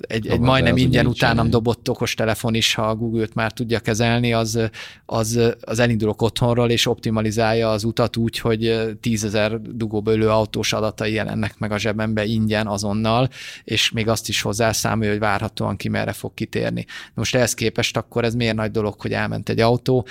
egy, 0.00 0.26
egy 0.26 0.40
majdnem 0.40 0.76
ingyen 0.76 1.06
utánam 1.06 1.50
dobott 1.50 1.90
okos 1.90 2.14
telefon 2.14 2.54
is, 2.54 2.74
ha 2.74 2.82
a 2.82 2.94
Google-t 2.94 3.34
már 3.34 3.52
tudja 3.52 3.80
kezelni, 3.80 4.32
az, 4.32 4.58
az, 5.06 5.40
az 5.60 5.78
elindulok 5.78 6.22
otthonról, 6.22 6.70
és 6.70 6.86
optimalizálja 6.86 7.70
az 7.70 7.84
utat 7.84 8.16
úgy, 8.16 8.38
hogy 8.38 8.92
tízezer 9.00 9.60
dugóba 9.60 10.12
ülő 10.12 10.28
autós 10.28 10.72
adatai 10.72 11.12
jelennek 11.12 11.58
meg 11.58 11.72
a 11.72 11.78
zsebembe 11.78 12.24
ingyen 12.24 12.66
azonnal, 12.66 13.28
és 13.64 13.90
még 13.90 14.08
azt 14.08 14.28
is 14.28 14.42
hozzászámolja, 14.42 15.10
hogy 15.10 15.20
várhatóan 15.20 15.76
ki 15.76 15.88
merre 15.88 16.12
fog 16.12 16.34
kitérni. 16.34 16.86
Most 17.14 17.34
ehhez 17.34 17.54
képest 17.54 17.96
akkor 17.96 18.24
ez 18.24 18.34
miért 18.34 18.56
nagy 18.56 18.70
dolog, 18.70 19.00
hogy 19.00 19.12
elment 19.12 19.48
egy 19.48 19.60
autó, 19.60 20.06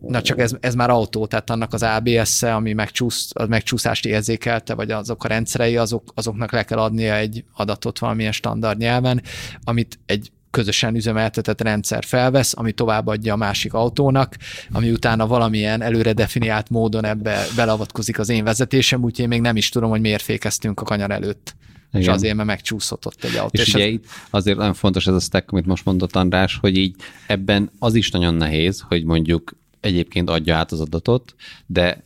Na 0.00 0.22
csak 0.22 0.38
ez, 0.38 0.54
ez 0.60 0.74
már 0.74 0.90
autó, 0.90 1.26
tehát 1.26 1.50
annak 1.50 1.72
az 1.72 1.82
ABS-e, 1.82 2.54
ami 2.54 2.72
megcsúsz, 2.72 3.30
az 3.32 3.48
megcsúszást 3.48 4.06
érzékelte, 4.06 4.74
vagy 4.74 4.90
azok 4.90 5.24
a 5.24 5.28
rendszerei, 5.28 5.76
azok, 5.76 6.12
azoknak 6.14 6.52
le 6.52 6.64
kell 6.64 6.78
adnia 6.78 7.16
egy 7.16 7.44
adatot 7.52 7.98
valamilyen 7.98 8.32
standard 8.32 8.78
nyelven, 8.78 9.22
amit 9.64 9.98
egy 10.06 10.32
közösen 10.50 10.96
üzemeltetett 10.96 11.60
rendszer 11.60 12.04
felvesz, 12.04 12.56
ami 12.56 12.72
továbbadja 12.72 13.32
a 13.32 13.36
másik 13.36 13.74
autónak, 13.74 14.36
ami 14.72 14.90
utána 14.90 15.26
valamilyen 15.26 15.82
előre 15.82 16.12
definiált 16.12 16.70
módon 16.70 17.04
ebbe 17.04 17.46
belavatkozik 17.56 18.18
az 18.18 18.28
én 18.28 18.44
vezetésem, 18.44 19.02
úgyhogy 19.02 19.20
én 19.20 19.28
még 19.28 19.40
nem 19.40 19.56
is 19.56 19.68
tudom, 19.68 19.90
hogy 19.90 20.00
miért 20.00 20.22
fékeztünk 20.22 20.80
a 20.80 20.84
kanyar 20.84 21.10
előtt. 21.10 21.54
Igen. 21.92 22.02
És 22.02 22.08
azért, 22.08 22.34
mert 22.34 22.48
megcsúszott 22.48 23.06
ott 23.06 23.24
egy 23.24 23.36
autó. 23.36 23.50
És, 23.52 23.66
és 23.66 23.74
ugye 23.74 23.84
ez... 23.84 23.90
itt 23.90 24.04
azért 24.30 24.56
nagyon 24.56 24.74
fontos 24.74 25.06
ez 25.06 25.14
a 25.14 25.20
stack, 25.20 25.50
amit 25.50 25.66
most 25.66 25.84
mondott 25.84 26.16
András, 26.16 26.58
hogy 26.60 26.76
így 26.76 26.94
ebben 27.26 27.70
az 27.78 27.94
is 27.94 28.10
nagyon 28.10 28.34
nehéz, 28.34 28.84
hogy 28.88 29.04
mondjuk 29.04 29.60
egyébként 29.82 30.30
adja 30.30 30.56
át 30.56 30.72
az 30.72 30.80
adatot, 30.80 31.34
de 31.66 32.04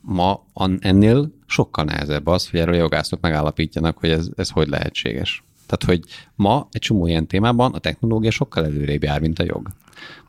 ma 0.00 0.46
ennél 0.78 1.30
sokkal 1.46 1.84
nehezebb 1.84 2.26
az, 2.26 2.50
hogy 2.50 2.60
erről 2.60 2.74
a 2.74 2.78
jogászok 2.78 3.20
megállapítjanak, 3.20 3.98
hogy 3.98 4.10
ez, 4.10 4.28
ez 4.36 4.50
hogy 4.50 4.68
lehetséges. 4.68 5.44
Tehát, 5.66 5.84
hogy 5.84 6.10
ma 6.34 6.68
egy 6.70 6.80
csomó 6.80 7.06
ilyen 7.06 7.26
témában 7.26 7.72
a 7.72 7.78
technológia 7.78 8.30
sokkal 8.30 8.64
előrébb 8.64 9.02
jár, 9.02 9.20
mint 9.20 9.38
a 9.38 9.44
jog. 9.44 9.68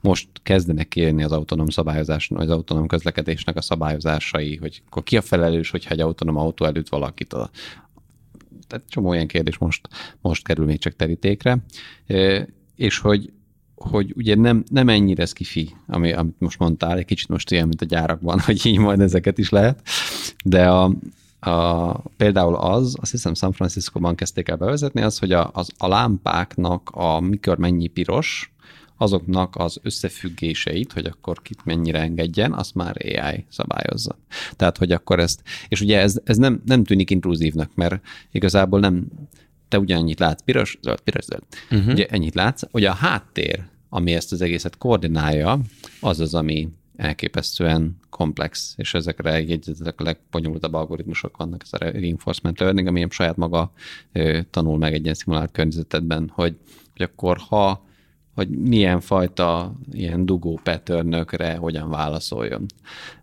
Most 0.02 0.30
kezdenek 0.44 0.88
kérni 0.88 1.24
az 1.24 1.32
autonóm 1.32 1.70
szabályozás, 1.70 2.30
az 2.34 2.50
autonóm 2.50 2.88
közlekedésnek 2.88 3.56
a 3.56 3.62
szabályozásai, 3.62 4.56
hogy 4.56 4.82
akkor 4.86 5.04
ki 5.04 5.18
a 5.18 5.22
felelős, 5.22 5.70
hogyha 5.70 5.92
egy 5.92 6.00
autonóm 6.00 6.38
autó 6.38 6.66
előtt 6.66 6.90
valakit 6.90 7.34
a, 7.34 7.50
tehát 8.68 8.90
csomó 8.90 9.14
ilyen 9.14 9.28
kérdés 9.28 9.58
most, 9.58 9.88
most 10.22 10.44
kerül 10.44 10.66
még 10.66 10.80
csak 10.80 10.96
terítékre, 10.96 11.58
és 12.76 13.00
hogy 13.00 13.32
hogy 13.78 14.14
ugye 14.16 14.36
nem, 14.36 14.64
nem 14.70 14.90
ennyire 14.90 15.26
kifi, 15.34 15.76
ami, 15.88 16.14
amit 16.14 16.40
most 16.40 16.60
mondtál, 16.60 16.98
egy 16.98 17.06
kicsit 17.06 17.28
most 17.28 17.52
ilyen, 17.52 17.68
mint 17.68 17.82
a 17.82 17.86
gyárakban, 17.86 18.40
hogy 18.46 18.66
így 18.66 18.78
majd 18.78 19.00
ezeket 19.00 19.38
is 19.38 19.50
lehet, 19.50 19.82
de 20.46 20.70
a, 20.70 20.92
a, 21.40 21.92
például 22.18 22.56
az, 22.56 22.96
azt 23.00 23.12
hiszem 23.12 23.34
San 23.34 23.52
Francisco-ban 23.52 24.16
kezdték 24.16 24.50
el 24.50 24.58
bevezetni, 24.58 25.02
az, 25.02 25.20
hogy 25.20 25.32
a, 25.32 25.50
az, 25.54 25.70
a 25.78 25.88
lámpáknak 25.88 26.90
a 26.94 27.20
mikor 27.20 27.58
mennyi 27.58 27.88
piros, 27.88 28.52
azoknak 28.98 29.56
az 29.56 29.80
összefüggéseit, 29.82 30.94
hogy 30.94 31.06
akkor 31.06 31.42
kit 31.42 31.66
mennyire 31.66 32.00
engedjen, 32.00 32.54
azt 32.54 32.76
már 32.76 32.96
AI 33.06 33.46
szabályozza. 33.50 34.18
Tehát, 34.56 34.78
hogy 34.78 34.92
akkor 34.92 35.20
ezt, 35.20 35.42
és 35.68 35.82
ugye 35.82 36.00
ez, 36.00 36.20
ez 36.24 36.38
nem, 36.38 36.62
nem 36.66 36.84
tűnik 36.84 37.10
intruzívnak, 37.10 37.72
mert 37.76 38.02
igazából 38.32 38.80
nem, 38.80 39.08
te 39.68 39.80
ugyanannyit 39.80 40.20
látsz, 40.20 40.42
piros, 40.42 40.78
zöld, 40.82 41.00
piros, 41.00 41.24
zöld. 41.24 41.44
Uh-huh. 41.72 41.94
Ugye 41.94 42.06
ennyit 42.06 42.36
látsz. 42.36 42.62
Ugye 42.72 42.90
a 42.90 42.94
háttér, 42.94 43.64
ami 43.90 44.14
ezt 44.14 44.32
az 44.32 44.42
egészet 44.42 44.78
koordinálja, 44.78 45.60
az 46.02 46.20
az, 46.20 46.34
ami 46.34 46.70
elképesztően 46.96 47.98
komplex, 48.10 48.74
és 48.78 48.94
ezekre 48.94 49.44
ezek 49.66 50.02
a 50.02 50.04
legbonyolultabb 50.04 50.74
algoritmusok 50.74 51.38
vannak, 51.38 51.62
ez 51.64 51.70
a 51.72 51.78
reinforcement 51.78 52.60
learning, 52.60 52.88
ami 52.88 53.08
saját 53.10 53.36
maga 53.36 53.72
tanul 54.50 54.78
meg 54.78 54.94
egy 54.94 55.04
ilyen 55.04 55.14
szimulált 55.14 55.52
környezetedben, 55.52 56.32
hogy, 56.34 56.56
hogy 56.96 57.02
akkor 57.12 57.38
ha 57.38 57.86
hogy 58.38 58.50
milyen 58.50 59.00
fajta 59.00 59.76
ilyen 59.92 60.26
dugó 60.26 60.60
patternökre 60.64 61.56
hogyan 61.56 61.90
válaszoljon. 61.90 62.66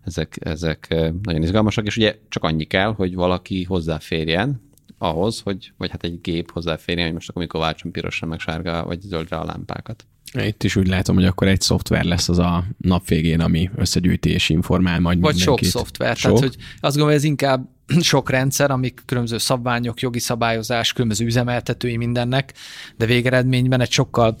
Ezek, 0.03 0.37
ezek 0.39 0.87
nagyon 1.21 1.41
izgalmasak, 1.41 1.85
és 1.85 1.97
ugye 1.97 2.15
csak 2.29 2.43
annyi 2.43 2.63
kell, 2.63 2.93
hogy 2.93 3.15
valaki 3.15 3.63
hozzáférjen 3.63 4.61
ahhoz, 5.09 5.39
hogy, 5.39 5.71
vagy 5.77 5.91
hát 5.91 6.03
egy 6.03 6.21
gép 6.21 6.51
hozzáférjen, 6.51 7.05
hogy 7.05 7.13
most 7.13 7.29
akkor 7.29 7.41
mikor 7.41 7.59
váltson 7.59 7.91
pirosra, 7.91 8.27
meg 8.27 8.39
sárga, 8.39 8.85
vagy 8.85 9.01
zöldre 9.01 9.37
a 9.37 9.45
lámpákat. 9.45 10.05
Itt 10.33 10.63
is 10.63 10.75
úgy 10.75 10.87
látom, 10.87 11.15
hogy 11.15 11.25
akkor 11.25 11.47
egy 11.47 11.61
szoftver 11.61 12.03
lesz 12.03 12.29
az 12.29 12.39
a 12.39 12.63
nap 12.77 13.07
végén, 13.07 13.39
ami 13.39 13.69
összegyűjti 13.75 14.29
és 14.29 14.49
informál 14.49 14.99
majd 14.99 15.19
Vagy 15.19 15.35
mindenkit. 15.35 15.69
sok 15.69 15.71
szoftver. 15.81 16.15
Sok? 16.15 16.33
Tehát, 16.33 16.53
hogy 16.53 16.63
azt 16.63 16.81
gondolom, 16.81 17.07
hogy 17.07 17.17
ez 17.17 17.23
inkább 17.23 17.69
sok 18.01 18.29
rendszer, 18.29 18.71
amik 18.71 19.01
különböző 19.05 19.37
szabványok, 19.37 19.99
jogi 19.99 20.19
szabályozás, 20.19 20.93
különböző 20.93 21.25
üzemeltetői 21.25 21.97
mindennek, 21.97 22.53
de 22.97 23.05
végeredményben 23.05 23.81
egy 23.81 23.91
sokkal 23.91 24.35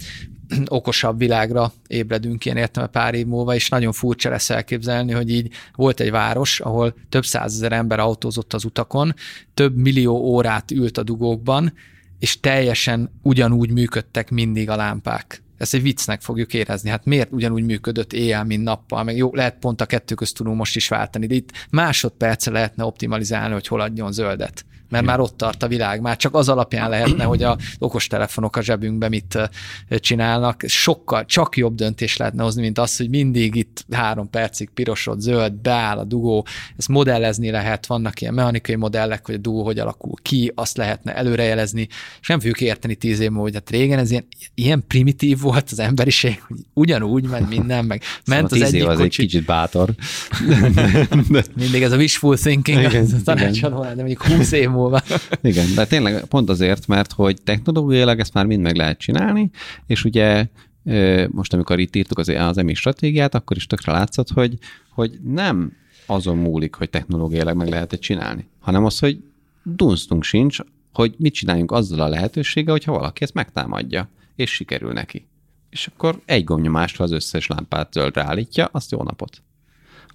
okosabb 0.65 1.17
világra 1.17 1.73
ébredünk 1.87 2.45
ilyen 2.45 2.57
értem 2.57 2.89
pár 2.89 3.13
év 3.13 3.25
múlva, 3.25 3.55
és 3.55 3.69
nagyon 3.69 3.91
furcsa 3.91 4.29
lesz 4.29 4.49
elképzelni, 4.49 5.11
hogy 5.11 5.29
így 5.29 5.51
volt 5.75 5.99
egy 5.99 6.11
város, 6.11 6.59
ahol 6.59 6.95
több 7.09 7.25
százezer 7.25 7.71
ember 7.71 7.99
autózott 7.99 8.53
az 8.53 8.65
utakon, 8.65 9.13
több 9.53 9.75
millió 9.75 10.15
órát 10.15 10.71
ült 10.71 10.97
a 10.97 11.03
dugókban, 11.03 11.73
és 12.19 12.39
teljesen 12.39 13.19
ugyanúgy 13.21 13.71
működtek 13.71 14.29
mindig 14.29 14.69
a 14.69 14.75
lámpák. 14.75 15.43
Ezt 15.57 15.73
egy 15.73 15.81
viccnek 15.81 16.21
fogjuk 16.21 16.53
érezni. 16.53 16.89
Hát 16.89 17.05
miért 17.05 17.31
ugyanúgy 17.31 17.63
működött 17.63 18.13
éjjel, 18.13 18.43
mint 18.43 18.63
nappal? 18.63 19.03
Meg 19.03 19.17
jó, 19.17 19.29
lehet 19.33 19.57
pont 19.59 19.81
a 19.81 19.85
kettő 19.85 20.15
közt 20.15 20.35
tudunk 20.35 20.57
most 20.57 20.75
is 20.75 20.87
váltani, 20.87 21.25
de 21.27 21.35
itt 21.35 21.51
másodperce 21.69 22.51
lehetne 22.51 22.83
optimalizálni, 22.83 23.53
hogy 23.53 23.67
hol 23.67 23.81
adjon 23.81 24.11
zöldet 24.11 24.65
mert 24.89 25.05
már 25.05 25.19
ott 25.19 25.37
tart 25.37 25.63
a 25.63 25.67
világ. 25.67 26.01
Már 26.01 26.17
csak 26.17 26.35
az 26.35 26.49
alapján 26.49 26.89
lehetne, 26.89 27.23
hogy 27.23 27.43
a 27.43 27.57
okostelefonok 27.79 28.55
a 28.55 28.61
zsebünkben 28.61 29.09
mit 29.09 29.49
csinálnak. 29.89 30.63
Sokkal, 30.67 31.25
csak 31.25 31.57
jobb 31.57 31.75
döntés 31.75 32.17
lehetne 32.17 32.43
hozni, 32.43 32.61
mint 32.61 32.79
az, 32.79 32.97
hogy 32.97 33.09
mindig 33.09 33.55
itt 33.55 33.85
három 33.91 34.29
percig 34.29 34.69
pirosod, 34.69 35.19
zöld, 35.19 35.53
beáll 35.53 35.97
a 35.97 36.03
dugó. 36.03 36.45
Ezt 36.77 36.87
modellezni 36.87 37.49
lehet, 37.49 37.85
vannak 37.85 38.21
ilyen 38.21 38.33
mechanikai 38.33 38.75
modellek, 38.75 39.25
hogy 39.25 39.35
a 39.35 39.37
dugó 39.37 39.63
hogy 39.63 39.79
alakul 39.79 40.13
ki, 40.21 40.51
azt 40.55 40.77
lehetne 40.77 41.15
előrejelezni, 41.15 41.87
és 42.21 42.27
nem 42.27 42.39
fogjuk 42.39 42.61
érteni 42.61 42.95
tíz 42.95 43.19
év 43.19 43.29
múlva, 43.29 43.43
hogy 43.43 43.53
hát 43.53 43.69
régen 43.69 43.99
ez 43.99 44.11
ilyen, 44.11 44.27
ilyen 44.53 44.83
primitív 44.87 45.39
volt 45.39 45.69
az 45.71 45.79
emberiség, 45.79 46.41
hogy 46.47 46.57
ugyanúgy 46.73 47.27
ment 47.27 47.49
minden, 47.49 47.85
meg 47.85 48.01
ment 48.25 48.49
szóval 48.49 48.65
az 48.65 48.73
egyik 48.73 48.87
az 48.87 48.97
kocsi. 48.97 49.21
egy 49.21 49.27
kicsit 49.27 49.45
bátor. 49.45 49.89
Mindig 51.55 51.81
ez 51.81 51.91
a 51.91 51.95
wishful 51.95 52.37
thinking, 52.37 52.79
Igen, 52.79 53.03
ez 53.03 53.13
a 53.13 53.17
tanácsadó, 53.23 53.81
de 53.81 53.95
mondjuk 53.95 54.23
20 54.23 54.51
év 54.51 54.69
múlva. 54.75 55.01
Igen, 55.41 55.65
de 55.75 55.85
tényleg 55.85 56.25
pont 56.25 56.49
azért, 56.49 56.87
mert 56.87 57.11
hogy 57.11 57.41
technológiailag 57.41 58.19
ezt 58.19 58.33
már 58.33 58.45
mind 58.45 58.61
meg 58.61 58.75
lehet 58.75 58.97
csinálni, 58.97 59.49
és 59.87 60.03
ugye 60.03 60.47
most, 61.29 61.53
amikor 61.53 61.79
itt 61.79 61.95
írtuk 61.95 62.17
az, 62.17 62.29
az 62.29 62.57
EMI 62.57 62.73
stratégiát, 62.73 63.35
akkor 63.35 63.57
is 63.57 63.67
tökre 63.67 63.91
látszott, 63.91 64.29
hogy, 64.29 64.57
hogy 64.89 65.19
nem 65.23 65.71
azon 66.05 66.37
múlik, 66.37 66.75
hogy 66.75 66.89
technológiailag 66.89 67.55
meg 67.55 67.69
lehet 67.69 67.93
csinálni, 67.99 68.47
hanem 68.59 68.85
az, 68.85 68.99
hogy 68.99 69.23
dunsztunk 69.63 70.23
sincs, 70.23 70.59
hogy 70.93 71.15
mit 71.17 71.33
csináljunk 71.33 71.71
azzal 71.71 71.99
a 71.99 72.07
lehetőséggel, 72.07 72.71
hogyha 72.71 72.91
valaki 72.91 73.23
ezt 73.23 73.33
megtámadja, 73.33 74.09
és 74.35 74.53
sikerül 74.53 74.93
neki. 74.93 75.27
És 75.69 75.87
akkor 75.87 76.21
egy 76.25 76.43
gomnyomásra 76.43 77.03
az 77.03 77.11
összes 77.11 77.47
lámpát 77.47 77.93
zöldre 77.93 78.23
állítja, 78.23 78.69
azt 78.71 78.91
jó 78.91 79.03
napot. 79.03 79.41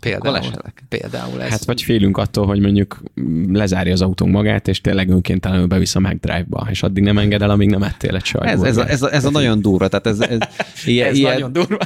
Például, 0.01 0.51
például 0.88 1.42
ez. 1.42 1.51
Hát 1.51 1.64
vagy 1.64 1.82
félünk 1.82 2.18
attól, 2.18 2.46
hogy 2.46 2.61
mondjuk 2.61 3.03
lezárja 3.48 3.92
az 3.92 4.03
autónk 4.03 4.32
magát, 4.32 4.68
és 4.68 4.80
tényleg 4.80 5.09
önkéntelenül 5.09 5.66
bevisz 5.66 5.94
a 5.94 6.01
McDrive-ba, 6.01 6.66
és 6.70 6.82
addig 6.82 7.03
nem 7.03 7.18
enged 7.18 7.42
el, 7.42 7.51
amíg 7.51 7.70
nem 7.70 7.82
ettél 7.82 8.14
egy 8.14 8.24
sajtburgert. 8.24 8.66
Ez, 8.66 8.76
ez, 8.76 8.86
a, 8.86 8.90
ez, 8.90 9.03
a, 9.03 9.14
ez 9.14 9.24
a 9.24 9.30
nagyon 9.30 9.61
durva, 9.61 9.88
tehát 9.88 10.07
ez, 10.07 10.20
ez, 10.20 10.38
ilyen, 10.84 11.09
ez 11.09 11.16
ilyen... 11.16 11.32
nagyon 11.32 11.53
durva. 11.53 11.76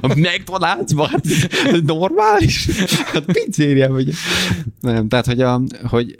a 0.00 0.08
McDonald's-ban 0.08 1.06
hát 1.10 1.26
normális? 1.82 2.68
Hát 3.12 3.24
pizzéria, 3.24 3.88
vagy... 3.88 4.10
Nem, 4.80 5.08
tehát, 5.08 5.26
hogy, 5.26 5.40
a, 5.40 5.60
hogy 5.84 6.18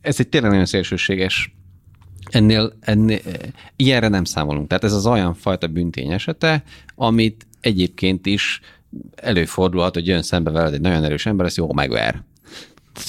ez 0.00 0.16
egy 0.18 0.28
tényleg 0.28 0.50
nagyon 0.50 0.66
szélsőséges 0.66 1.56
ennél, 2.30 2.72
ennél, 2.80 3.18
ilyenre 3.76 4.08
nem 4.08 4.24
számolunk. 4.24 4.68
Tehát 4.68 4.84
ez 4.84 4.92
az 4.92 5.06
olyan 5.06 5.34
fajta 5.34 5.66
büntény 5.66 6.12
esete, 6.12 6.62
amit 6.94 7.46
egyébként 7.60 8.26
is 8.26 8.60
előfordulhat, 9.16 9.94
hogy 9.94 10.06
jön 10.06 10.22
szembe 10.22 10.50
veled 10.50 10.72
egy 10.74 10.80
nagyon 10.80 11.04
erős 11.04 11.26
ember, 11.26 11.46
ezt 11.46 11.56
jó 11.56 11.72
megver. 11.72 12.22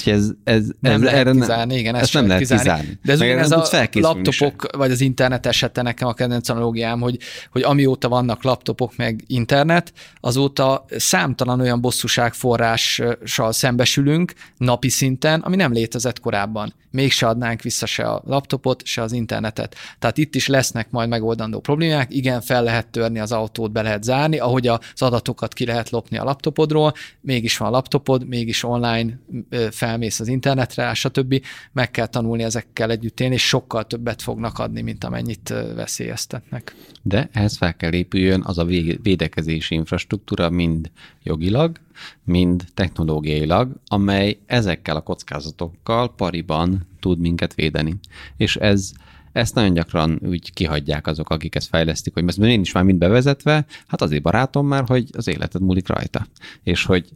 Ez, 0.05 0.31
ez, 0.43 0.65
nem 0.79 0.93
ez, 0.93 1.01
lehet 1.01 1.19
erre 1.19 1.31
kizárni, 1.31 1.77
igen, 1.77 1.95
ezt, 1.95 2.03
ezt 2.03 2.13
nem 2.13 2.27
lehet 2.27 2.41
kizárni. 2.41 2.63
kizárni. 2.63 2.99
De 3.03 3.11
ez 3.11 3.21
ez 3.21 3.51
a 3.51 3.87
laptopok, 3.91 4.67
se. 4.71 4.77
vagy 4.77 4.91
az 4.91 5.01
internet 5.01 5.45
esete 5.45 5.81
nekem 5.81 6.07
a 6.07 6.13
kedvenc 6.13 6.49
analógiám, 6.49 6.99
hogy, 6.99 7.17
hogy 7.51 7.61
amióta 7.61 8.09
vannak 8.09 8.43
laptopok 8.43 8.95
meg 8.95 9.23
internet, 9.27 9.93
azóta 10.19 10.85
számtalan 10.97 11.59
olyan 11.59 11.81
bosszúságforrással 11.81 13.51
szembesülünk 13.51 14.33
napi 14.57 14.89
szinten, 14.89 15.39
ami 15.39 15.55
nem 15.55 15.71
létezett 15.71 16.19
korábban. 16.19 16.73
Mégse 16.91 17.27
adnánk 17.27 17.61
vissza 17.61 17.85
se 17.85 18.03
a 18.03 18.21
laptopot, 18.25 18.85
se 18.85 19.01
az 19.01 19.11
internetet. 19.11 19.75
Tehát 19.99 20.17
itt 20.17 20.35
is 20.35 20.47
lesznek 20.47 20.89
majd 20.89 21.09
megoldandó 21.09 21.59
problémák. 21.59 22.13
Igen, 22.13 22.41
fel 22.41 22.63
lehet 22.63 22.87
törni 22.87 23.19
az 23.19 23.31
autót, 23.31 23.71
be 23.71 23.81
lehet 23.81 24.03
zárni, 24.03 24.39
ahogy 24.39 24.67
az 24.67 24.79
adatokat 24.95 25.53
ki 25.53 25.65
lehet 25.65 25.89
lopni 25.89 26.17
a 26.17 26.23
laptopodról, 26.23 26.93
mégis 27.21 27.57
van 27.57 27.67
a 27.67 27.71
laptopod, 27.71 28.27
mégis 28.27 28.63
online 28.63 29.19
felmész 29.79 30.19
az 30.19 30.27
internetre, 30.27 30.93
stb. 30.93 31.45
Meg 31.71 31.91
kell 31.91 32.05
tanulni 32.05 32.43
ezekkel 32.43 32.91
együtt 32.91 33.19
élni, 33.19 33.33
és 33.33 33.47
sokkal 33.47 33.87
többet 33.87 34.21
fognak 34.21 34.59
adni, 34.59 34.81
mint 34.81 35.03
amennyit 35.03 35.53
veszélyeztetnek. 35.75 36.75
De 37.01 37.29
ehhez 37.31 37.57
fel 37.57 37.75
kell 37.75 37.93
épüljön 37.93 38.41
az 38.45 38.57
a 38.57 38.65
védekezési 39.01 39.75
infrastruktúra 39.75 40.49
mind 40.49 40.91
jogilag, 41.23 41.77
mind 42.23 42.63
technológiailag, 42.73 43.71
amely 43.87 44.39
ezekkel 44.45 44.95
a 44.95 45.01
kockázatokkal 45.01 46.15
pariban 46.15 46.87
tud 46.99 47.19
minket 47.19 47.53
védeni. 47.53 47.95
És 48.37 48.55
ez 48.55 48.91
ezt 49.31 49.55
nagyon 49.55 49.73
gyakran 49.73 50.19
úgy 50.25 50.53
kihagyják 50.53 51.07
azok, 51.07 51.29
akik 51.29 51.55
ezt 51.55 51.67
fejlesztik, 51.67 52.13
hogy 52.13 52.23
ezt 52.27 52.37
én 52.37 52.61
is 52.61 52.71
már 52.71 52.83
mind 52.83 52.97
bevezetve, 52.97 53.65
hát 53.87 54.01
azért 54.01 54.21
barátom 54.21 54.67
már, 54.67 54.83
hogy 54.87 55.09
az 55.11 55.27
életed 55.27 55.61
múlik 55.61 55.87
rajta. 55.87 56.27
És 56.63 56.85
hogy 56.85 57.09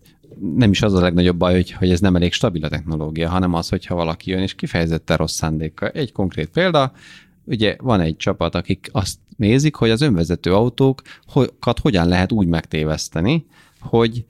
nem 0.55 0.72
is 0.72 0.82
az 0.82 0.93
a 0.93 1.01
legnagyobb 1.01 1.38
baj, 1.38 1.53
hogy, 1.53 1.72
hogy 1.72 1.91
ez 1.91 1.99
nem 1.99 2.16
elég 2.16 2.34
stabil 2.34 2.66
a 2.66 2.70
technológia, 2.70 3.30
hanem 3.30 3.53
az, 3.53 3.70
hogyha 3.70 3.95
valaki 3.95 4.32
jön 4.32 4.41
és 4.41 4.55
kifejezetten 4.55 5.18
rossz 5.18 5.36
szándékkal. 5.36 5.89
Egy 5.89 6.11
konkrét 6.11 6.49
példa, 6.49 6.91
ugye 7.43 7.76
van 7.80 7.99
egy 7.99 8.16
csapat, 8.16 8.55
akik 8.55 8.89
azt 8.91 9.18
nézik, 9.38 9.76
hogy 9.76 9.89
az 9.89 10.01
önvezető 10.01 10.53
autókat 10.53 11.80
hogyan 11.82 12.07
lehet 12.07 12.32
úgy 12.32 12.47
megtéveszteni, 12.47 13.45
hogy 13.80 14.26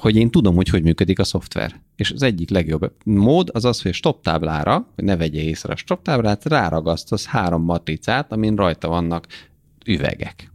hogy 0.00 0.16
én 0.16 0.30
tudom, 0.30 0.54
hogy 0.54 0.68
hogy 0.68 0.82
működik 0.82 1.18
a 1.18 1.24
szoftver. 1.24 1.80
És 1.96 2.10
az 2.10 2.22
egyik 2.22 2.50
legjobb 2.50 2.92
mód 3.04 3.50
az 3.52 3.64
az, 3.64 3.82
hogy 3.82 3.90
a 3.90 3.94
stop 3.94 4.22
táblára, 4.22 4.88
hogy 4.94 5.04
ne 5.04 5.16
vegye 5.16 5.40
észre 5.40 5.72
a 5.72 5.76
stop 5.76 6.02
táblát, 6.02 6.44
ráragasztasz 6.44 7.26
három 7.26 7.62
matricát, 7.62 8.32
amin 8.32 8.56
rajta 8.56 8.88
vannak 8.88 9.26
üvegek. 9.84 10.52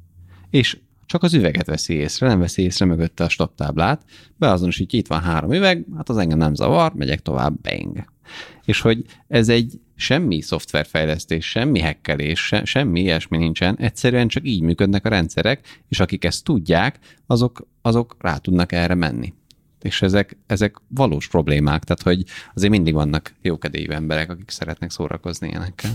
És 0.50 0.78
csak 1.06 1.24
az 1.24 1.34
üveget 1.34 1.66
veszi 1.66 1.94
észre, 1.94 2.28
nem 2.28 2.40
veszi 2.40 2.62
észre 2.62 2.86
mögötte 2.86 3.24
a 3.24 3.30
stop 3.30 3.56
táblát, 3.56 4.06
beazonosítja, 4.36 5.00
itt 5.00 5.08
van 5.08 5.22
három 5.22 5.54
üveg, 5.54 5.86
hát 5.96 6.10
az 6.10 6.18
engem 6.18 6.38
nem 6.38 6.56
zavar, 6.56 6.94
megyek 6.94 7.22
tovább, 7.22 7.54
bang. 7.62 8.06
És 8.66 8.82
hogy 8.82 9.06
ez 9.28 9.50
egy 9.50 9.80
semmi 9.96 10.42
szoftverfejlesztés, 10.42 11.50
semmi 11.50 11.80
hekkelés, 11.80 12.46
se, 12.46 12.66
semmi 12.66 13.02
ilyesmi 13.02 13.38
nincsen, 13.38 13.78
egyszerűen 13.78 14.28
csak 14.28 14.48
így 14.48 14.62
működnek 14.62 15.06
a 15.06 15.10
rendszerek, 15.10 15.82
és 15.90 16.00
akik 16.00 16.26
ezt 16.26 16.44
tudják, 16.44 17.00
azok, 17.28 17.68
azok 17.82 18.16
rá 18.20 18.38
tudnak 18.38 18.72
erre 18.72 18.96
menni 18.96 19.34
és 19.84 20.02
ezek, 20.02 20.38
ezek 20.48 20.76
valós 20.88 21.28
problémák, 21.28 21.84
tehát 21.84 22.02
hogy 22.02 22.24
azért 22.54 22.72
mindig 22.72 22.94
vannak 22.94 23.34
jókedélyű 23.42 23.92
emberek, 23.92 24.30
akik 24.30 24.50
szeretnek 24.50 24.92
szórakozni 24.92 25.48
ilyenekkel. 25.48 25.92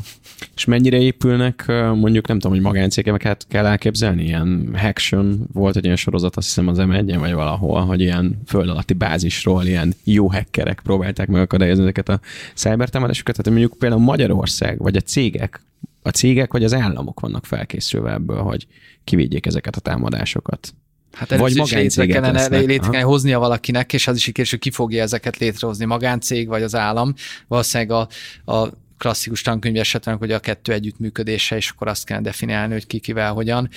És 0.55 0.65
mennyire 0.65 0.99
épülnek, 0.99 1.65
mondjuk 1.95 2.27
nem 2.27 2.39
tudom, 2.39 2.57
hogy 2.57 2.67
magáncégeket 2.67 3.47
kell 3.49 3.67
elképzelni, 3.67 4.25
ilyen 4.25 4.71
Haction 4.77 5.49
volt 5.53 5.77
egy 5.77 5.85
ilyen 5.85 5.97
sorozat, 5.97 6.37
azt 6.37 6.47
hiszem 6.47 6.69
az 6.69 6.79
m 6.79 7.19
vagy 7.19 7.33
valahol, 7.33 7.81
hogy 7.81 8.01
ilyen 8.01 8.41
föld 8.47 8.69
alatti 8.69 8.95
bázisról 8.95 9.65
ilyen 9.65 9.95
jó 10.05 10.31
hackerek 10.31 10.81
próbálták 10.81 11.29
megakadályozni 11.29 11.83
ezeket 11.83 12.09
a 12.09 12.21
cybertámadásokat, 12.55 13.37
tehát 13.37 13.51
mondjuk 13.59 13.79
például 13.79 14.03
Magyarország, 14.03 14.79
vagy 14.79 14.97
a 14.97 15.01
cégek, 15.01 15.63
a 16.03 16.09
cégek 16.09 16.53
vagy 16.53 16.65
az 16.65 16.75
államok 16.75 17.21
vannak 17.21 17.47
felkészülve 17.47 18.13
ebből, 18.13 18.43
hogy 18.43 18.67
kivédjék 19.05 19.47
ezeket 19.47 19.77
a 19.77 19.81
támadásokat. 19.81 20.75
Hát 21.19 21.37
Vagy 21.37 21.53
létre 21.53 22.07
kellene, 22.07 22.47
létre 22.47 22.77
kellene 22.79 23.01
hoznia 23.01 23.39
valakinek, 23.39 23.93
és 23.93 24.07
az 24.07 24.17
is 24.17 24.51
hogy 24.51 24.59
ki 24.59 24.71
fogja 24.71 25.03
ezeket 25.03 25.37
létrehozni, 25.37 25.85
magáncég 25.85 26.49
vagy 26.49 26.63
az 26.63 26.75
állam. 26.75 27.15
Valószínűleg 27.49 28.09
a, 28.45 28.53
a 28.53 28.69
klasszikus 28.99 29.43
tankönyv 29.43 29.77
esetben, 29.77 30.17
hogy 30.17 30.33
a 30.33 30.39
kettő 30.39 30.73
együttműködése, 30.73 31.57
és 31.57 31.71
akkor 31.71 31.89
azt 31.89 32.05
kell 32.05 32.21
definiálni, 32.21 32.73
hogy 32.73 32.87
ki 32.87 32.99
kivel 32.99 33.33
hogyan, 33.33 33.69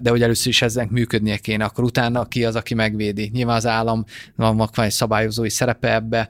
de 0.00 0.10
hogy 0.10 0.22
először 0.22 0.46
is 0.46 0.62
eznek 0.62 0.90
működnie 0.90 1.36
kéne, 1.36 1.64
akkor 1.64 1.84
utána 1.84 2.24
ki 2.24 2.44
az, 2.44 2.56
aki 2.56 2.74
megvédi. 2.74 3.30
Nyilván 3.32 3.56
az 3.56 3.66
állam 3.66 4.04
van 4.36 4.68
egy 4.76 4.90
szabályozói 4.90 5.50
szerepe 5.50 5.94
ebbe, 5.94 6.28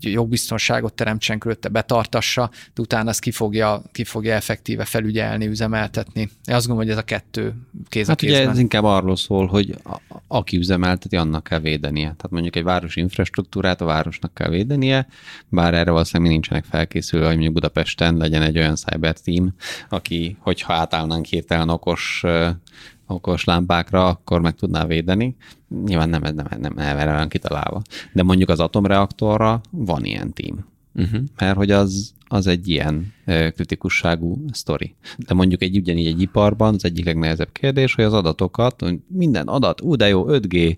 jogbiztonságot 0.00 0.94
teremtsen 0.94 1.38
körülötte, 1.38 1.68
betartassa, 1.68 2.50
de 2.74 2.82
utána 2.82 3.08
ezt 3.08 3.20
ki 3.20 3.30
fogja, 3.30 3.82
ki 3.92 4.04
fogja 4.04 4.34
effektíve 4.34 4.84
felügyelni, 4.84 5.46
üzemeltetni. 5.46 6.20
Én 6.20 6.54
azt 6.54 6.66
gondolom, 6.66 6.76
hogy 6.76 6.90
ez 6.90 6.96
a 6.96 7.02
kettő 7.04 7.54
kéz 7.88 8.06
a 8.06 8.10
Hát 8.10 8.18
kézben. 8.18 8.40
ugye 8.40 8.50
ez 8.50 8.58
inkább 8.58 8.84
arról 8.84 9.16
szól, 9.16 9.46
hogy 9.46 9.74
a, 9.84 10.00
aki 10.26 10.56
üzemelteti, 10.56 11.16
annak 11.16 11.44
kell 11.44 11.60
védenie. 11.60 12.02
Tehát 12.02 12.30
mondjuk 12.30 12.56
egy 12.56 12.62
városi 12.62 13.00
infrastruktúrát 13.00 13.80
a 13.80 13.84
városnak 13.84 14.34
kell 14.34 14.48
védenie, 14.50 15.06
bár 15.48 15.74
erre 15.74 15.90
valószínűleg 15.90 16.28
mi 16.28 16.34
nincsenek 16.34 16.64
felkészülve, 16.64 17.24
hogy 17.26 17.34
mondjuk 17.34 17.54
Budapesten 17.54 18.16
legyen 18.16 18.42
egy 18.42 18.58
olyan 18.58 18.76
cyber 18.76 19.18
team, 19.18 19.54
aki, 19.88 20.36
hogyha 20.40 20.72
átállnánk 20.72 21.24
hirtelen 21.24 21.68
okos 21.68 22.24
okos 23.08 23.44
lámpákra, 23.44 24.06
akkor 24.06 24.40
meg 24.40 24.54
tudná 24.54 24.86
védeni. 24.86 25.36
Nyilván 25.84 26.08
nem, 26.08 26.22
nem, 26.22 26.46
nem, 26.58 26.78
erre 26.78 27.12
van 27.12 27.28
kitalálva. 27.28 27.82
De 28.12 28.22
mondjuk 28.22 28.48
az 28.48 28.60
atomreaktorra 28.60 29.60
van 29.70 30.04
ilyen 30.04 30.32
tím. 30.32 30.64
Uh-huh. 30.94 31.20
Mert 31.38 31.56
hogy 31.56 31.70
az, 31.70 32.14
az 32.28 32.46
egy 32.46 32.68
ilyen 32.68 33.12
kritikusságú 33.54 34.44
sztori. 34.52 34.94
De 35.16 35.34
mondjuk 35.34 35.62
egy 35.62 35.76
ugyanígy 35.76 36.06
egy 36.06 36.20
iparban 36.20 36.74
az 36.74 36.84
egyik 36.84 37.04
legnehezebb 37.04 37.52
kérdés, 37.52 37.94
hogy 37.94 38.04
az 38.04 38.12
adatokat, 38.12 38.80
hogy 38.80 38.98
minden 39.06 39.46
adat, 39.46 39.80
ú, 39.80 39.94
de 39.94 40.08
jó, 40.08 40.24
5G, 40.28 40.76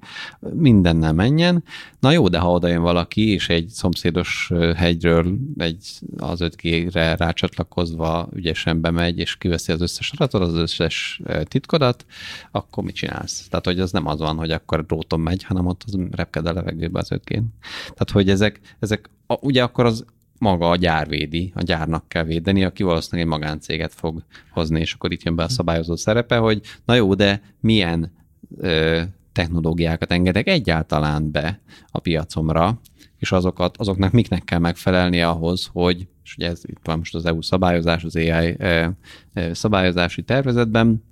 mindennel 0.53 1.13
menjen. 1.13 1.65
Na 2.01 2.11
jó, 2.11 2.29
de 2.29 2.39
ha 2.39 2.51
oda 2.51 2.69
jön 2.69 2.83
valaki, 2.83 3.29
és 3.29 3.49
egy 3.49 3.69
szomszédos 3.69 4.51
hegyről 4.77 5.37
egy, 5.57 5.89
az 6.17 6.39
5G-re 6.43 7.17
rácsatlakozva 7.17 8.29
ügyesen 8.33 8.81
bemegy, 8.81 9.19
és 9.19 9.37
kiveszi 9.37 9.73
az 9.73 9.81
összes 9.81 10.13
adatot, 10.13 10.41
az 10.41 10.55
összes 10.55 11.21
titkodat, 11.43 12.05
akkor 12.51 12.85
mit 12.85 12.95
csinálsz? 12.95 13.49
Tehát, 13.49 13.65
hogy 13.67 13.81
az 13.81 13.93
nem 13.93 14.07
az 14.07 14.19
van, 14.19 14.37
hogy 14.37 14.51
akkor 14.51 14.87
dróton 14.87 15.21
megy, 15.21 15.43
hanem 15.43 15.67
ott 15.67 15.83
az 15.87 15.99
repked 16.11 16.47
a 16.47 16.53
levegőbe 16.53 16.99
az 16.99 17.09
5G. 17.11 17.43
Tehát, 17.81 18.11
hogy 18.13 18.31
ezek, 18.31 18.61
ezek 18.79 19.11
ugye 19.41 19.63
akkor 19.63 19.85
az 19.85 20.05
maga 20.41 20.70
a 20.70 20.76
gyár 20.76 21.09
védi, 21.09 21.53
a 21.55 21.62
gyárnak 21.62 22.09
kell 22.09 22.24
védeni, 22.24 22.64
aki 22.64 22.82
valószínűleg 22.82 23.26
egy 23.26 23.38
magáncéget 23.38 23.95
fog 23.95 24.24
hozni, 24.51 24.80
és 24.80 24.93
akkor 24.93 25.12
itt 25.12 25.22
jön 25.22 25.36
be 25.36 25.43
a 25.43 25.49
szabályozó 25.49 25.97
szerepe, 25.97 26.36
hogy 26.36 26.61
na 26.84 26.95
jó, 26.95 27.14
de 27.14 27.43
milyen 27.61 28.12
ö, 28.59 29.01
technológiákat 29.32 30.12
engedek 30.12 30.49
egyáltalán 30.49 31.30
be 31.30 31.61
a 31.91 31.99
piacomra, 31.99 32.80
és 33.18 33.32
azokat, 33.32 33.76
azoknak 33.76 34.12
miknek 34.12 34.45
kell 34.45 34.59
megfelelni 34.59 35.20
ahhoz, 35.22 35.68
hogy, 35.72 36.09
és 36.24 36.34
ugye 36.36 36.49
ez 36.49 36.61
itt 36.64 36.80
van 36.82 36.99
most 36.99 37.14
az 37.14 37.24
EU 37.24 37.43
szabályozás, 37.43 38.05
az 38.05 38.16
AI 38.16 38.55
ö, 38.59 38.86
ö, 39.34 39.53
szabályozási 39.53 40.22
tervezetben, 40.22 41.09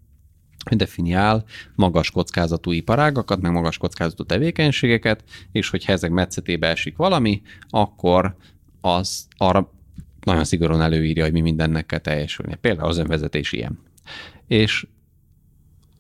definiál 0.77 1.45
magas 1.75 2.11
kockázatú 2.11 2.73
iparágakat, 2.73 3.41
meg 3.41 3.53
magas 3.53 3.79
kockázatú 3.79 4.25
tevékenységeket, 4.25 5.25
és 5.53 5.71
hogyha 5.71 5.93
ezek 5.93 6.11
metszetébe 6.11 6.67
esik 6.69 6.97
valami, 6.97 7.43
akkor 7.69 8.37
az 8.81 9.27
arra 9.37 9.73
nagyon 10.25 10.45
szigorúan 10.45 10.83
előírja, 10.83 11.25
hogy 11.25 11.33
mi 11.33 11.41
mindennek 11.41 11.87
kell 11.87 11.99
teljesülnie. 11.99 12.57
Például 12.57 12.89
az 12.89 12.99
önvezetés 12.99 13.53
ilyen. 13.53 13.79
És 14.47 14.87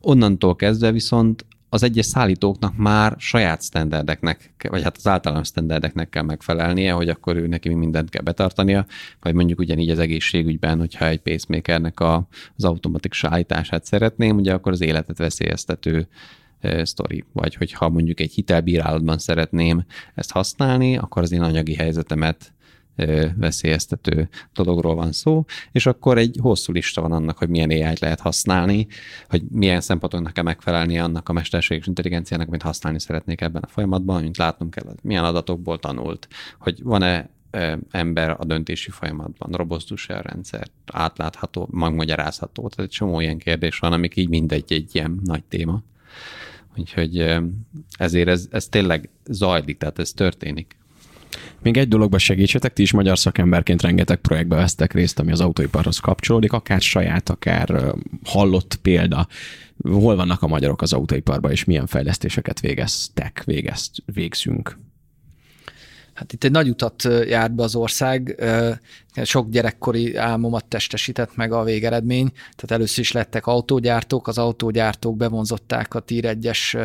onnantól 0.01 0.57
kezdve 0.57 0.91
viszont 0.91 1.47
az 1.69 1.83
egyes 1.83 2.07
szállítóknak 2.07 2.77
már 2.77 3.15
saját 3.19 3.63
standardeknek, 3.63 4.55
vagy 4.69 4.83
hát 4.83 4.97
az 4.97 5.07
általános 5.07 5.47
standardeknek 5.47 6.09
kell 6.09 6.23
megfelelnie, 6.23 6.93
hogy 6.93 7.09
akkor 7.09 7.37
ő 7.37 7.47
neki 7.47 7.75
mindent 7.75 8.11
kell 8.11 8.23
betartania, 8.23 8.87
vagy 9.21 9.35
mondjuk 9.35 9.59
ugyanígy 9.59 9.91
az 9.91 9.99
egészségügyben, 9.99 10.79
hogyha 10.79 11.07
egy 11.07 11.21
pacemakernek 11.21 12.01
a, 12.01 12.29
az 12.57 12.65
automatik 12.65 13.15
szállítását 13.15 13.85
szeretném, 13.85 14.37
ugye 14.37 14.53
akkor 14.53 14.73
az 14.73 14.81
életet 14.81 15.19
veszélyeztető 15.19 16.09
sztori, 16.83 17.25
vagy 17.33 17.55
hogyha 17.55 17.89
mondjuk 17.89 18.21
egy 18.21 18.33
hitelbírálatban 18.33 19.19
szeretném 19.19 19.85
ezt 20.15 20.33
használni, 20.33 20.97
akkor 20.97 21.23
az 21.23 21.33
én 21.33 21.43
anyagi 21.43 21.75
helyzetemet 21.75 22.53
veszélyeztető 23.37 24.29
dologról 24.55 24.95
van 24.95 25.13
szó, 25.13 25.45
és 25.73 25.87
akkor 25.87 26.19
egy 26.19 26.39
hosszú 26.41 26.73
lista 26.73 27.01
van 27.01 27.13
annak, 27.13 27.39
hogy 27.39 27.49
milyen 27.49 27.71
ai 27.71 27.97
lehet 28.01 28.21
használni, 28.21 28.87
hogy 29.29 29.43
milyen 29.51 29.81
szempontoknak 29.81 30.33
kell 30.33 30.45
megfelelni 30.45 30.99
annak 30.99 31.29
a 31.29 31.33
mesterséges 31.33 31.87
intelligenciának, 31.87 32.49
amit 32.49 32.63
használni 32.63 33.01
szeretnék 33.01 33.41
ebben 33.41 33.63
a 33.63 33.69
folyamatban, 33.69 34.23
mint 34.23 34.37
látnunk 34.37 34.75
kell, 34.75 34.95
milyen 35.03 35.25
adatokból 35.25 35.79
tanult, 35.79 36.29
hogy 36.59 36.83
van-e 36.83 37.31
ember 37.91 38.37
a 38.39 38.45
döntési 38.45 38.91
folyamatban, 38.91 39.53
robosztus 39.53 40.09
a 40.09 40.21
rendszer, 40.21 40.67
átlátható, 40.93 41.69
megmagyarázható. 41.71 42.69
Tehát 42.69 42.91
egy 42.91 42.97
csomó 42.97 43.21
ilyen 43.21 43.39
kérdés 43.39 43.79
van, 43.79 43.93
amik 43.93 44.17
így 44.17 44.29
mindegy 44.29 44.73
egy 44.73 44.95
ilyen 44.95 45.21
nagy 45.25 45.45
téma. 45.45 45.83
Úgyhogy 46.77 47.37
ezért 47.99 48.29
ez, 48.29 48.49
ez 48.51 48.69
tényleg 48.69 49.09
zajlik, 49.25 49.79
tehát 49.79 49.99
ez 49.99 50.11
történik. 50.11 50.77
Még 51.63 51.77
egy 51.77 51.89
dologba 51.89 52.19
segítsetek, 52.19 52.73
ti 52.73 52.83
is 52.83 52.93
magyar 52.93 53.19
szakemberként 53.19 53.83
rengeteg 53.83 54.17
projektbe 54.17 54.57
vesztek 54.57 54.93
részt, 54.93 55.19
ami 55.19 55.33
az 55.33 55.41
autóiparhoz 55.41 55.99
kapcsolódik, 55.99 56.53
akár 56.53 56.81
saját, 56.81 57.29
akár 57.29 57.95
hallott 58.25 58.79
példa. 58.83 59.27
Hol 59.83 60.17
vannak 60.17 60.43
a 60.43 60.47
magyarok 60.47 60.83
az 60.83 60.93
autóiparban, 60.93 61.51
és 61.51 61.65
milyen 61.65 61.87
fejlesztéseket 61.87 62.61
végeztek, 62.61 63.43
végezt, 63.45 64.03
végzünk? 64.05 64.88
Hát 66.19 66.33
itt 66.33 66.45
egy 66.45 66.51
nagy 66.51 66.69
utat 66.69 67.03
járt 67.27 67.55
be 67.55 67.63
az 67.63 67.75
ország, 67.75 68.45
sok 69.23 69.49
gyerekkori 69.49 70.17
álmomat 70.17 70.65
testesített 70.65 71.37
meg 71.37 71.53
a 71.53 71.65
végeredmény, 71.65 72.31
tehát 72.33 72.71
először 72.71 72.99
is 72.99 73.13
lettek 73.13 73.47
autógyártók, 73.47 74.29
az 74.29 74.39
autógyártók 74.39 75.17
bevonzották 75.17 75.95
a 75.95 76.01
tír 76.01 76.25
egyes 76.25 76.77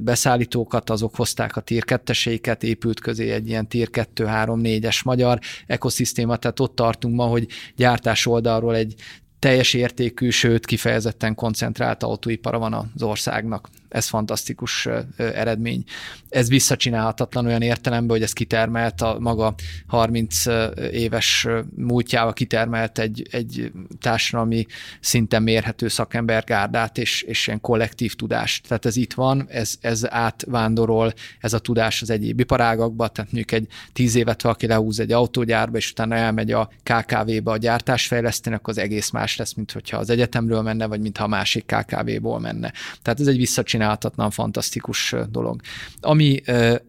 beszállítókat, 0.00 0.90
azok 0.90 1.16
hozták 1.16 1.56
a 1.56 1.60
tír 1.60 1.84
ketteseiket, 1.84 2.62
épült 2.62 3.00
közé 3.00 3.30
egy 3.30 3.48
ilyen 3.48 3.68
tír 3.68 3.90
2, 3.90 4.24
3, 4.24 4.60
4-es 4.64 5.04
magyar 5.04 5.38
ekoszisztéma, 5.66 6.36
tehát 6.36 6.60
ott 6.60 6.74
tartunk 6.74 7.14
ma, 7.14 7.24
hogy 7.24 7.46
gyártás 7.76 8.26
oldalról 8.26 8.74
egy 8.74 8.94
teljes 9.38 9.74
értékű, 9.74 10.30
sőt 10.30 10.66
kifejezetten 10.66 11.34
koncentrált 11.34 12.02
autóipara 12.02 12.58
van 12.58 12.72
az 12.72 13.02
országnak 13.02 13.68
ez 13.90 14.08
fantasztikus 14.08 14.88
eredmény. 15.16 15.84
Ez 16.28 16.48
visszacsinálhatatlan 16.48 17.46
olyan 17.46 17.62
értelemben, 17.62 18.16
hogy 18.16 18.22
ez 18.22 18.32
kitermelt 18.32 19.00
a 19.00 19.16
maga 19.20 19.54
30 19.86 20.44
éves 20.92 21.46
múltjával 21.76 22.32
kitermelt 22.32 22.98
egy, 22.98 23.28
egy 23.30 23.72
társadalmi 24.00 24.66
szinten 25.00 25.42
mérhető 25.42 25.88
szakembergárdát 25.88 26.98
és, 26.98 27.22
és 27.22 27.46
ilyen 27.46 27.60
kollektív 27.60 28.14
tudást. 28.14 28.68
Tehát 28.68 28.86
ez 28.86 28.96
itt 28.96 29.12
van, 29.12 29.46
ez, 29.48 29.74
ez 29.80 30.12
átvándorol, 30.12 31.12
ez 31.40 31.52
a 31.52 31.58
tudás 31.58 32.02
az 32.02 32.10
egyéb 32.10 32.40
iparágakba, 32.40 33.08
tehát 33.08 33.32
mondjuk 33.32 33.52
egy 33.52 33.66
tíz 33.92 34.14
évet 34.14 34.42
valaki 34.42 34.66
lehúz 34.66 35.00
egy 35.00 35.12
autógyárba, 35.12 35.76
és 35.76 35.90
utána 35.90 36.14
elmegy 36.14 36.52
a 36.52 36.70
KKV-ba 36.82 37.52
a 37.52 37.56
gyártásfejlesztőnek, 37.56 38.58
akkor 38.58 38.72
az 38.72 38.78
egész 38.78 39.10
más 39.10 39.36
lesz, 39.36 39.52
mint 39.52 39.72
hogyha 39.72 39.96
az 39.96 40.10
egyetemről 40.10 40.62
menne, 40.62 40.86
vagy 40.86 41.00
mintha 41.00 41.24
a 41.24 41.28
másik 41.28 41.64
KKV-ból 41.66 42.40
menne. 42.40 42.72
Tehát 43.02 43.20
ez 43.20 43.26
egy 43.26 43.36
visszacsinálhatatlan 43.36 43.79
csinálhatatlan, 43.80 44.30
fantasztikus 44.30 45.14
dolog. 45.30 45.60
Ami 46.00 46.42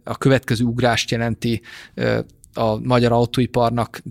a 0.04 0.18
következő 0.18 0.64
ugrást 0.64 1.12
jelenti, 1.12 1.62
a 2.54 2.80
magyar 2.80 3.12
autóiparnak 3.12 4.02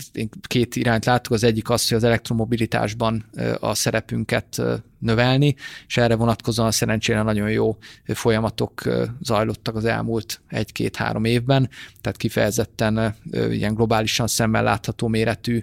két 0.42 0.76
irányt 0.76 1.04
láttuk, 1.04 1.32
az 1.32 1.44
egyik 1.44 1.70
az, 1.70 1.88
hogy 1.88 1.96
az 1.96 2.04
elektromobilitásban 2.04 3.24
a 3.60 3.74
szerepünket 3.74 4.62
növelni, 4.98 5.54
és 5.86 5.96
erre 5.96 6.14
vonatkozóan 6.14 6.70
szerencsére 6.70 7.22
nagyon 7.22 7.50
jó 7.50 7.76
folyamatok 8.06 8.82
zajlottak 9.22 9.76
az 9.76 9.84
elmúlt 9.84 10.40
egy-két-három 10.48 11.24
évben, 11.24 11.68
tehát 12.00 12.18
kifejezetten 12.18 13.14
ilyen 13.50 13.74
globálisan 13.74 14.26
szemmel 14.26 14.62
látható 14.62 15.08
méretű 15.08 15.62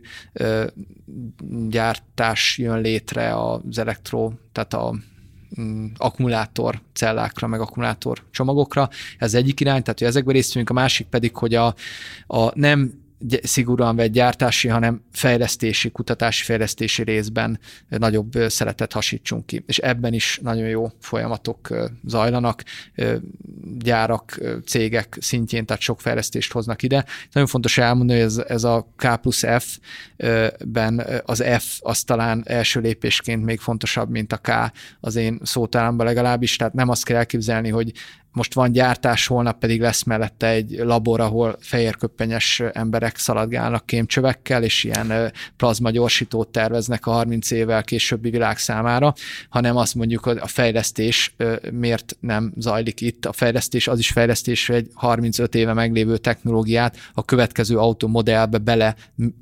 gyártás 1.70 2.58
jön 2.58 2.82
létre 2.82 3.36
az 3.36 3.78
elektro, 3.78 4.32
tehát 4.52 4.74
a 4.74 4.96
akkumulátor 5.98 6.82
cellákra, 6.94 7.48
meg 7.48 7.60
akkumulátor 7.62 8.24
csomagokra. 8.32 8.90
Ez 9.18 9.34
egyik 9.34 9.60
irány, 9.60 9.82
tehát 9.82 10.00
hogy 10.00 10.08
ezekben 10.08 10.34
részt 10.34 10.56
a 10.66 10.74
másik 10.74 11.08
pedig, 11.08 11.36
hogy 11.36 11.54
a, 11.54 11.76
a 12.28 12.60
nem 12.60 13.06
szigorúan 13.44 13.96
vett 13.96 14.12
gyártási, 14.12 14.68
hanem 14.68 15.02
fejlesztési, 15.12 15.90
kutatási 15.90 16.44
fejlesztési 16.44 17.04
részben 17.04 17.60
nagyobb 17.88 18.32
szeretet 18.48 18.94
hasítsunk 18.94 19.46
ki. 19.46 19.64
És 19.68 19.78
ebben 19.78 20.14
is 20.14 20.40
nagyon 20.42 20.68
jó 20.68 20.92
folyamatok 21.00 21.90
zajlanak, 22.06 22.64
gyárak, 23.78 24.40
cégek 24.66 25.18
szintjén, 25.20 25.66
tehát 25.66 25.82
sok 25.82 26.02
fejlesztést 26.02 26.52
hoznak 26.52 26.84
ide. 26.84 27.06
Nagyon 27.32 27.48
fontos 27.48 27.78
elmondani, 27.78 28.20
hogy 28.20 28.28
ez, 28.28 28.38
ez 28.38 28.64
a 28.64 28.88
K 28.96 29.16
plusz 29.16 29.44
F-ben 29.60 31.22
az 31.26 31.44
F 31.58 31.78
az 31.80 32.04
talán 32.04 32.44
első 32.46 32.80
lépésként 32.80 33.46
még 33.46 33.60
fontosabb, 33.60 34.10
mint 34.10 34.34
a 34.34 34.38
K 34.38 34.52
az 35.00 35.16
én 35.16 35.40
szótáramban 35.44 36.06
legalábbis, 36.06 36.56
tehát 36.56 36.74
nem 36.74 36.90
azt 36.90 37.06
kell 37.06 37.18
elképzelni, 37.18 37.70
hogy 37.70 37.92
most 38.32 38.54
van 38.54 38.72
gyártás, 38.72 39.28
holnap 39.28 39.60
pedig 39.60 39.82
lesz 39.82 40.04
mellette 40.04 40.48
egy 40.48 40.72
labor, 40.72 41.20
ahol 41.20 41.58
fehérköppenyes 41.60 42.60
emberek 42.72 43.07
szaladgálnak 43.16 43.86
kémcsövekkel, 43.86 44.64
és 44.64 44.84
ilyen 44.84 45.32
plazma 45.58 45.90
gyorsítót 45.90 46.48
terveznek 46.48 47.06
a 47.06 47.12
30 47.12 47.52
évvel 47.52 47.84
későbbi 47.84 48.30
világ 48.30 48.58
számára, 48.58 49.14
hanem 49.50 49.78
azt 49.78 49.96
mondjuk, 49.96 50.24
hogy 50.24 50.38
a 50.38 50.48
fejlesztés 50.48 51.36
miért 51.72 52.18
nem 52.20 52.54
zajlik 52.58 53.02
itt. 53.02 53.26
A 53.26 53.32
fejlesztés 53.32 53.88
az 53.88 54.00
is 54.00 54.10
fejlesztés, 54.10 54.68
hogy 54.68 54.76
egy 54.76 54.90
35 54.94 55.56
éve 55.56 55.74
meglévő 55.74 56.18
technológiát 56.18 56.98
a 57.14 57.26
következő 57.26 57.78
automodellbe 57.78 58.58
bele, 58.58 58.96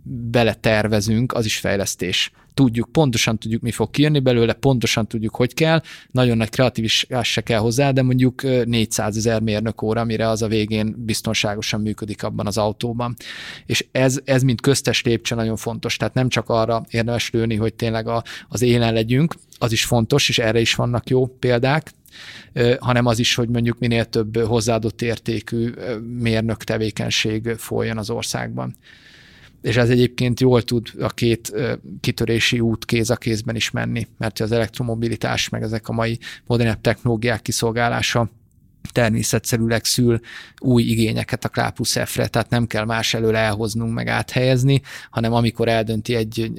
bele 0.04 0.54
tervezünk, 0.54 1.34
az 1.34 1.46
is 1.46 1.58
fejlesztés 1.58 2.32
tudjuk, 2.56 2.92
pontosan 2.92 3.38
tudjuk, 3.38 3.62
mi 3.62 3.72
fog 3.72 3.92
kijönni 3.92 4.20
belőle, 4.20 4.54
pontosan 4.54 5.08
tudjuk, 5.08 5.36
hogy 5.36 5.54
kell, 5.54 5.82
nagyon 6.12 6.38
nagy 6.38 6.50
kreativitás 6.50 7.32
se 7.32 7.42
kell 7.42 7.60
hozzá, 7.60 7.92
de 7.92 8.02
mondjuk 8.02 8.42
400 8.66 9.18
ezer 9.18 9.42
mérnök 9.42 9.82
óra, 9.82 10.04
mire 10.04 10.30
az 10.30 10.42
a 10.42 10.48
végén 10.48 10.96
biztonságosan 10.98 11.82
működik 11.82 12.24
abban 12.24 12.48
az 12.48 12.58
autóban. 12.58 13.16
És 13.66 13.86
ez, 13.92 14.20
ez 14.24 14.44
mint 14.44 14.62
köztes 14.62 15.04
lépcső 15.04 15.36
nagyon 15.36 15.56
fontos, 15.56 15.98
tehát 15.98 16.14
nem 16.14 16.30
csak 16.30 16.50
arra 16.50 16.86
érdemes 16.90 17.30
lőni, 17.30 17.56
hogy 17.56 17.74
tényleg 17.74 18.08
a, 18.08 18.24
az 18.48 18.62
élen 18.62 18.94
legyünk, 18.94 19.36
az 19.58 19.72
is 19.72 19.86
fontos, 19.86 20.30
és 20.30 20.40
erre 20.40 20.60
is 20.60 20.76
vannak 20.76 21.10
jó 21.10 21.28
példák, 21.28 21.92
hanem 22.80 23.06
az 23.06 23.20
is, 23.20 23.36
hogy 23.36 23.50
mondjuk 23.50 23.80
minél 23.80 24.06
több 24.06 24.38
hozzáadott 24.38 25.02
értékű 25.02 25.74
mérnök 26.20 26.64
tevékenység 26.64 27.48
folyjon 27.58 27.98
az 27.98 28.10
országban 28.10 28.76
és 29.66 29.78
ez 29.78 29.90
egyébként 29.90 30.40
jól 30.40 30.62
tud 30.62 30.88
a 31.00 31.10
két 31.10 31.54
kitörési 32.00 32.60
út 32.60 32.86
kéz 32.86 33.10
a 33.10 33.16
kézben 33.16 33.56
is 33.56 33.72
menni, 33.72 34.08
mert 34.18 34.40
az 34.40 34.52
elektromobilitás, 34.52 35.50
meg 35.50 35.62
ezek 35.62 35.88
a 35.88 35.94
mai 35.94 36.20
modernebb 36.46 36.82
technológiák 36.82 37.42
kiszolgálása 37.42 38.30
természetszerűleg 38.92 39.86
szül 39.86 40.20
új 40.60 40.84
igényeket 40.84 41.46
a 41.46 41.50
Klápusz 41.50 41.98
F-re, 42.06 42.28
tehát 42.28 42.50
nem 42.50 42.68
kell 42.68 42.86
más 42.86 43.14
elől 43.14 43.36
elhoznunk, 43.36 43.94
meg 43.94 44.08
áthelyezni, 44.08 44.82
hanem 45.10 45.34
amikor 45.34 45.68
eldönti 45.68 46.16
egy 46.16 46.52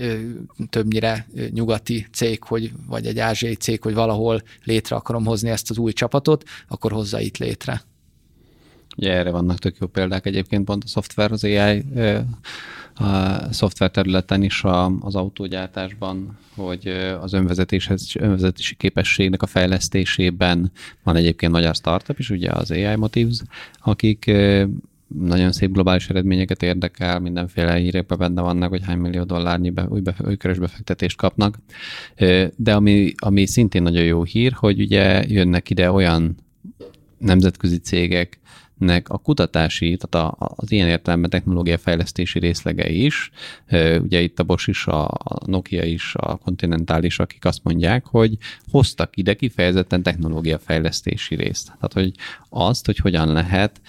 többnyire 0.70 1.26
nyugati 1.50 2.06
cég, 2.12 2.42
hogy, 2.42 2.72
vagy 2.86 3.06
egy 3.06 3.18
ázsiai 3.18 3.54
cég, 3.54 3.82
hogy 3.82 3.94
valahol 3.94 4.42
létre 4.64 4.96
akarom 4.96 5.24
hozni 5.24 5.48
ezt 5.50 5.70
az 5.70 5.78
új 5.78 5.92
csapatot, 5.92 6.44
akkor 6.68 6.92
hozza 6.92 7.20
itt 7.20 7.36
létre. 7.36 7.82
Ugye 8.96 9.12
erre 9.12 9.30
vannak 9.30 9.58
tök 9.58 9.76
jó 9.80 9.86
példák 9.86 10.26
egyébként 10.26 10.64
pont 10.64 10.84
a 10.84 10.88
szoftver, 10.88 11.32
az 11.32 11.44
AI 11.44 11.84
a 12.96 13.52
szoftver 13.52 13.90
területen 13.90 14.42
is 14.42 14.64
a, 14.64 14.92
az 15.00 15.14
autógyártásban, 15.14 16.38
hogy 16.54 16.86
az 17.20 17.32
önvezetéshez, 17.32 18.12
önvezetési 18.18 18.74
képességnek 18.74 19.42
a 19.42 19.46
fejlesztésében 19.46 20.72
van 21.02 21.16
egyébként 21.16 21.52
magyar 21.52 21.74
startup 21.74 22.18
is, 22.18 22.30
ugye 22.30 22.50
az 22.50 22.70
AI 22.70 22.96
Motives, 22.96 23.42
akik 23.82 24.30
nagyon 25.08 25.52
szép 25.52 25.72
globális 25.72 26.08
eredményeket 26.08 26.62
érdekel, 26.62 27.20
mindenféle 27.20 27.74
hírekben 27.74 28.18
benne 28.18 28.40
vannak, 28.42 28.68
hogy 28.68 28.84
hány 28.84 28.98
millió 28.98 29.24
dollárnyi 29.24 29.70
be, 29.70 29.86
új, 29.88 30.00
be, 30.00 30.14
új 30.26 30.36
körös 30.36 30.58
befektetést 30.58 31.16
kapnak. 31.16 31.58
De 32.56 32.74
ami, 32.74 33.12
ami 33.16 33.46
szintén 33.46 33.82
nagyon 33.82 34.04
jó 34.04 34.22
hír, 34.22 34.52
hogy 34.52 34.80
ugye 34.80 35.24
jönnek 35.28 35.70
ide 35.70 35.90
olyan 35.90 36.36
nemzetközi 37.18 37.76
cégek, 37.76 38.40
nek 38.78 39.08
a 39.08 39.18
kutatási, 39.18 39.96
tehát 39.96 40.28
a, 40.38 40.46
az 40.56 40.72
ilyen 40.72 40.88
értelemben 40.88 41.30
technológia 41.30 41.78
fejlesztési 41.78 42.38
részlegei 42.38 43.04
is, 43.04 43.30
ugye 44.00 44.20
itt 44.20 44.38
a 44.38 44.44
Bosch 44.44 44.68
is, 44.68 44.86
a 44.86 45.10
Nokia 45.46 45.84
is, 45.84 46.14
a 46.14 46.36
Continental 46.36 47.04
is, 47.04 47.18
akik 47.18 47.44
azt 47.44 47.64
mondják, 47.64 48.06
hogy 48.06 48.36
hoztak 48.70 49.16
ide 49.16 49.34
kifejezetten 49.34 50.02
technológia 50.02 50.58
fejlesztési 50.58 51.34
részt. 51.34 51.66
Tehát, 51.66 51.92
hogy 51.92 52.12
azt, 52.48 52.86
hogy 52.86 52.96
hogyan 52.96 53.32
lehet 53.32 53.80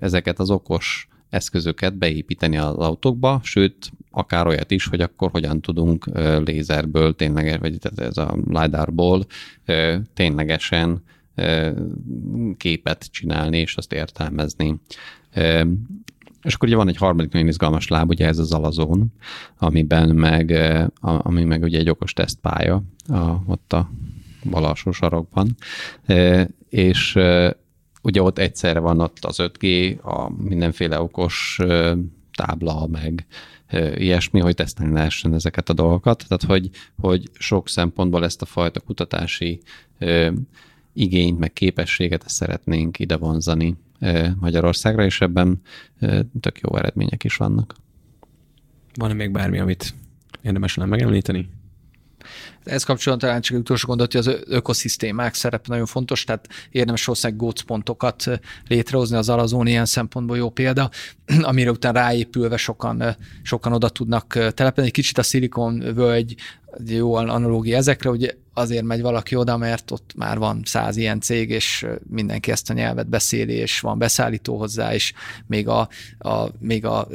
ezeket 0.00 0.38
az 0.38 0.50
okos 0.50 1.08
eszközöket 1.30 1.94
beépíteni 1.98 2.56
az 2.56 2.76
autókba, 2.76 3.40
sőt, 3.42 3.90
akár 4.10 4.46
olyat 4.46 4.70
is, 4.70 4.86
hogy 4.86 5.00
akkor 5.00 5.30
hogyan 5.30 5.60
tudunk 5.60 6.06
lézerből 6.44 7.14
tényleg, 7.16 7.60
vagy 7.60 7.78
ez 7.96 8.16
a 8.16 8.36
LiDAR-ból 8.48 9.26
ténylegesen 10.14 11.02
képet 12.56 13.06
csinálni, 13.10 13.58
és 13.58 13.76
azt 13.76 13.92
értelmezni. 13.92 14.80
És 16.42 16.54
akkor 16.54 16.68
ugye 16.68 16.76
van 16.76 16.88
egy 16.88 16.96
harmadik 16.96 17.32
nagyon 17.32 17.48
izgalmas 17.48 17.88
láb, 17.88 18.08
ugye 18.08 18.26
ez 18.26 18.38
az 18.38 18.52
alazón, 18.52 19.12
amiben 19.58 20.08
meg, 20.08 20.50
ami 21.00 21.44
meg 21.44 21.62
ugye 21.62 21.78
egy 21.78 21.90
okos 21.90 22.12
tesztpálya 22.12 22.82
a, 23.08 23.30
ott 23.46 23.72
a 23.72 23.90
bal 24.50 24.64
alsó 24.64 24.90
sarokban, 24.90 25.56
és 26.68 27.18
ugye 28.02 28.22
ott 28.22 28.38
egyszerre 28.38 28.78
van 28.78 29.00
ott 29.00 29.24
az 29.24 29.36
5G, 29.38 29.96
a 30.02 30.42
mindenféle 30.42 31.00
okos 31.00 31.60
tábla, 32.32 32.86
meg 32.86 33.26
ilyesmi, 33.94 34.40
hogy 34.40 34.54
tesztelni 34.54 34.92
lehessen 34.92 35.34
ezeket 35.34 35.68
a 35.68 35.72
dolgokat. 35.72 36.24
Tehát, 36.28 36.42
hogy, 36.44 36.70
hogy 37.00 37.30
sok 37.32 37.68
szempontból 37.68 38.24
ezt 38.24 38.42
a 38.42 38.46
fajta 38.46 38.80
kutatási 38.80 39.60
igényt, 40.96 41.38
meg 41.38 41.52
képességet 41.52 42.28
szeretnénk 42.28 42.98
ide 42.98 43.16
vonzani 43.16 43.76
Magyarországra, 44.40 45.04
és 45.04 45.20
ebben 45.20 45.60
tök 46.40 46.60
jó 46.60 46.76
eredmények 46.76 47.24
is 47.24 47.36
vannak. 47.36 47.74
Van-e 48.94 49.14
még 49.14 49.30
bármi, 49.30 49.58
amit 49.58 49.94
érdemes 50.42 50.74
lenne 50.74 50.90
megemlíteni? 50.90 51.48
Ez 52.64 52.84
kapcsolatban 52.84 53.28
talán 53.28 53.42
csak 53.42 53.58
utolsó 53.58 53.86
gondolat, 53.86 54.12
hogy 54.12 54.20
az 54.20 54.38
ökoszisztémák 54.46 55.34
szerepe 55.34 55.64
nagyon 55.68 55.86
fontos, 55.86 56.24
tehát 56.24 56.48
érdemes 56.70 57.04
valószínűleg 57.04 57.42
gócpontokat 57.42 58.24
létrehozni, 58.68 59.16
az 59.16 59.28
alazón 59.28 59.66
ilyen 59.66 59.86
szempontból 59.86 60.36
jó 60.36 60.50
példa, 60.50 60.90
amire 61.40 61.70
utána 61.70 61.98
ráépülve 61.98 62.56
sokan, 62.56 63.16
sokan 63.42 63.72
oda 63.72 63.88
tudnak 63.88 64.52
telepedni. 64.54 64.90
Kicsit 64.90 65.18
a 65.18 65.22
Silicon 65.22 65.78
völgy 65.94 66.34
jó 66.84 67.14
analógia 67.14 67.76
ezekre, 67.76 68.08
hogy 68.08 68.36
azért 68.54 68.84
megy 68.84 69.00
valaki 69.00 69.36
oda, 69.36 69.56
mert 69.56 69.90
ott 69.90 70.12
már 70.16 70.38
van 70.38 70.62
száz 70.64 70.96
ilyen 70.96 71.20
cég, 71.20 71.50
és 71.50 71.86
mindenki 72.10 72.50
ezt 72.50 72.70
a 72.70 72.74
nyelvet 72.74 73.08
beszéli, 73.08 73.52
és 73.52 73.80
van 73.80 73.98
beszállító 73.98 74.58
hozzá, 74.58 74.94
és 74.94 75.12
még 75.46 75.68
a, 75.68 75.88
a, 76.18 76.46
még 76.58 76.84
a 76.84 77.08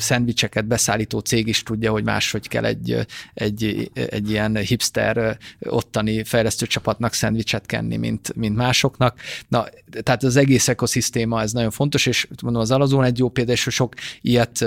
szendvicseket 0.00 0.66
beszállító 0.66 1.18
cég 1.18 1.46
is 1.46 1.62
tudja, 1.62 1.90
hogy 1.90 2.04
máshogy 2.04 2.48
kell 2.48 2.64
egy, 2.64 3.06
egy, 3.34 3.90
egy 3.92 4.30
ilyen 4.30 4.56
hipster 4.56 5.38
ottani 5.60 6.24
fejlesztő 6.24 6.66
csapatnak 6.66 7.12
szendvicset 7.12 7.66
kenni, 7.66 7.96
mint, 7.96 8.34
mint 8.36 8.56
másoknak. 8.56 9.20
Na, 9.48 9.66
tehát 10.02 10.22
az 10.22 10.36
egész 10.36 10.68
ekoszisztéma 10.68 11.40
ez 11.40 11.52
nagyon 11.52 11.70
fontos, 11.70 12.06
és 12.06 12.28
mondom, 12.42 12.62
az 12.62 12.70
Alazon 12.70 13.04
egy 13.04 13.18
jó 13.18 13.28
példa, 13.28 13.52
és 13.52 13.66
sok 13.70 13.94
ilyet 14.20 14.64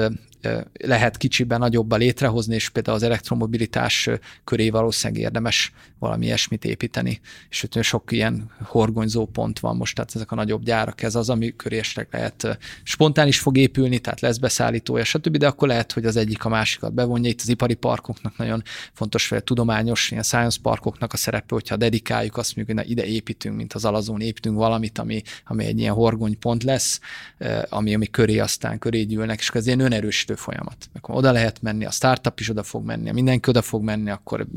lehet 0.74 1.18
kicsiben, 1.18 1.60
nagyobban 1.60 2.00
létrehozni, 2.00 2.56
és 2.56 2.70
például 2.70 2.98
az 2.98 3.04
elektromobilitás 3.04 4.10
köré 4.44 4.70
valószínűleg 4.70 5.24
érdemes 5.24 5.74
valami 6.00 6.26
ilyesmit 6.26 6.66
építeni. 6.66 7.20
És 7.50 7.64
ott 7.64 7.84
sok 7.84 8.12
ilyen 8.12 8.52
horgonyzó 8.64 9.26
pont 9.26 9.60
van 9.60 9.76
most, 9.76 9.96
tehát 9.96 10.16
ezek 10.16 10.32
a 10.32 10.36
nagyobb 10.36 10.64
gyárak, 10.64 11.02
ez 11.02 11.16
az, 11.16 11.30
ami 11.30 11.56
köré 11.56 11.78
esetleg 11.78 12.08
lehet 12.12 12.58
spontán 12.84 13.28
is 13.28 13.40
fog 13.40 13.58
épülni, 13.58 14.00
tehát 14.00 14.20
lesz 14.20 14.38
beszállítója, 14.38 15.04
stb., 15.04 15.38
de 15.38 15.48
akkor 15.48 15.68
lehet, 15.68 15.92
hogy 15.92 16.06
az 16.06 16.16
egyik 16.16 16.46
a 16.46 16.50
másikat 16.50 16.94
bevonja. 16.94 17.30
Itt 17.30 17.42
az 17.42 17.50
ipari 17.50 17.74
parkoknak 17.74 18.38
nagyon 18.38 18.64
fontos, 18.94 19.28
vagy 19.28 19.38
a 19.38 19.42
tudományos, 19.42 20.12
ilyen 20.12 20.24
science 20.24 20.60
parkoknak 20.62 21.14
a 21.14 21.18
szerepe, 21.18 21.54
hogyha 21.54 21.76
dedikáljuk, 21.76 22.38
azt 22.38 22.56
mondjuk, 22.56 22.80
hogy 22.80 22.90
ide 22.90 23.06
építünk, 23.06 23.56
mint 23.56 23.74
az 23.74 23.86
alazón 23.86 24.22
építünk 24.22 24.56
valamit, 24.56 24.98
ami, 24.98 25.22
ami 25.46 25.66
egy 25.66 25.80
ilyen 25.80 25.94
horgonypont 25.94 26.64
lesz, 26.64 27.00
ami, 27.70 27.94
ami 27.94 28.08
köré 28.08 28.40
aztán 28.40 28.80
köré 28.80 29.02
gyűlnek, 29.04 29.40
és 29.40 29.50
ez 29.50 29.66
ilyen 29.66 29.80
önerősítő 29.80 30.33
fejlesztő 30.34 30.36
folyamat. 30.36 30.90
Akkor 30.94 31.16
oda 31.16 31.32
lehet 31.32 31.62
menni, 31.62 31.86
a 31.86 31.92
startup 31.92 32.40
is 32.40 32.50
oda 32.50 32.64
fog 32.64 32.86
menni, 32.86 33.12
mindenki 33.12 33.50
oda 33.50 33.62
fog 33.62 33.84
menni, 33.84 34.10
akkor 34.10 34.48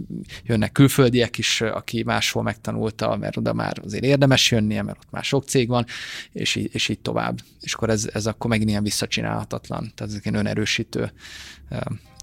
jönnek 0.45 0.73
külföldiek 0.73 1.39
is, 1.39 1.61
aki 1.61 2.03
máshol 2.03 2.43
megtanulta, 2.43 3.17
mert 3.17 3.37
oda 3.37 3.53
már 3.53 3.81
azért 3.85 4.05
érdemes 4.05 4.51
jönnie, 4.51 4.83
mert 4.83 4.99
ott 4.99 5.11
már 5.11 5.25
sok 5.25 5.45
cég 5.45 5.69
van, 5.69 5.85
és 6.33 6.55
így, 6.55 6.69
és 6.73 6.89
így 6.89 7.01
tovább. 7.01 7.39
És 7.61 7.75
akkor 7.75 7.91
ez, 7.91 8.09
ez 8.13 8.27
akkor 8.27 8.51
megint 8.51 8.71
ilyen 8.71 8.83
visszacsinálhatatlan. 8.83 9.93
Tehát 9.95 10.13
ezek 10.13 10.25
ilyen 10.25 10.39
önerősítő, 10.39 11.13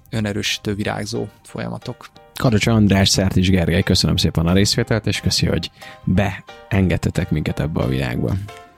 önerősítő 0.09 0.75
virágzó 0.75 1.27
folyamatok. 1.43 2.09
Kadocsa 2.35 2.71
András, 2.71 3.09
Szárt 3.09 3.35
és 3.35 3.49
Gergely, 3.49 3.83
köszönöm 3.83 4.17
szépen 4.17 4.47
a 4.47 4.53
részvételt, 4.53 5.07
és 5.07 5.19
köszi, 5.19 5.45
hogy 5.45 5.71
beengedtetek 6.03 7.29
minket 7.29 7.59
ebbe 7.59 7.81
a 7.81 7.87
világba. 7.87 8.35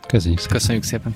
Köszönjük 0.07 0.39
szépen. 0.39 0.57
Köszönjük 0.57 0.83
szépen. 0.83 1.15